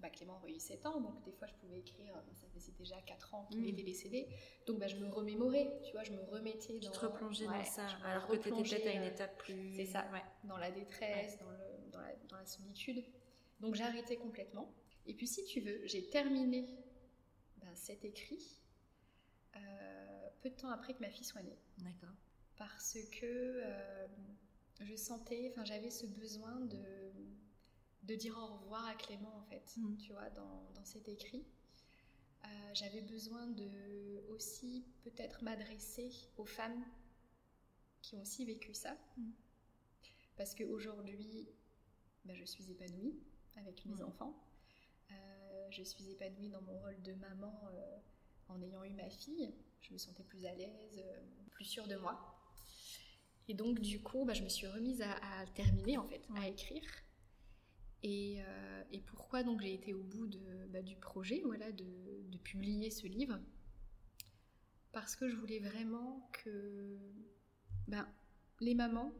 [0.02, 2.72] bah, Clément aurait eu 7 ans, donc des fois je pouvais écrire, euh, ça faisait
[2.72, 3.68] déjà 4 ans qu'il mm.
[3.68, 4.28] était décédé.
[4.66, 6.90] Donc bah, je me remémorais, tu vois, je me remettais dans.
[6.90, 9.76] Tu te replongeais dans ça, alors que tu étais peut-être à une étape plus.
[9.76, 10.04] C'est ça,
[10.44, 13.04] dans la détresse, dans, le, dans, la, dans la solitude.
[13.60, 14.74] Donc j'ai arrêté complètement.
[15.06, 16.66] Et puis si tu veux, j'ai terminé
[17.58, 18.60] ben, cet écrit
[19.56, 21.58] euh, peu de temps après que ma fille soit née.
[21.78, 22.14] D'accord.
[22.56, 23.24] Parce que
[23.62, 24.06] euh,
[24.80, 26.78] je sentais, enfin j'avais ce besoin de,
[28.02, 29.96] de dire au revoir à Clément en fait, mm.
[29.98, 31.44] tu vois, dans, dans cet écrit.
[32.44, 36.84] Euh, j'avais besoin de aussi peut-être m'adresser aux femmes
[38.00, 38.96] qui ont aussi vécu ça.
[39.16, 39.30] Mm.
[40.36, 41.48] Parce qu'aujourd'hui,
[42.24, 43.20] ben, je suis épanouie
[43.56, 44.34] avec mes enfants
[45.72, 47.98] je suis épanouie dans mon rôle de maman euh,
[48.48, 49.52] en ayant eu ma fille.
[49.80, 52.38] Je me sentais plus à l'aise, euh, plus sûre de moi.
[53.48, 56.82] Et donc, du coup, bah, je me suis remise à, terminer, en fait, à écrire.
[58.04, 61.84] Euh, et, pourquoi donc j'ai été au bout de, bah, du projet, voilà, de,
[62.42, 63.38] publier ce livre?
[64.90, 66.98] Parce que je voulais vraiment que
[67.86, 68.08] bah,
[68.60, 69.12] les mamans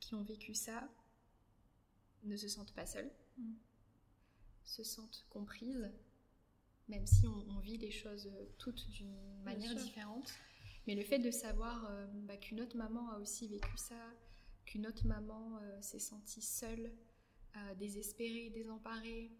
[0.00, 0.88] qui ont vécu ça
[2.22, 3.10] ne se sentent pas seules.
[3.36, 3.54] Mm
[4.70, 5.90] se sentent comprises,
[6.88, 10.32] même si on, vit les choses toutes d'une manière différente.
[10.86, 14.00] Mais le fait de savoir euh, bah, qu'une autre maman a aussi vécu ça,
[14.64, 16.90] qu'une autre maman euh, s'est sentie seule,
[17.56, 19.30] euh, désespérée, désemparée,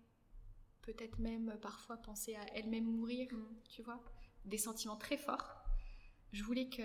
[0.83, 3.47] peut-être même parfois penser à elle-même mourir, Mm.
[3.69, 4.03] tu vois,
[4.45, 5.63] des sentiments très forts.
[6.33, 6.83] Je voulais que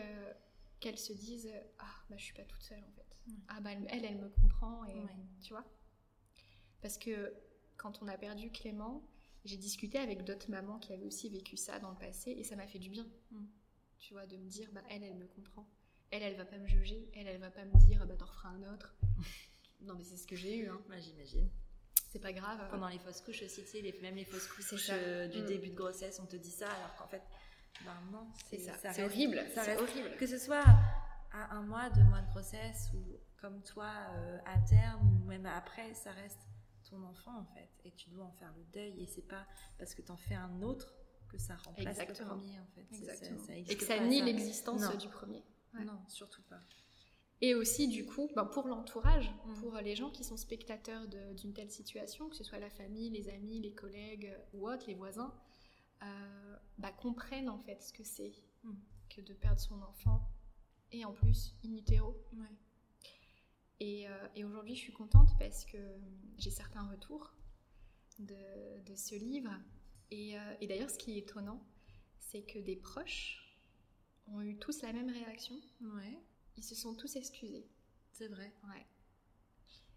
[0.81, 1.49] qu'elle se dise
[1.79, 3.17] ah bah je suis pas toute seule en fait.
[3.27, 3.33] Ouais.
[3.47, 5.15] Ah bah elle, elle, me comprend et Ouais.
[5.41, 5.65] tu vois.
[6.81, 7.33] Parce que
[7.77, 9.07] quand on a perdu Clément,
[9.45, 12.55] j'ai discuté avec d'autres mamans qui avaient aussi vécu ça dans le passé et ça
[12.55, 13.07] m'a fait du bien.
[13.31, 13.45] Mm.
[13.99, 15.67] Tu vois, de me dire bah elle, elle me comprend.
[16.11, 17.09] Elle, elle va pas me juger.
[17.13, 18.95] Elle, elle va pas me dire ah bah t'en referas un autre.
[19.81, 20.67] non mais c'est ce que j'ai eu.
[20.69, 20.79] Hein.
[20.87, 21.49] Moi, j'imagine.
[22.09, 22.59] C'est pas grave.
[22.69, 25.45] Pendant les fausses couches aussi, tu sais, les- même les fausses couches euh, du Mm.
[25.45, 27.21] début de grossesse, on te dit ça, alors qu'en fait,
[27.83, 28.73] ben non, C'est ça.
[28.77, 29.37] ça C'est horrible.
[29.53, 30.15] ça C'est reste- horrible.
[30.17, 30.63] Que ce soit
[31.33, 33.03] à un mois, deux mois de grossesse, ou
[33.41, 36.39] comme toi, euh, à terme, ou même après, ça reste
[36.89, 37.69] ton enfant en fait.
[37.83, 39.45] Et tu dois en faire le deuil, et c'est pas
[39.77, 40.93] parce que t'en fais un autre
[41.27, 42.35] que ça remplace Exactement.
[42.35, 42.85] le premier en fait.
[42.95, 43.43] Exactement.
[43.43, 45.43] ça- et que ça nie l'existence du premier.
[45.73, 45.83] Ouais.
[45.83, 46.61] Non, surtout pas.
[47.41, 49.53] Et aussi, du coup, ben, pour l'entourage, Mm.
[49.55, 53.29] pour les gens qui sont spectateurs d'une telle situation, que ce soit la famille, les
[53.29, 55.33] amis, les collègues ou autres, les voisins,
[56.03, 58.33] euh, bah, comprennent en fait ce que c'est
[58.63, 58.73] Mm.
[59.09, 60.27] que de perdre son enfant
[60.91, 62.15] et en plus in utero.
[62.33, 62.45] Ouais.
[63.81, 65.77] Et, euh, et aujourd'hui, je suis contente parce que
[66.37, 67.33] j'ai certains retours
[68.19, 69.51] de, de ce livre.
[70.09, 71.61] Et, euh, et d'ailleurs, ce qui est étonnant,
[72.19, 73.41] c'est que des proches
[74.27, 75.55] ont eu tous la même réaction.
[75.81, 76.17] Ouais,
[76.57, 77.67] Ils se sont tous excusés.
[78.11, 78.53] c'est vrai.
[78.67, 78.85] Ouais.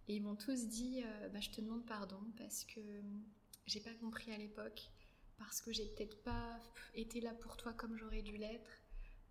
[0.08, 3.22] Et ils m'ont tous dit euh, bah, Je te demande pardon parce que hum,
[3.66, 4.90] j'ai pas compris à l'époque,
[5.36, 6.58] parce que j'ai peut-être pas
[6.94, 8.70] été là pour toi comme j'aurais dû l'être,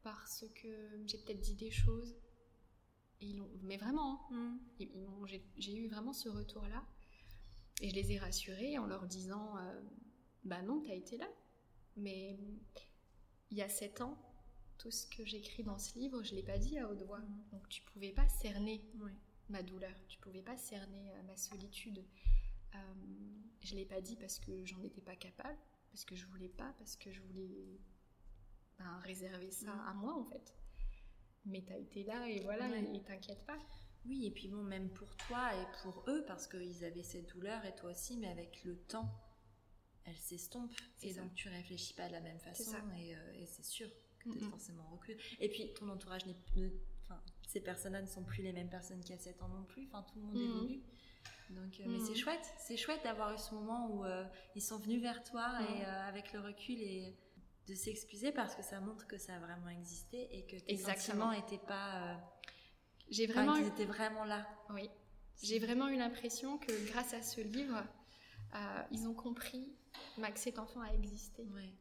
[0.03, 2.15] parce que j'ai peut-être dit des choses.
[3.19, 6.85] Et ils l'ont- mais vraiment, hein, m'ont- j'ai eu vraiment ce retour-là.
[7.81, 9.81] Et je les ai rassurés en leur disant euh,
[10.43, 11.27] Bah non, t'as été là.
[11.97, 12.59] Mais hum,
[13.51, 14.17] il y a sept ans,
[14.77, 17.19] tout ce que j'écris dans ce livre, je l'ai pas dit à haute voix.
[17.19, 17.43] Mhm.
[17.51, 18.81] Donc tu pouvais pas cerner
[19.49, 19.95] ma douleur.
[20.07, 22.03] Tu pouvais pas cerner euh, ma solitude.
[22.75, 22.79] Euh,
[23.61, 25.57] je l'ai pas dit parce que j'en étais pas capable,
[25.91, 27.79] parce que je voulais pas, parce que je voulais
[28.77, 29.87] ben, réserver ça Mm.
[29.87, 30.53] à moi en fait.
[31.45, 32.83] Mais t'as été là et voilà, Ouais.
[32.95, 33.57] et t'inquiète pas.
[34.05, 37.65] Oui, et puis bon, même pour toi et pour eux, parce qu'ils avaient cette douleur,
[37.65, 39.09] et toi aussi, mais avec le temps,
[40.05, 40.71] elle s'estompe.
[41.01, 41.21] Et ça.
[41.21, 43.89] donc tu réfléchis pas de la même façon, et, euh, et c'est sûr
[44.35, 44.49] Mm, mm.
[44.49, 45.17] forcément recul.
[45.39, 46.69] Et puis ton entourage n'est ne-
[47.09, 49.63] Enfin, ces personnes-là ne sont plus les mêmes personnes qu'il y a 7 ans non
[49.63, 50.43] plus, enfin tout le monde Mhm.
[50.57, 50.81] évolue.
[51.51, 54.25] Donc, euh, Mais c'est chouette, c'est chouette d'avoir eu ce moment où euh,
[54.55, 57.15] ils sont venus vers toi et euh, avec le recul et
[57.69, 61.29] de s'excuser parce que ça montre que ça a vraiment existé et que tes Exactement.
[61.29, 62.19] sentiments n'étaient pas.
[63.09, 64.45] J'ai enfin, vraiment, qu'ils eu- étaient vraiment là.
[64.71, 64.89] oui,
[65.41, 67.81] j'ai vraiment eu l'impression que grâce à ce livre,
[68.91, 69.71] ils ont compris
[70.17, 71.43] bah, que cet enfant a existé.
[71.55, 71.73] Ouais.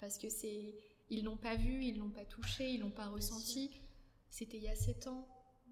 [0.00, 0.74] parce que c'est
[1.10, 3.70] ils l'ont pas vu, ils l'ont pas touché, ils l'ont pas ressenti.
[4.30, 5.26] C'était il y a 7 ans.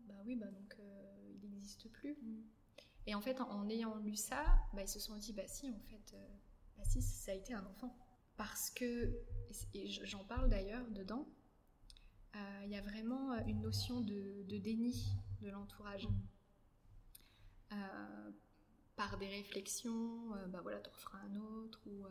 [0.09, 2.17] Bah oui, bah donc euh, il n'existe plus.
[3.07, 5.71] Et en fait, en, en ayant lu ça, bah, ils se sont dit bah si,
[5.71, 6.27] en fait, euh,
[6.77, 7.97] bah si, ça a été un enfant.
[8.37, 9.15] Parce que
[9.75, 11.27] et j'en parle d'ailleurs dedans.
[12.37, 16.07] euh, Il y a vraiment une notion de, de déni de l'entourage.
[16.09, 16.13] Mm.
[18.97, 22.07] Par des réflexions, bah voilà, t'en referas un autre, ou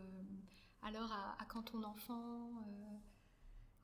[0.84, 2.52] alors à, à quand ton enfant,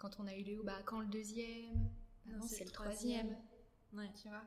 [0.02, 1.89] quand on a eu Léo, bah quand le deuxième,
[2.26, 3.36] Bah non, c'est le troisième,
[3.93, 4.10] Ouais.
[4.20, 4.41] tu vois.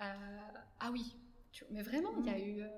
[0.00, 0.38] Euh,
[0.80, 1.16] ah oui,
[1.70, 2.68] mais vraiment, il y a eu, euh,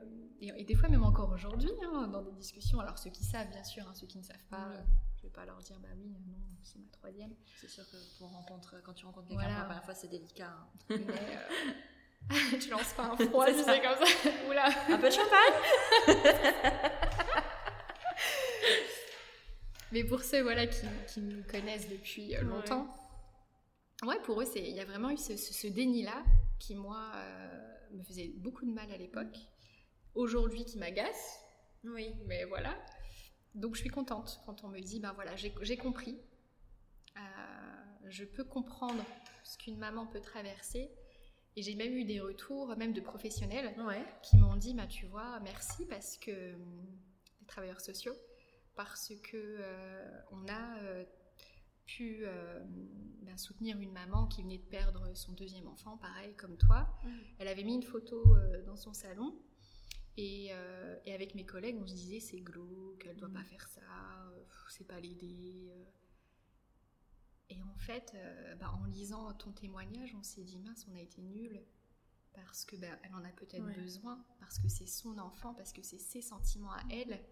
[0.40, 3.62] et, des fois même encore aujourd'hui, hein, dans des discussions, alors ceux qui savent, bien
[3.62, 4.76] sûr, hein, ceux qui ne savent pas, Oui.
[4.78, 4.82] euh,
[5.18, 6.18] je vais pas leur dire, bah oui, non,
[6.64, 7.34] c'est ma troisième.
[7.60, 9.54] C'est sûr que pour rencontre, quand tu rencontres quelqu'un Voilà.
[9.54, 10.48] pour la première fois, c'est délicat.
[10.50, 10.66] hein.
[10.90, 14.30] Mais euh, tu lances pas un froid, C'est tu sais, comme ça.
[14.48, 14.66] Oula.
[14.88, 15.54] Un peu de champagne
[19.92, 22.44] Mais pour ceux voilà, qui, qui me connaissent depuis euh, Ouais.
[22.44, 22.94] longtemps,
[24.06, 26.24] ouais, pour eux, il y a vraiment eu ce, déni-là
[26.58, 29.36] qui, moi, euh, me faisait beaucoup de mal à l'époque.
[30.14, 31.40] Aujourd'hui, qui m'agace,
[31.84, 32.14] Oui.
[32.26, 32.74] mais voilà.
[33.54, 36.18] Donc, je suis contente quand on me dit, ben voilà, j'ai compris.
[37.16, 37.20] Euh,
[38.08, 39.04] je peux comprendre
[39.44, 40.90] ce qu'une maman peut traverser.
[41.54, 44.02] Et j'ai même eu des retours, même de professionnels, Ouais.
[44.22, 46.86] qui m'ont dit bah tu vois merci parce que hum,
[47.40, 48.14] des travailleurs sociaux
[48.74, 51.04] parce que euh, on a euh,
[51.86, 52.60] pu euh,
[53.22, 56.88] ben, soutenir une maman qui venait de perdre son deuxième enfant pareil comme toi
[57.38, 58.36] elle avait mis une photo
[58.66, 59.38] dans son salon
[60.16, 60.50] et,
[61.04, 63.80] et avec mes collègues on se disait c'est glauque elle doit pas faire ça
[64.68, 65.84] c'est pas euh.
[67.50, 68.16] et en fait
[68.58, 71.62] bah, en lisant ton témoignage on s'est dit mince on a été nuls
[72.34, 73.74] parce que ben, elle en a peut-être Ouais.
[73.74, 77.22] besoin, parce que c'est son enfant, parce que c'est ses sentiments à elle.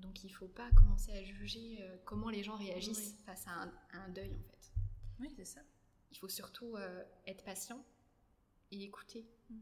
[0.00, 3.24] Donc il faut pas commencer à juger euh, comment les gens réagissent Oui.
[3.26, 4.72] face à un, à un deuil en fait.
[5.20, 5.60] Oui, c'est ça.
[6.10, 7.84] Il faut surtout euh, être patient
[8.70, 9.26] et écouter.
[9.50, 9.58] Mm.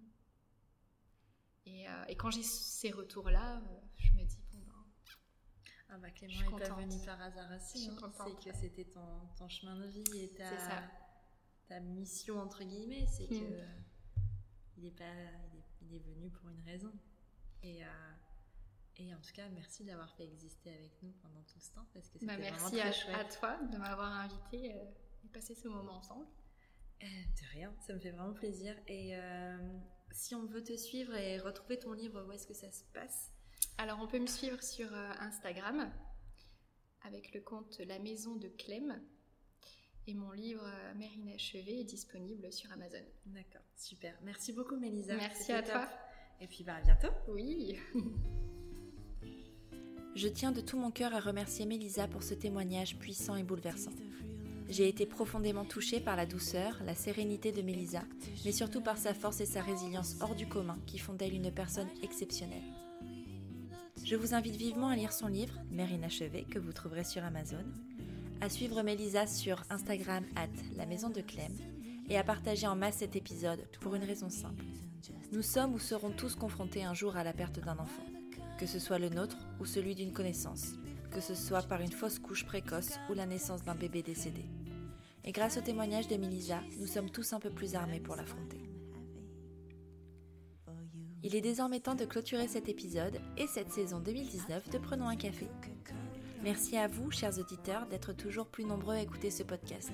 [1.66, 3.60] Et, euh, et quand j'ai ces retours-là,
[3.96, 4.84] je me dis bon ben,
[5.90, 7.90] Ah bah Clément est pas venu par hasard aussi.
[7.90, 8.12] Hein.
[8.24, 10.48] C'est que c'était ton, ton, chemin de vie et ta,
[11.66, 13.06] ta mission entre guillemets.
[13.06, 13.40] C'est hmm.
[13.40, 13.64] que
[14.78, 15.04] il est, pas,
[15.82, 16.92] il est, venu pour une raison.
[17.62, 17.88] Et, euh,
[18.98, 22.08] et en tout cas, merci d'avoir fait exister avec nous pendant tout ce temps parce
[22.08, 23.06] que bah, vraiment très chouette.
[23.08, 24.84] Merci à toi de m'avoir invité euh,
[25.24, 26.26] et passer ce moment ensemble.
[27.02, 28.74] Euh, de rien, ça me fait vraiment plaisir.
[28.88, 29.16] Et
[30.10, 33.32] si on veut te suivre et retrouver ton livre, où est-ce que ça se passe?
[33.76, 35.92] Alors, on peut me suivre sur Instagram
[37.04, 39.00] avec le compte La Maison de Clem.
[40.06, 43.04] Et mon livre euh, Mère inachevée est disponible sur Amazon.
[43.26, 44.18] D'accord, super.
[44.22, 45.14] Merci beaucoup Mélisa.
[45.14, 45.86] Merci à toi.
[46.40, 47.12] Et puis bah, à bientôt.
[47.28, 47.78] Oui.
[50.18, 53.92] Je tiens de tout mon cœur à remercier Mélisa pour ce témoignage puissant et bouleversant.
[54.68, 58.02] J'ai été profondément touchée par la douceur, la sérénité de Mélisa,
[58.44, 61.52] mais surtout par sa force et sa résilience hors du commun qui font d'elle une
[61.52, 62.64] personne exceptionnelle.
[64.02, 67.64] Je vous invite vivement à lire son livre, Mère inachevée, que vous trouverez sur Amazon,
[68.40, 71.54] à suivre Mélisa sur Instagram at la maison de Clem
[72.08, 74.64] et à partager en masse cet épisode pour une raison simple.
[75.30, 78.02] Nous sommes ou serons tous confrontés un jour à la perte d'un enfant,
[78.58, 80.74] que ce soit le nôtre ou celui d'une connaissance,
[81.10, 84.44] que ce soit par une fausse couche précoce ou la naissance d'un bébé décédé.
[85.24, 88.60] Et grâce au témoignage de Mélisa, nous sommes tous un peu plus armés pour l'affronter.
[91.22, 95.16] Il est désormais temps de clôturer cet épisode et cette saison 2019 de Prenons un
[95.16, 95.46] café.
[96.42, 99.90] Merci à vous, chers auditeurs, d'être toujours plus nombreux à écouter ce podcast.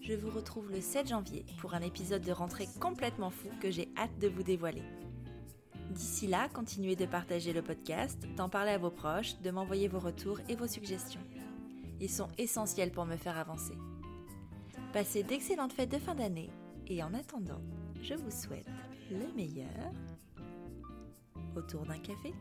[0.00, 3.90] Je vous retrouve le 7 janvier pour un épisode de rentrée complètement fou que j'ai
[3.96, 4.82] hâte de vous dévoiler.
[5.90, 9.98] D'ici là, continuez de partager le podcast, d'en parler à vos proches, de m'envoyer vos
[9.98, 11.20] retours et vos suggestions.
[12.00, 13.74] Ils sont essentiels pour me faire avancer.
[14.92, 16.50] Passez d'excellentes fêtes de fin d'année
[16.86, 17.60] et en attendant,
[18.02, 18.66] je vous souhaite
[19.10, 19.92] le meilleur
[21.56, 22.32] autour d'un café.